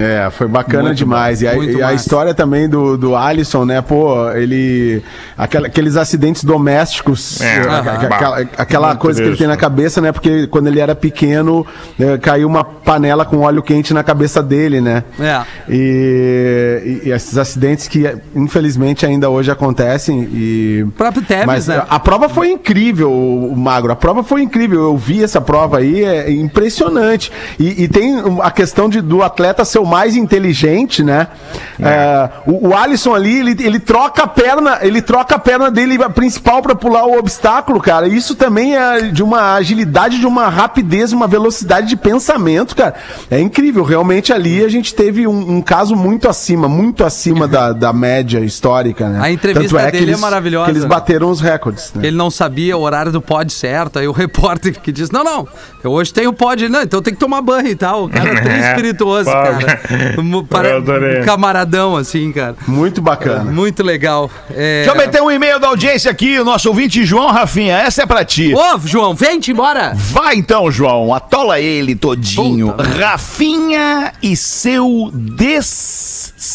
É, 0.00 0.30
foi 0.30 0.48
bacana 0.48 0.84
Muito 0.84 0.96
demais. 0.96 1.40
bom, 1.42 1.44
e 1.44 1.48
a, 1.48 1.54
e 1.56 1.82
a 1.82 1.92
história 1.92 2.32
também 2.32 2.66
do, 2.66 2.96
do 2.96 3.14
Alisson, 3.14 3.66
né? 3.66 3.82
Pô, 3.82 4.30
ele. 4.30 5.02
aquela- 5.36 5.66
aqueles 5.66 5.94
acidentes 5.94 6.42
domésticos. 6.42 7.38
É, 7.40 7.58
aham. 7.60 7.92
aquela 8.06 8.40
aquela 8.56 8.96
coisa 8.96 9.20
que 9.22 9.28
ele 9.28 9.36
tem 9.36 9.46
na 9.46 9.52
isso. 9.52 9.60
cabeça, 9.60 10.00
né? 10.00 10.10
Porque 10.10 10.46
quando 10.46 10.68
ele 10.68 10.80
era 10.80 10.94
pequeno, 10.94 11.66
eh, 12.00 12.16
caiu 12.16 12.48
uma 12.48 12.64
panela 12.64 13.26
com 13.26 13.40
óleo 13.40 13.62
quente 13.62 13.92
na 13.92 14.02
cabeça 14.02 14.42
dele, 14.42 14.80
né? 14.80 15.04
É. 15.20 15.42
E, 15.68 17.00
e- 17.04 17.08
e 17.08 17.12
esses 17.12 17.36
acidentes 17.36 17.86
que, 17.86 18.10
infelizmente, 18.34 19.04
ainda 19.04 19.28
hoje 19.28 19.50
acontecem. 19.50 20.22
E... 20.32 20.82
O 20.88 20.92
próprio 20.92 21.22
Tevez, 21.22 21.46
Mas 21.46 21.66
né? 21.66 21.82
a 21.88 21.98
prova 22.00 22.28
foi 22.28 22.50
incrível, 22.50 23.12
o 23.12 23.54
Magro. 23.56 23.92
A 23.92 23.96
prova 23.96 24.22
foi 24.22 24.42
incrível. 24.42 24.80
Eu 24.80 24.96
vi 24.96 25.22
essa 25.22 25.40
prova 25.40 25.78
aí, 25.78 26.02
é 26.04 26.30
impressionante. 26.30 27.30
E, 27.58 27.84
e 27.84 27.88
tem 27.88 28.14
a 28.42 28.50
questão 28.50 28.88
de, 28.88 29.00
do 29.00 29.22
atleta 29.22 29.64
ser 29.64 29.78
o 29.78 29.89
mais 29.90 30.16
inteligente, 30.16 31.02
né? 31.02 31.26
É, 31.78 32.28
o, 32.46 32.68
o 32.68 32.76
Alisson 32.76 33.14
ali, 33.14 33.38
ele, 33.40 33.56
ele 33.60 33.78
troca 33.80 34.22
a 34.22 34.26
perna, 34.26 34.78
ele 34.82 35.02
troca 35.02 35.34
a 35.34 35.38
perna 35.38 35.70
dele 35.70 36.02
a 36.02 36.08
principal 36.10 36.62
para 36.62 36.74
pular 36.74 37.04
o 37.06 37.18
obstáculo, 37.18 37.80
cara. 37.80 38.06
Isso 38.08 38.34
também 38.34 38.76
é 38.76 39.00
de 39.02 39.22
uma 39.22 39.54
agilidade, 39.54 40.18
de 40.18 40.26
uma 40.26 40.48
rapidez, 40.48 41.12
uma 41.12 41.26
velocidade 41.26 41.88
de 41.88 41.96
pensamento, 41.96 42.76
cara. 42.76 42.94
É 43.30 43.40
incrível. 43.40 43.82
Realmente 43.84 44.32
ali 44.32 44.64
a 44.64 44.68
gente 44.68 44.94
teve 44.94 45.26
um, 45.26 45.56
um 45.56 45.62
caso 45.62 45.96
muito 45.96 46.28
acima, 46.28 46.68
muito 46.68 47.04
acima 47.04 47.48
da, 47.48 47.72
da 47.72 47.92
média 47.92 48.40
histórica, 48.40 49.08
né? 49.08 49.18
A 49.22 49.30
entrevista 49.30 49.76
Tanto 49.78 49.86
que 49.86 49.92
dele 49.92 50.04
é 50.04 50.08
eles- 50.10 50.20
maravilhosa, 50.20 50.64
Que 50.66 50.70
eles 50.72 50.82
né? 50.84 50.88
bateram 50.88 51.30
os 51.30 51.40
recordes. 51.40 51.92
né? 51.94 52.06
Ele 52.06 52.16
não 52.16 52.30
sabia 52.30 52.76
o 52.76 52.80
horário 52.82 53.10
do 53.10 53.20
pod 53.20 53.52
certo. 53.52 53.98
Aí 53.98 54.06
o 54.06 54.12
repórter 54.20 54.78
que 54.80 54.92
disse: 54.92 55.12
Não, 55.12 55.24
não, 55.24 55.48
eu 55.82 55.90
hoje 55.90 56.12
tenho 56.12 56.32
pod. 56.32 56.68
Não, 56.68 56.82
então 56.82 57.00
tem 57.02 57.12
que 57.14 57.20
tomar 57.20 57.40
banho 57.42 57.68
e 57.68 57.74
tal. 57.74 58.04
O 58.04 58.08
cara 58.08 58.28
é 58.30 58.40
bem 58.40 58.52
É, 58.60 58.68
espirituoso, 58.70 59.30
cara. 59.30 59.79
Para- 60.48 60.80
camaradão, 61.24 61.96
assim, 61.96 62.30
cara. 62.32 62.54
Muito 62.66 63.00
bacana. 63.00 63.50
Muito 63.50 63.82
legal. 63.82 64.30
É... 64.50 64.84
Deixa 64.84 64.90
eu 64.90 64.96
meter 64.96 65.22
um 65.22 65.30
e-mail 65.30 65.58
da 65.58 65.68
audiência 65.68 66.10
aqui, 66.10 66.38
o 66.38 66.44
nosso 66.44 66.68
ouvinte 66.68 67.04
João 67.04 67.28
Rafinha. 67.30 67.76
Essa 67.76 68.02
é 68.02 68.06
pra 68.06 68.24
ti. 68.24 68.54
Ô, 68.54 68.78
João, 68.84 69.14
vem-te 69.14 69.50
embora. 69.52 69.92
Vai 69.94 70.36
então, 70.36 70.70
João. 70.70 71.12
Atola 71.14 71.58
ele 71.60 71.94
todinho. 71.94 72.74
Rafinha 72.98 74.12
e 74.22 74.36
seu 74.36 75.10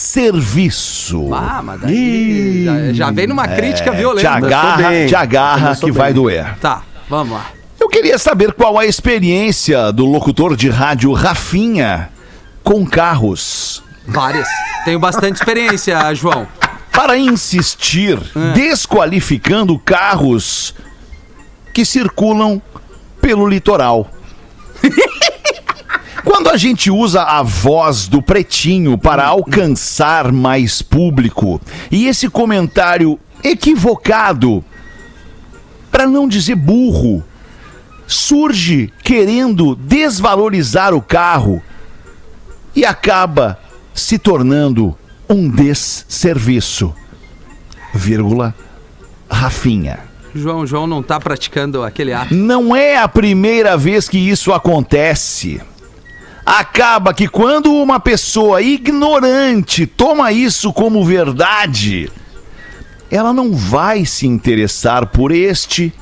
desserviço. 0.05 1.29
Ah, 1.33 1.61
mas 1.63 1.81
daí 1.81 2.63
já, 2.65 2.93
já 2.93 3.11
vem 3.11 3.27
numa 3.27 3.47
crítica 3.47 3.91
Te 3.91 3.97
violenta. 3.97 4.29
agarra, 4.31 4.89
bem. 4.89 5.07
te 5.07 5.15
agarra 5.15 5.75
que 5.75 5.91
vai 5.91 6.13
bem. 6.13 6.21
doer. 6.21 6.55
Tá, 6.59 6.81
vamos 7.09 7.33
lá. 7.33 7.45
Eu 7.79 7.89
queria 7.89 8.17
saber 8.17 8.53
qual 8.53 8.77
a 8.79 8.85
experiência 8.85 9.91
do 9.91 10.05
locutor 10.05 10.55
de 10.55 10.69
rádio 10.69 11.11
Rafinha 11.13 12.09
com 12.65 12.83
carros. 12.83 13.83
Várias. 14.07 14.49
Tenho 14.83 14.99
bastante 14.99 15.35
experiência, 15.35 16.13
João. 16.15 16.47
Para 16.91 17.17
insistir, 17.17 18.19
desqualificando 18.53 19.77
carros 19.77 20.73
que 21.71 21.85
circulam 21.85 22.61
pelo 23.21 23.47
litoral. 23.47 24.09
Quando 26.25 26.49
a 26.49 26.57
gente 26.57 26.89
usa 26.89 27.21
a 27.21 27.43
voz 27.43 28.07
do 28.07 28.21
pretinho 28.21 28.97
para 28.97 29.25
alcançar 29.25 30.31
mais 30.31 30.81
público 30.81 31.61
e 31.91 32.07
esse 32.07 32.27
comentário 32.29 33.19
equivocado, 33.43 34.65
para 35.91 36.07
não 36.07 36.27
dizer 36.27 36.55
burro, 36.55 37.23
surge 38.07 38.91
querendo 39.03 39.75
desvalorizar 39.75 40.93
o 40.95 41.01
carro 41.01 41.61
e 42.75 42.85
acaba 42.85 43.57
se 43.93 44.17
tornando 44.17 44.95
um 45.29 45.49
desserviço. 45.49 46.93
Vírgula, 47.93 48.53
Rafinha. 49.29 49.99
João, 50.35 50.67
João 50.67 50.85
não 50.85 51.01
tá 51.01 51.19
praticando 51.19 51.81
aquele 51.81 52.11
ato. 52.11 52.33
Não 52.33 52.75
é 52.75 52.97
a 52.97 53.07
primeira 53.07 53.77
vez 53.77 54.09
que 54.09 54.17
isso 54.17 54.51
acontece. 54.51 55.61
Acaba 56.45 57.13
que 57.13 57.27
quando 57.27 57.73
uma 57.73 57.99
pessoa 57.99 58.61
ignorante 58.61 59.87
toma 59.87 60.31
isso 60.31 60.73
como 60.73 61.05
verdade, 61.05 62.11
ela 63.09 63.31
não 63.31 63.53
vai 63.53 64.05
se 64.05 64.27
interessar 64.27 65.07
por 65.07 65.31
este 65.31 65.93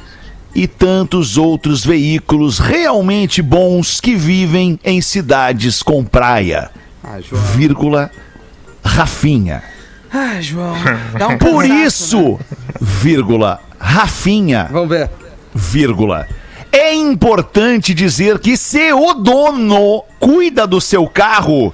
e 0.56 0.68
tantos 0.68 1.38
outros 1.38 1.84
veículos 1.86 2.60
realmente 2.60 3.42
bons 3.42 4.00
que 4.00 4.16
vivem 4.16 4.80
em 4.84 5.02
cidades 5.02 5.82
com 5.82 6.04
praia. 6.04 6.70
Ah, 7.04 7.20
João. 7.20 7.42
Vírgula, 7.42 8.12
Rafinha. 8.84 9.64
Ah, 10.12 10.40
João. 10.40 10.76
Dá 11.18 11.28
um 11.30 11.38
Por 11.38 11.64
cansaço, 11.64 11.68
né? 11.74 11.86
isso, 11.86 12.40
vírgula, 12.80 13.60
Rafinha 13.80 14.70
Vamos 14.72 14.90
ver. 14.90 15.10
vírgula. 15.54 16.28
É 16.72 16.94
importante 16.94 17.94
dizer 17.94 18.40
que 18.40 18.56
se 18.58 18.94
o 18.94 19.14
dono 19.14 20.04
cuida 20.20 20.66
do 20.66 20.80
seu 20.82 21.08
carro, 21.08 21.74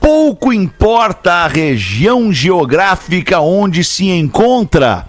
pouco 0.00 0.52
importa 0.52 1.32
a 1.32 1.46
região 1.48 2.32
geográfica 2.32 3.40
onde 3.40 3.82
se 3.82 4.08
encontra, 4.10 5.06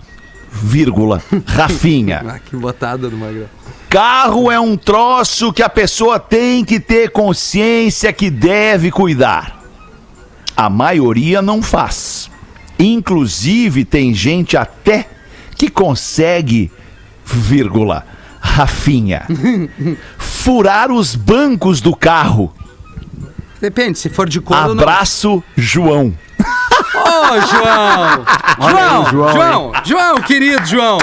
vírgula, 0.62 1.22
Rafinha. 1.46 2.24
Ah, 2.28 2.40
que 2.40 2.56
botada 2.56 3.10
do 3.10 3.18
Magrão. 3.18 3.46
Carro 3.90 4.52
é 4.52 4.60
um 4.60 4.76
troço 4.76 5.54
que 5.54 5.64
a 5.64 5.70
pessoa 5.70 6.20
tem 6.20 6.66
que 6.66 6.80
ter 6.80 7.10
consciência 7.12 8.12
que 8.12 8.30
deve 8.30 8.92
cuidar. 8.92 9.62
A 10.56 10.70
maioria 10.70 11.42
não 11.42 11.62
faz. 11.62 12.30
Inclusive, 12.78 13.86
tem 13.86 14.14
gente 14.14 14.58
até 14.58 15.08
que 15.56 15.70
consegue, 15.70 16.70
vírgula, 17.26 18.06
Rafinha, 18.40 19.26
furar 20.18 20.92
os 20.92 21.16
bancos 21.16 21.80
do 21.82 21.96
carro. 21.96 22.54
Depende, 23.62 23.98
se 23.98 24.10
for 24.10 24.28
de 24.30 24.40
couro... 24.42 24.62
não- 24.76 24.84
Abraço, 24.84 25.44
João. 25.56 26.14
Ô, 27.06 27.42
João! 27.42 28.26
João, 28.70 29.06
João, 29.06 29.32
João, 29.32 29.72
João, 29.84 30.16
querido 30.22 30.66
João. 30.66 30.98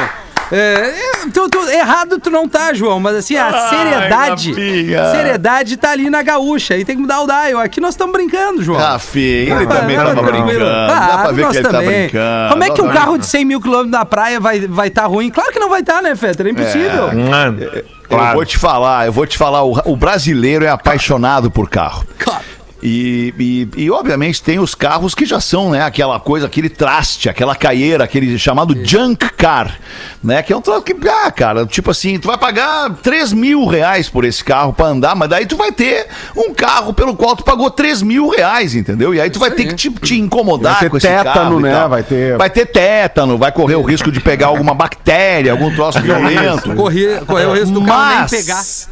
É, 0.53 0.92
é, 1.24 1.30
tu- 1.32 1.49
tu- 1.49 1.68
errado 1.70 2.20
tu 2.20 2.30
não 2.30 2.47
tá, 2.47 2.74
João, 2.74 3.01
mas 3.01 3.16
assim, 3.16 3.34
a 3.34 3.47
Ai, 3.47 3.68
seriedade. 3.70 4.51
Rafinha. 4.51 5.11
Seriedade 5.11 5.76
tá 5.78 5.90
ali 5.90 6.11
na 6.11 6.22
gaúcha. 6.22 6.74
Aí 6.74 6.84
tem 6.84 6.97
que 6.97 7.01
mudar 7.03 7.22
o 7.22 7.26
dial. 7.26 7.61
Aqui 7.61 7.80
nós 7.80 7.95
estamos 7.95 8.12
brincando, 8.12 8.62
João. 8.62 8.78
Rafinha, 8.78 9.55
ele 9.55 9.64
Ah, 9.64 9.66
também 9.66 9.97
não, 9.97 10.05
tava 10.05 10.22
tranquilo. 10.22 10.45
brincando. 10.47 10.64
Dá 10.66 10.86
Claro, 10.86 11.22
pra 11.22 11.32
ver 11.32 11.42
nós 11.42 11.51
que 11.53 11.57
ele 11.57 11.64
tá 11.64 11.70
também. 11.72 12.01
brincando. 12.03 12.53
Como 12.53 12.64
é 12.64 12.70
que 12.70 12.82
um 12.82 12.86
Dá 12.88 12.92
carro 12.92 13.18
de 13.18 13.26
100 13.26 13.45
mil 13.47 13.61
quilômetros 13.61 13.90
na 13.92 14.05
praia 14.05 14.38
vai 14.38 14.57
estar 14.59 14.68
vai 14.72 14.90
tá 14.90 15.07
ruim? 15.07 15.30
Claro 15.30 15.51
que 15.51 15.59
não 15.59 15.70
vai 15.70 15.80
estar, 15.80 16.03
né, 16.03 16.14
Fetter? 16.14 16.47
É 16.47 16.51
impossível. 16.51 17.07
Mano, 17.14 17.62
Eu 17.62 17.84
claro. 18.09 18.34
vou 18.36 18.45
te 18.45 18.59
falar, 18.59 19.07
eu 19.07 19.12
vou 19.12 19.26
te 19.26 19.38
falar, 19.38 19.62
o, 19.64 19.80
o 19.86 19.97
brasileiro 19.97 20.64
é 20.64 20.68
apaixonado 20.68 21.51
por 21.51 21.70
carro. 21.70 22.05
Claro. 22.18 22.45
E, 22.87 23.32
e, 23.39 23.85
e, 23.85 23.91
obviamente 23.91 24.43
tem 24.43 24.59
os 24.59 24.74
carros 24.74 25.14
que 25.14 25.24
já 25.24 25.41
são, 25.41 25.70
né, 25.70 25.80
aquela 25.80 26.20
coisa, 26.20 26.45
aquele 26.45 26.68
traste, 26.68 27.30
aquela 27.30 27.57
caieira, 27.57 28.05
aquele 28.05 28.39
chamado 28.39 28.76
junk 28.85 29.26
car, 29.30 29.80
né, 30.24 30.42
que 30.42 30.52
é 30.52 30.56
um 30.56 30.60
troço 30.60 30.82
que, 30.82 30.96
ah, 31.08 31.30
cara, 31.30 31.66
tipo 31.66 31.90
assim, 31.90 32.18
tu 32.18 32.26
vai 32.28 32.38
pagar 32.38 32.90
3 33.02 33.32
mil 33.34 33.66
reais 33.66 34.08
por 34.08 34.24
esse 34.24 34.42
carro 34.42 34.72
pra 34.72 34.86
andar, 34.86 35.14
mas 35.14 35.28
daí 35.28 35.44
tu 35.44 35.56
vai 35.56 35.70
ter 35.70 36.06
um 36.34 36.52
carro 36.54 36.94
pelo 36.94 37.14
qual 37.14 37.36
tu 37.36 37.44
pagou 37.44 37.70
3 37.70 38.00
mil 38.02 38.28
reais, 38.30 38.74
entendeu? 38.74 39.14
E 39.14 39.20
aí 39.20 39.28
tu 39.28 39.38
vai 39.38 39.50
ter 39.50 39.66
que 39.66 39.74
te, 39.74 39.90
te 39.90 40.18
incomodar 40.18 40.72
Vai 40.74 40.82
ter 40.84 40.90
com 40.90 40.96
esse 40.96 41.06
tétano, 41.06 41.34
carro 41.34 41.60
né? 41.60 41.86
Vai 41.88 42.02
ter- 42.02 42.38
Vai 42.38 42.48
ter 42.50 42.66
tétano, 42.66 43.36
vai 43.36 43.52
correr 43.52 43.74
o 43.74 43.82
risco 43.82 44.10
de 44.10 44.18
pegar 44.20 44.46
alguma 44.46 44.72
bactéria, 44.74 45.52
algum 45.52 45.72
troço 45.74 46.00
violento. 46.00 46.74
Correr, 46.74 47.24
correr 47.26 47.46
o 47.46 47.52
risco 47.52 47.70
do 47.72 47.82
carro 47.84 48.08
nem 48.08 48.18
Mas, 48.20 48.30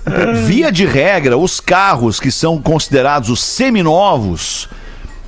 pegar. 0.04 0.32
via 0.44 0.70
de 0.70 0.84
regra, 0.84 1.38
os 1.38 1.60
carros 1.60 2.20
que 2.20 2.30
são 2.30 2.60
considerados 2.60 3.30
os 3.30 3.42
seminovos 3.42 4.68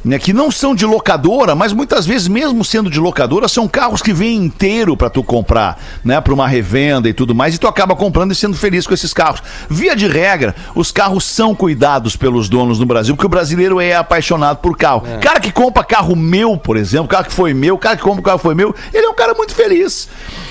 né, 0.05 0.19
que 0.19 0.33
não 0.33 0.51
são 0.51 0.75
de 0.75 0.85
locadora, 0.85 1.55
mas 1.55 1.73
muitas 1.73 2.05
vezes, 2.07 2.29
mesmo 2.29 2.65
sendo 2.65 2.91
de 2.91 3.01
locadora, 3.01 3.49
são 3.49 3.67
carros 3.67 4.03
que 4.03 4.13
vêm 4.13 4.37
inteiro 4.37 4.97
para 4.97 5.09
tu 5.09 5.23
comprar, 5.25 5.81
né, 6.05 6.21
para 6.21 6.35
uma 6.35 6.47
revenda 6.47 7.09
e 7.09 7.13
tudo 7.15 7.35
mais, 7.35 7.55
e 7.55 7.59
tu 7.59 7.67
acaba 7.67 7.97
comprando 7.97 8.33
e 8.33 8.35
sendo 8.35 8.57
feliz 8.57 8.87
com 8.87 8.93
esses 8.95 9.15
carros. 9.15 9.43
Via 9.69 9.97
de 9.97 10.07
regra, 10.07 10.55
os 10.75 10.93
carros 10.93 11.25
são 11.25 11.55
cuidados 11.55 12.17
pelos 12.17 12.49
donos 12.49 12.79
no 12.79 12.87
Brasil, 12.87 13.15
porque 13.17 13.27
o 13.27 13.31
brasileiro 13.31 13.81
é 13.81 13.95
apaixonado 13.95 14.59
por 14.59 14.77
carro. 14.77 15.03
Cara 15.21 15.41
que 15.41 15.51
compra 15.51 15.83
carro 15.83 16.15
meu, 16.15 16.57
por 16.57 16.77
exemplo, 16.77 17.09
carro 17.09 17.25
que 17.25 17.33
foi 17.33 17.55
meu, 17.55 17.79
cara 17.79 17.97
que 17.97 18.03
compra 18.03 18.23
carro 18.23 18.39
que 18.39 18.43
foi 18.43 18.55
meu, 18.55 18.75
ele 18.93 19.07
é 19.07 19.09
um 19.09 19.15
cara 19.15 19.33
muito 19.35 19.55
feliz. 19.55 20.09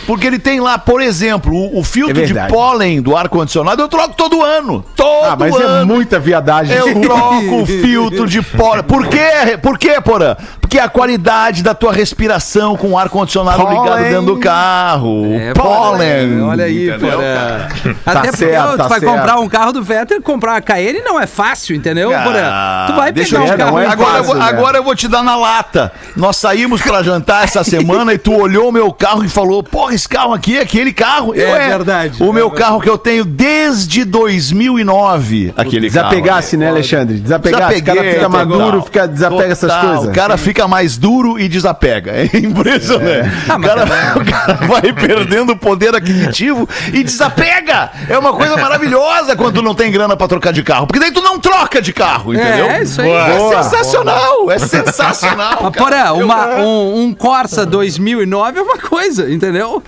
Porque 0.08 0.28
ele 0.28 0.40
tem 0.40 0.60
lá, 0.60 0.78
por 0.78 1.02
exemplo, 1.02 1.54
o, 1.56 1.80
o 1.80 1.84
filtro 1.84 2.22
É 2.22 2.26
de 2.26 2.34
pólen 2.50 3.02
do 3.02 3.16
ar-condicionado, 3.16 3.82
eu 3.82 3.88
troco 3.88 4.16
todo 4.16 4.42
ano. 4.42 4.84
Todo 4.96 5.26
Ah, 5.26 5.36
mas 5.38 5.56
ano. 5.56 5.82
é 5.82 5.86
muita 5.86 6.20
viadagem. 6.20 6.76
Eu 6.76 7.00
troco 7.02 7.62
o 7.62 7.66
filtro 7.66 8.28
de 8.28 8.42
pólen. 8.42 8.84
Por 8.84 9.08
quê? 9.08 9.43
Por 9.62 9.78
quê, 9.78 10.00
Porã? 10.02 10.36
Porque 10.60 10.80
a 10.80 10.88
qualidade 10.90 11.62
da 11.62 11.74
tua 11.76 11.92
respiração 11.94 12.76
com 12.76 12.92
o 12.92 12.98
ar-condicionado 12.98 13.62
ligado 13.68 14.04
dentro 14.04 14.22
do 14.26 14.40
carro. 14.40 15.34
É, 15.36 15.54
pólen. 15.54 16.42
Olha 16.42 16.66
aí, 16.66 16.90
entendeu, 16.90 17.10
Porã. 17.12 17.18
cara? 17.36 17.70
Até 18.06 18.22
porque 18.32 18.38
certo, 18.38 18.72
tu 18.72 18.78
tá 18.78 18.88
vai 18.88 19.00
certo. 19.00 19.14
comprar 19.14 19.40
um 19.40 19.48
carro 19.48 19.72
do 19.72 19.84
Vettel, 19.84 20.22
comprar 20.22 20.54
uma 20.54 20.62
Cayenne 20.62 21.02
não 21.02 21.20
é 21.20 21.28
fácil, 21.28 21.76
entendeu, 21.76 22.12
Ah, 22.16 22.22
Porã? 22.24 22.88
Tu 22.88 22.94
vai 23.00 23.12
deixa 23.12 23.40
pegar 23.40 23.48
eu 23.50 23.54
um 23.54 23.58
carro... 23.58 23.80
é 23.80 23.86
agora, 23.88 24.18
eu 24.18 24.24
vou, 24.24 24.36
fácil, 24.36 24.52
né? 24.52 24.58
agora 24.60 24.78
eu 24.78 24.84
vou 24.84 24.96
te 24.96 25.08
dar 25.08 25.24
na 25.24 25.36
lata. 25.36 25.92
Nós 26.16 26.38
saímos 26.38 26.82
pra 26.82 27.04
jantar 27.04 27.44
essa 27.44 27.64
semana 27.64 28.14
e 28.14 28.18
tu 28.18 28.34
olhou 28.34 28.70
o 28.70 28.72
meu 28.72 28.92
carro 28.92 29.24
e 29.24 29.30
falou: 29.30 29.62
Porra, 29.64 29.94
esse 29.94 30.08
carro 30.10 30.34
aqui 30.34 30.58
é 30.58 30.62
aquele 30.62 30.92
carro. 30.92 31.36
Eu, 31.36 31.56
É 31.56 31.68
verdade, 31.68 32.22
O 32.24 32.30
é 32.30 32.34
meu 32.34 32.50
verdade. 32.50 32.56
carro 32.62 32.82
que 32.82 32.90
eu 32.90 32.98
tenho 32.98 33.24
desde 33.26 34.04
2009. 34.06 35.54
Aquele 35.56 35.90
carro. 35.90 36.10
Desapegasse, 36.10 36.58
né, 36.58 36.70
Alexandre? 36.70 37.20
Desapegasse. 37.20 37.64
O 37.64 37.68
cara 37.68 37.74
Desapeguei, 37.82 38.14
fica 38.14 38.26
total. 38.30 38.46
maduro, 38.48 38.82
fica, 38.84 39.08
desapega 39.34 39.52
essas 39.54 39.74
coisas. 39.76 40.06
O 40.06 40.12
cara 40.12 40.38
fica 40.38 40.68
mais 40.68 40.98
duro 40.98 41.40
e 41.40 41.48
desapega. 41.48 42.12
É 42.12 42.26
impressionante. 42.38 43.30
Ah, 43.50 43.56
o, 43.56 43.60
mas 43.60 43.74
cara, 43.74 43.84
o 44.18 44.26
cara 44.26 44.54
vai 44.68 44.94
perdendo 44.94 45.54
o 45.54 45.58
poder 45.58 45.96
aquisitivo 45.96 46.68
e 46.94 47.04
desapega. 47.04 47.92
É 48.10 48.18
uma 48.18 48.34
coisa 48.34 48.56
maravilhosa 48.58 49.36
quando 49.36 49.56
tu 49.56 49.62
não 49.62 49.76
tem 49.76 49.92
grana 49.92 50.16
pra 50.16 50.28
trocar 50.28 50.54
de 50.54 50.64
carro. 50.64 50.88
Porque 50.88 51.00
daí 51.00 51.12
tu 51.12 51.22
não 51.22 51.40
troca 51.40 51.82
de 51.82 51.94
carro, 51.94 52.34
entendeu? 52.34 52.70
É, 52.70 52.84
isso 52.84 53.02
aí. 53.02 53.10
É 53.10 53.38
Boa. 53.38 53.64
sensacional, 53.64 54.52
é 54.52 54.60
sensacional. 54.60 55.60
Mas, 55.62 55.72
cara. 55.72 55.72
Porã, 55.72 56.14
uma- 56.14 56.56
um, 56.56 57.04
um 57.04 57.14
Corsa 57.14 57.66
2009 57.66 58.60
é 58.60 58.62
uma 58.62 58.78
coisa, 58.78 59.32
entendeu? 59.32 59.84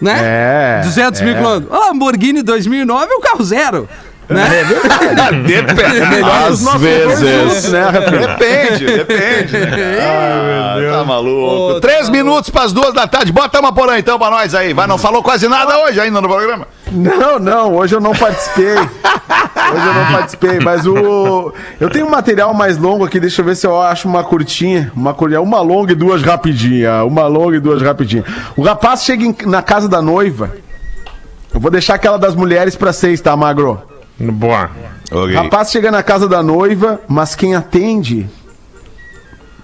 Né? 0.00 0.80
É, 0.80 0.80
200 0.84 1.20
mil 1.22 1.32
é. 1.32 1.36
quilômetros. 1.36 1.72
O 1.72 1.80
Lamborghini 1.80 2.42
2009 2.42 3.12
é 3.12 3.16
um 3.16 3.20
carro 3.20 3.42
zero. 3.44 3.88
Né? 4.28 4.48
Depende. 5.46 6.22
Às 6.48 6.66
Às 6.66 6.80
vezes, 6.80 7.70
né? 7.72 7.86
Depende, 7.92 8.86
depende. 8.86 9.56
né? 9.58 9.98
Ah, 10.02 10.76
tá 10.98 11.04
maluco. 11.04 11.76
Ô, 11.76 11.80
Três 11.80 12.06
tá 12.06 12.12
minutos 12.12 12.50
pras 12.50 12.72
duas 12.72 12.92
da 12.92 13.06
tarde. 13.06 13.30
Bota 13.32 13.60
uma 13.60 13.72
porã 13.72 13.98
então 13.98 14.18
pra 14.18 14.30
nós 14.30 14.54
aí. 14.54 14.72
Vai, 14.72 14.86
não 14.86 14.98
falou 14.98 15.22
quase 15.22 15.48
nada 15.48 15.78
hoje 15.84 16.00
ainda 16.00 16.20
no 16.20 16.28
programa. 16.28 16.66
Não, 16.90 17.38
não, 17.38 17.74
hoje 17.76 17.94
eu 17.94 18.00
não 18.00 18.12
participei. 18.12 18.72
Hoje 18.76 19.86
eu 19.86 19.94
não 19.94 20.06
participei, 20.12 20.58
mas 20.60 20.86
o. 20.86 21.52
Eu 21.80 21.88
tenho 21.90 22.06
um 22.06 22.10
material 22.10 22.52
mais 22.52 22.78
longo 22.78 23.04
aqui, 23.04 23.20
deixa 23.20 23.42
eu 23.42 23.44
ver 23.46 23.54
se 23.56 23.66
eu 23.66 23.80
acho 23.80 24.08
uma 24.08 24.24
curtinha. 24.24 24.90
Uma, 24.94 25.14
cur- 25.14 25.32
uma 25.40 25.60
longa 25.60 25.92
e 25.92 25.96
duas 25.96 26.22
rapidinhas. 26.22 27.04
Uma 27.04 27.26
longa 27.26 27.56
e 27.56 27.60
duas 27.60 27.80
rapidinhas. 27.82 28.24
O 28.56 28.62
rapaz 28.62 29.04
chega 29.04 29.24
em- 29.24 29.36
na 29.46 29.62
casa 29.62 29.88
da 29.88 30.02
noiva. 30.02 30.50
Eu 31.54 31.60
vou 31.60 31.70
deixar 31.70 31.94
aquela 31.94 32.18
das 32.18 32.34
mulheres 32.34 32.74
pra 32.76 32.92
seis, 32.92 33.20
tá, 33.20 33.36
Magro? 33.36 33.80
Boa. 34.18 34.70
O 35.12 35.32
rapaz 35.34 35.70
chega 35.70 35.90
na 35.90 36.02
casa 36.02 36.28
da 36.28 36.42
noiva, 36.42 37.00
mas 37.06 37.34
quem 37.34 37.54
atende. 37.54 38.28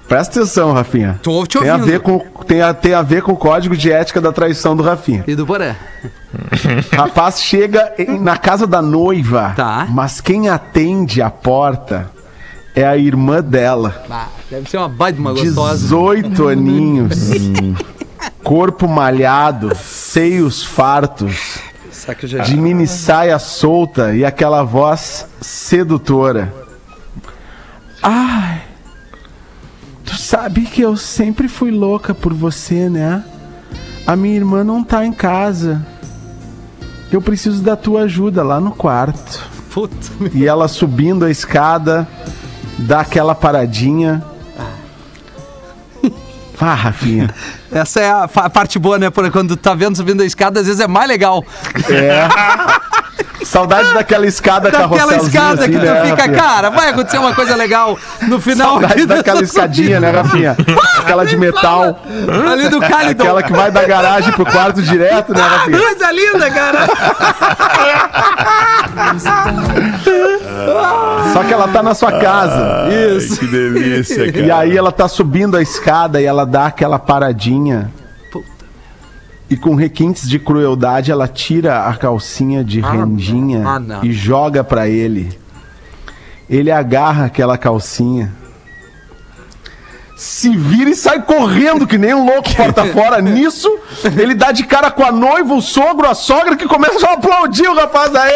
Presta 0.08 0.40
atenção, 0.40 0.72
Rafinha. 0.74 1.18
Tô 1.22 1.46
te 1.46 1.58
tem 1.58 1.70
a, 1.70 1.74
ouvindo. 1.74 1.86
ver 1.90 2.00
com, 2.00 2.18
tem, 2.46 2.60
a, 2.60 2.74
tem 2.74 2.92
a 2.92 3.00
ver 3.02 3.22
com 3.22 3.32
o 3.32 3.36
código 3.36 3.74
de 3.76 3.90
ética 3.90 4.20
da 4.20 4.30
traição 4.30 4.76
do 4.76 4.82
Rafinha. 4.82 5.24
E 5.26 5.34
do 5.34 5.46
Porã. 5.46 5.74
Rapaz 6.92 7.40
chega 7.42 7.94
em- 7.98 8.18
na 8.20 8.36
casa 8.36 8.66
da 8.66 8.82
noiva, 8.82 9.54
Tá. 9.56 9.86
mas 9.88 10.20
quem 10.20 10.48
atende 10.50 11.22
a 11.22 11.30
porta 11.30 12.10
é 12.74 12.84
a 12.84 12.94
irmã 12.96 13.40
dela. 13.40 14.04
Ah, 14.10 14.28
deve 14.50 14.68
ser 14.68 14.76
uma 14.76 14.88
baita 14.88 15.14
de 15.16 15.20
uma 15.22 15.32
gostosa. 15.32 15.82
18 15.82 16.48
aninhos. 16.48 17.30
Corpo 18.44 18.86
malhado, 18.88 19.74
seios 19.76 20.62
fartos. 20.62 21.58
De 22.44 22.56
mini 22.56 22.86
saia 22.86 23.38
solta 23.38 24.14
e 24.14 24.24
aquela 24.24 24.62
voz 24.62 25.26
sedutora. 25.40 26.52
Ai, 28.02 28.62
tu 30.04 30.16
sabe 30.16 30.62
que 30.62 30.82
eu 30.82 30.96
sempre 30.96 31.46
fui 31.46 31.70
louca 31.70 32.12
por 32.14 32.34
você, 32.34 32.88
né? 32.88 33.24
A 34.06 34.16
minha 34.16 34.34
irmã 34.34 34.64
não 34.64 34.82
tá 34.82 35.06
em 35.06 35.12
casa. 35.12 35.86
Eu 37.12 37.22
preciso 37.22 37.62
da 37.62 37.76
tua 37.76 38.02
ajuda 38.02 38.42
lá 38.42 38.58
no 38.60 38.72
quarto. 38.72 39.48
Puta. 39.72 40.08
E 40.34 40.44
ela 40.46 40.66
subindo 40.66 41.24
a 41.24 41.30
escada, 41.30 42.08
dá 42.78 43.00
aquela 43.00 43.34
paradinha. 43.34 44.24
Ah, 46.64 46.74
Rafinha. 46.74 47.28
Essa 47.72 48.00
é 48.00 48.10
a 48.10 48.28
parte 48.28 48.78
boa, 48.78 48.96
né? 48.96 49.10
Quando 49.10 49.56
tu 49.56 49.60
tá 49.60 49.74
vendo 49.74 49.96
subindo 49.96 50.22
a 50.22 50.24
escada, 50.24 50.60
às 50.60 50.66
vezes 50.66 50.80
é 50.80 50.86
mais 50.86 51.08
legal. 51.08 51.44
É. 51.90 52.28
Saudade 53.44 53.92
daquela 53.94 54.26
escada 54.26 54.70
Daquela 54.70 55.16
escada 55.16 55.62
assim, 55.62 55.72
que 55.72 55.78
tu 55.78 55.84
né, 55.84 56.02
fica, 56.02 56.22
Rafinha? 56.22 56.36
cara, 56.36 56.70
vai 56.70 56.90
acontecer 56.90 57.18
uma 57.18 57.34
coisa 57.34 57.54
legal 57.56 57.98
no 58.22 58.40
final 58.40 58.80
Saudade 58.80 59.06
daquela 59.06 59.42
escadinha, 59.42 60.00
né, 60.00 60.10
Rafinha? 60.10 60.56
Aquela 60.98 61.24
de 61.26 61.36
metal. 61.36 62.00
Ali 62.50 62.68
do 62.68 62.80
Calidon. 62.80 63.24
Aquela 63.24 63.42
que 63.42 63.52
vai 63.52 63.70
da 63.70 63.84
garagem 63.84 64.32
pro 64.32 64.44
quarto 64.46 64.82
direto, 64.82 65.32
né, 65.32 65.42
Rafinha? 65.42 65.78
Coisa 65.78 66.12
linda, 66.12 66.50
cara. 66.50 66.86
Só 71.32 71.44
que 71.44 71.52
ela 71.52 71.68
tá 71.68 71.82
na 71.82 71.94
sua 71.94 72.12
casa. 72.12 72.88
Isso. 73.16 73.40
Que 73.40 73.46
delícia, 73.46 74.32
cara. 74.32 74.46
E 74.46 74.50
aí 74.50 74.76
ela 74.76 74.92
tá 74.92 75.08
subindo 75.08 75.56
a 75.56 75.62
escada 75.62 76.20
e 76.20 76.24
ela 76.24 76.44
dá 76.46 76.66
aquela 76.66 76.98
paradinha. 76.98 77.90
E 79.52 79.56
com 79.58 79.74
requintes 79.74 80.26
de 80.26 80.38
crueldade, 80.38 81.12
ela 81.12 81.28
tira 81.28 81.84
a 81.86 81.94
calcinha 81.94 82.64
de 82.64 82.80
rendinha 82.80 83.62
Ah, 83.68 84.00
e 84.02 84.10
joga 84.10 84.64
pra 84.64 84.88
ele. 84.88 85.38
Ele 86.48 86.70
agarra 86.70 87.26
aquela 87.26 87.58
calcinha. 87.58 88.32
Se 90.16 90.56
vira 90.56 90.88
e 90.88 90.96
sai 90.96 91.20
correndo 91.20 91.86
que 91.86 91.98
nem 91.98 92.14
um 92.14 92.24
louco 92.24 92.54
porta 92.56 92.86
fora. 92.94 93.20
Nisso, 93.20 93.68
ele 94.18 94.34
dá 94.34 94.52
de 94.52 94.64
cara 94.64 94.90
com 94.90 95.04
a 95.04 95.12
noiva, 95.12 95.52
o 95.52 95.60
sogro, 95.60 96.08
a 96.08 96.14
sogra 96.14 96.56
que 96.56 96.66
começam 96.66 97.10
a 97.10 97.12
aplaudir 97.12 97.68
o 97.68 97.74
rapaz. 97.74 98.10
Aê! 98.14 98.30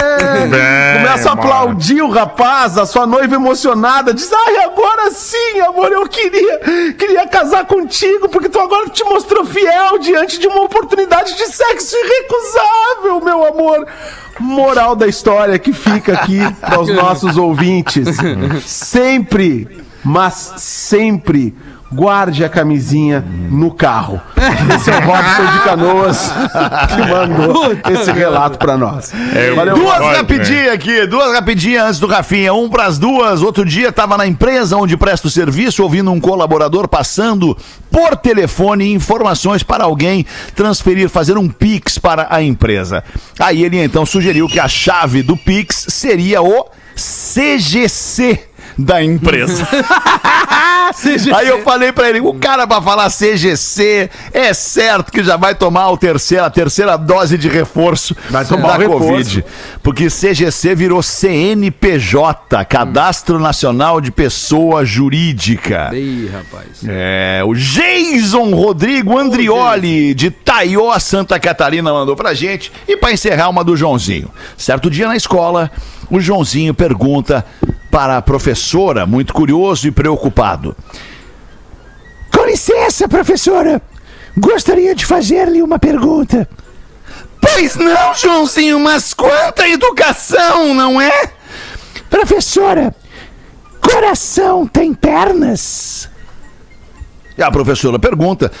Começa 0.22 1.30
a 1.30 1.32
aplaudir 1.32 2.02
o 2.02 2.10
rapaz, 2.10 2.78
a 2.78 2.86
sua 2.86 3.06
noiva 3.06 3.34
emocionada, 3.34 4.12
diz: 4.12 4.30
Ai, 4.32 4.64
agora 4.64 5.10
sim, 5.10 5.60
amor, 5.60 5.90
eu 5.92 6.06
queria, 6.08 6.58
queria 6.98 7.26
casar 7.26 7.66
contigo, 7.66 8.28
porque 8.28 8.48
tu 8.48 8.60
agora 8.60 8.88
te 8.90 9.04
mostrou 9.04 9.44
fiel 9.44 9.98
diante 9.98 10.38
de 10.38 10.46
uma 10.46 10.62
oportunidade 10.62 11.36
de 11.36 11.46
sexo 11.46 11.96
irrecusável, 11.96 13.20
meu 13.24 13.46
amor. 13.46 13.86
Moral 14.38 14.96
da 14.96 15.06
história 15.06 15.58
que 15.58 15.72
fica 15.72 16.14
aqui 16.14 16.40
para 16.60 16.80
os 16.80 16.88
nossos 16.88 17.36
ouvintes: 17.36 18.08
sempre, 18.64 19.84
mas 20.02 20.54
sempre. 20.56 21.54
Guarde 21.92 22.44
a 22.44 22.48
camisinha 22.48 23.24
no 23.50 23.72
carro. 23.72 24.20
Esse 24.76 24.90
é 24.90 24.96
o 24.96 25.00
Robson 25.00 25.52
de 25.52 25.64
Canoas 25.64 26.32
que 26.88 27.10
mandou 27.10 27.72
esse 27.92 28.12
relato 28.12 28.58
para 28.58 28.76
nós. 28.76 29.12
É, 29.34 29.50
Valeu, 29.50 29.74
Duas 29.74 29.98
Pode, 29.98 30.16
rapidinhas 30.16 30.72
aqui, 30.72 31.06
duas 31.06 31.32
rapidinhas 31.32 31.86
antes 31.86 32.00
do 32.00 32.06
Rafinha. 32.06 32.54
Um 32.54 32.68
pras 32.68 32.98
duas. 32.98 33.42
Outro 33.42 33.64
dia 33.64 33.90
tava 33.90 34.16
na 34.16 34.26
empresa 34.26 34.76
onde 34.76 34.96
presto 34.96 35.28
serviço, 35.28 35.82
ouvindo 35.82 36.12
um 36.12 36.20
colaborador 36.20 36.86
passando 36.86 37.56
por 37.90 38.16
telefone 38.16 38.92
informações 38.92 39.62
para 39.62 39.84
alguém 39.84 40.24
transferir, 40.54 41.08
fazer 41.08 41.36
um 41.36 41.48
Pix 41.48 41.98
para 41.98 42.28
a 42.30 42.40
empresa. 42.42 43.02
Aí 43.38 43.64
ele 43.64 43.82
então 43.82 44.06
sugeriu 44.06 44.46
que 44.46 44.60
a 44.60 44.68
chave 44.68 45.22
do 45.22 45.36
Pix 45.36 45.86
seria 45.88 46.40
o 46.40 46.66
CGC 46.94 48.44
da 48.78 49.02
empresa. 49.02 49.66
Aí 51.34 51.48
eu 51.48 51.62
falei 51.62 51.92
pra 51.92 52.08
ele, 52.08 52.20
o 52.20 52.34
cara 52.34 52.66
pra 52.66 52.80
falar 52.80 53.10
CGC, 53.10 54.10
é 54.32 54.52
certo 54.52 55.12
que 55.12 55.22
já 55.22 55.36
vai 55.36 55.54
tomar 55.54 55.90
o 55.90 55.96
terceiro, 55.96 56.44
a 56.44 56.50
terceira 56.50 56.96
dose 56.96 57.38
de 57.38 57.48
reforço 57.48 58.16
Vai 58.28 58.44
tomar 58.44 58.78
da. 58.78 58.86
Covid. 58.86 59.44
Porque 59.82 60.08
CGC 60.08 60.74
virou 60.74 61.02
CNPJ, 61.02 62.64
Cadastro 62.64 63.38
Nacional 63.38 64.00
de 64.00 64.10
Pessoa 64.10 64.84
Jurídica. 64.84 65.90
Ih, 65.94 66.30
rapaz. 66.32 66.82
É, 66.86 67.42
o 67.44 67.54
Jason 67.54 68.50
Rodrigo 68.54 69.18
Andrioli, 69.18 70.14
de 70.14 70.30
Taió, 70.30 70.98
Santa 70.98 71.38
Catarina, 71.38 71.92
mandou 71.92 72.16
pra 72.16 72.34
gente. 72.34 72.72
E 72.86 72.96
pra 72.96 73.12
encerrar, 73.12 73.48
uma 73.48 73.64
do 73.64 73.76
Joãozinho. 73.76 74.30
Certo 74.56 74.90
dia 74.90 75.06
na 75.06 75.16
escola, 75.16 75.70
o 76.10 76.20
Joãozinho 76.20 76.74
pergunta 76.74 77.44
para 77.90 78.16
a 78.16 78.22
professora, 78.22 79.04
muito 79.04 79.32
curioso 79.32 79.88
e 79.88 79.90
preocupado. 79.90 80.76
Com 82.32 82.44
licença, 82.44 83.08
professora. 83.08 83.82
Gostaria 84.36 84.94
de 84.94 85.04
fazer-lhe 85.04 85.62
uma 85.62 85.78
pergunta. 85.78 86.48
Pois 87.40 87.74
não, 87.76 88.14
Joãozinho, 88.14 88.78
mas 88.78 89.12
quanta 89.12 89.68
educação, 89.68 90.72
não 90.74 91.00
é? 91.00 91.32
Professora, 92.08 92.94
coração 93.80 94.66
tem 94.66 94.94
pernas? 94.94 96.08
E 97.36 97.42
a 97.42 97.50
professora 97.50 97.98
pergunta: 97.98 98.52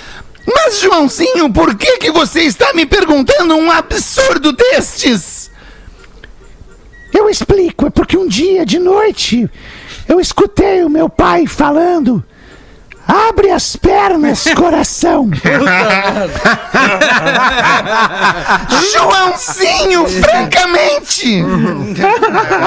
Mas, 0.46 0.80
Joãozinho, 0.80 1.52
por 1.52 1.74
que, 1.74 1.98
que 1.98 2.10
você 2.10 2.42
está 2.42 2.72
me 2.72 2.86
perguntando 2.86 3.54
um 3.54 3.70
absurdo 3.70 4.52
destes? 4.52 5.49
Eu 7.12 7.28
explico, 7.28 7.86
é 7.86 7.90
porque 7.90 8.16
um 8.16 8.26
dia 8.26 8.64
de 8.64 8.78
noite 8.78 9.48
eu 10.08 10.20
escutei 10.20 10.84
o 10.84 10.90
meu 10.90 11.08
pai 11.08 11.46
falando. 11.46 12.24
Abre 13.10 13.50
as 13.50 13.74
pernas, 13.74 14.44
coração. 14.54 15.28
Joãozinho, 18.92 20.06
francamente. 20.08 21.42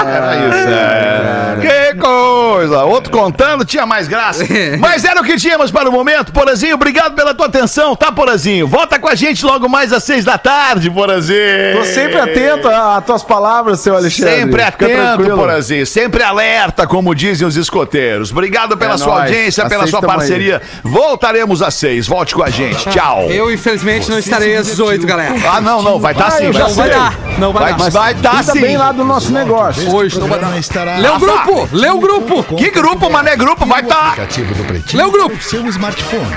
Era 0.06 0.36
isso, 0.48 0.68
é. 0.68 1.56
Que 1.60 1.94
coisa. 1.98 2.84
Outro 2.84 3.10
contando 3.10 3.64
tinha 3.64 3.86
mais 3.86 4.06
graça. 4.06 4.44
Mas 4.78 5.04
era 5.04 5.20
o 5.20 5.24
que 5.24 5.36
tínhamos 5.36 5.70
para 5.70 5.88
o 5.88 5.92
momento. 5.92 6.32
Porazinho, 6.32 6.74
obrigado 6.74 7.14
pela 7.14 7.34
tua 7.34 7.46
atenção, 7.46 7.96
tá, 7.96 8.12
Porazinho? 8.12 8.66
Volta 8.66 8.98
com 8.98 9.08
a 9.08 9.14
gente 9.14 9.44
logo 9.46 9.68
mais 9.68 9.92
às 9.92 10.04
seis 10.04 10.24
da 10.24 10.36
tarde, 10.36 10.90
Porazinho. 10.90 11.78
Tô 11.78 11.84
sempre 11.84 12.18
atento 12.20 12.68
às 12.68 13.04
tuas 13.04 13.22
palavras, 13.22 13.80
seu 13.80 13.96
Alexandre. 13.96 14.34
Sempre 14.34 14.64
Fica 14.64 14.84
atento. 14.86 15.36
Porazinho. 15.36 15.86
Sempre 15.86 16.22
alerta, 16.22 16.86
como 16.86 17.14
dizem 17.14 17.46
os 17.46 17.56
escoteiros. 17.56 18.30
Obrigado 18.30 18.76
pela 18.76 18.94
É 18.94 18.98
sua 18.98 19.06
nóis. 19.14 19.22
audiência, 19.22 19.66
pela 19.68 19.86
sua 19.86 20.00
aí. 20.00 20.06
Parceria. 20.34 20.62
Voltaremos 20.82 21.62
às 21.62 21.74
seis. 21.74 22.06
Volte 22.06 22.34
com 22.34 22.42
a 22.42 22.50
gente. 22.50 22.88
Tchau. 22.90 23.30
Eu, 23.30 23.52
infelizmente, 23.52 24.10
não 24.10 24.18
estarei 24.18 24.56
às 24.56 24.66
18, 24.66 25.06
galera. 25.06 25.34
Ah, 25.50 25.60
não, 25.60 25.82
não. 25.82 25.98
Vai 25.98 26.12
estar 26.12 26.26
Ah, 26.26 26.30
sim. 26.32 26.50
Vai 26.50 26.62
Não 26.62 26.74
vai 26.74 26.90
dar. 26.90 27.18
Não 27.38 27.52
vai 27.52 27.62
Vai 27.62 27.72
dar. 27.78 27.90
vai 27.90 28.12
estar 28.12 28.30
Cuida 28.36 28.52
sim. 28.52 28.60
bem 28.60 28.76
lá 28.76 28.92
do 28.92 29.04
nosso 29.04 29.32
negócio. 29.32 29.94
Hoje 29.94 30.18
não 30.18 30.28
vai 30.28 30.38
dar. 30.38 30.58
estará 30.58 30.96
Lê 30.98 31.08
o 31.08 31.18
grupo! 31.18 31.68
Lê 31.72 31.90
o 31.90 31.98
grupo! 31.98 32.56
Que 32.56 32.70
grupo, 32.70 33.10
mané? 33.10 33.36
Grupo 33.36 33.66
vai 33.66 33.80
estar. 33.82 34.16
do 34.16 34.64
Pretinho 34.64 35.02
Lê 35.02 35.08
o 35.08 35.10
grupo. 35.10 35.42
seu 35.42 35.66
smartphone. 35.68 36.36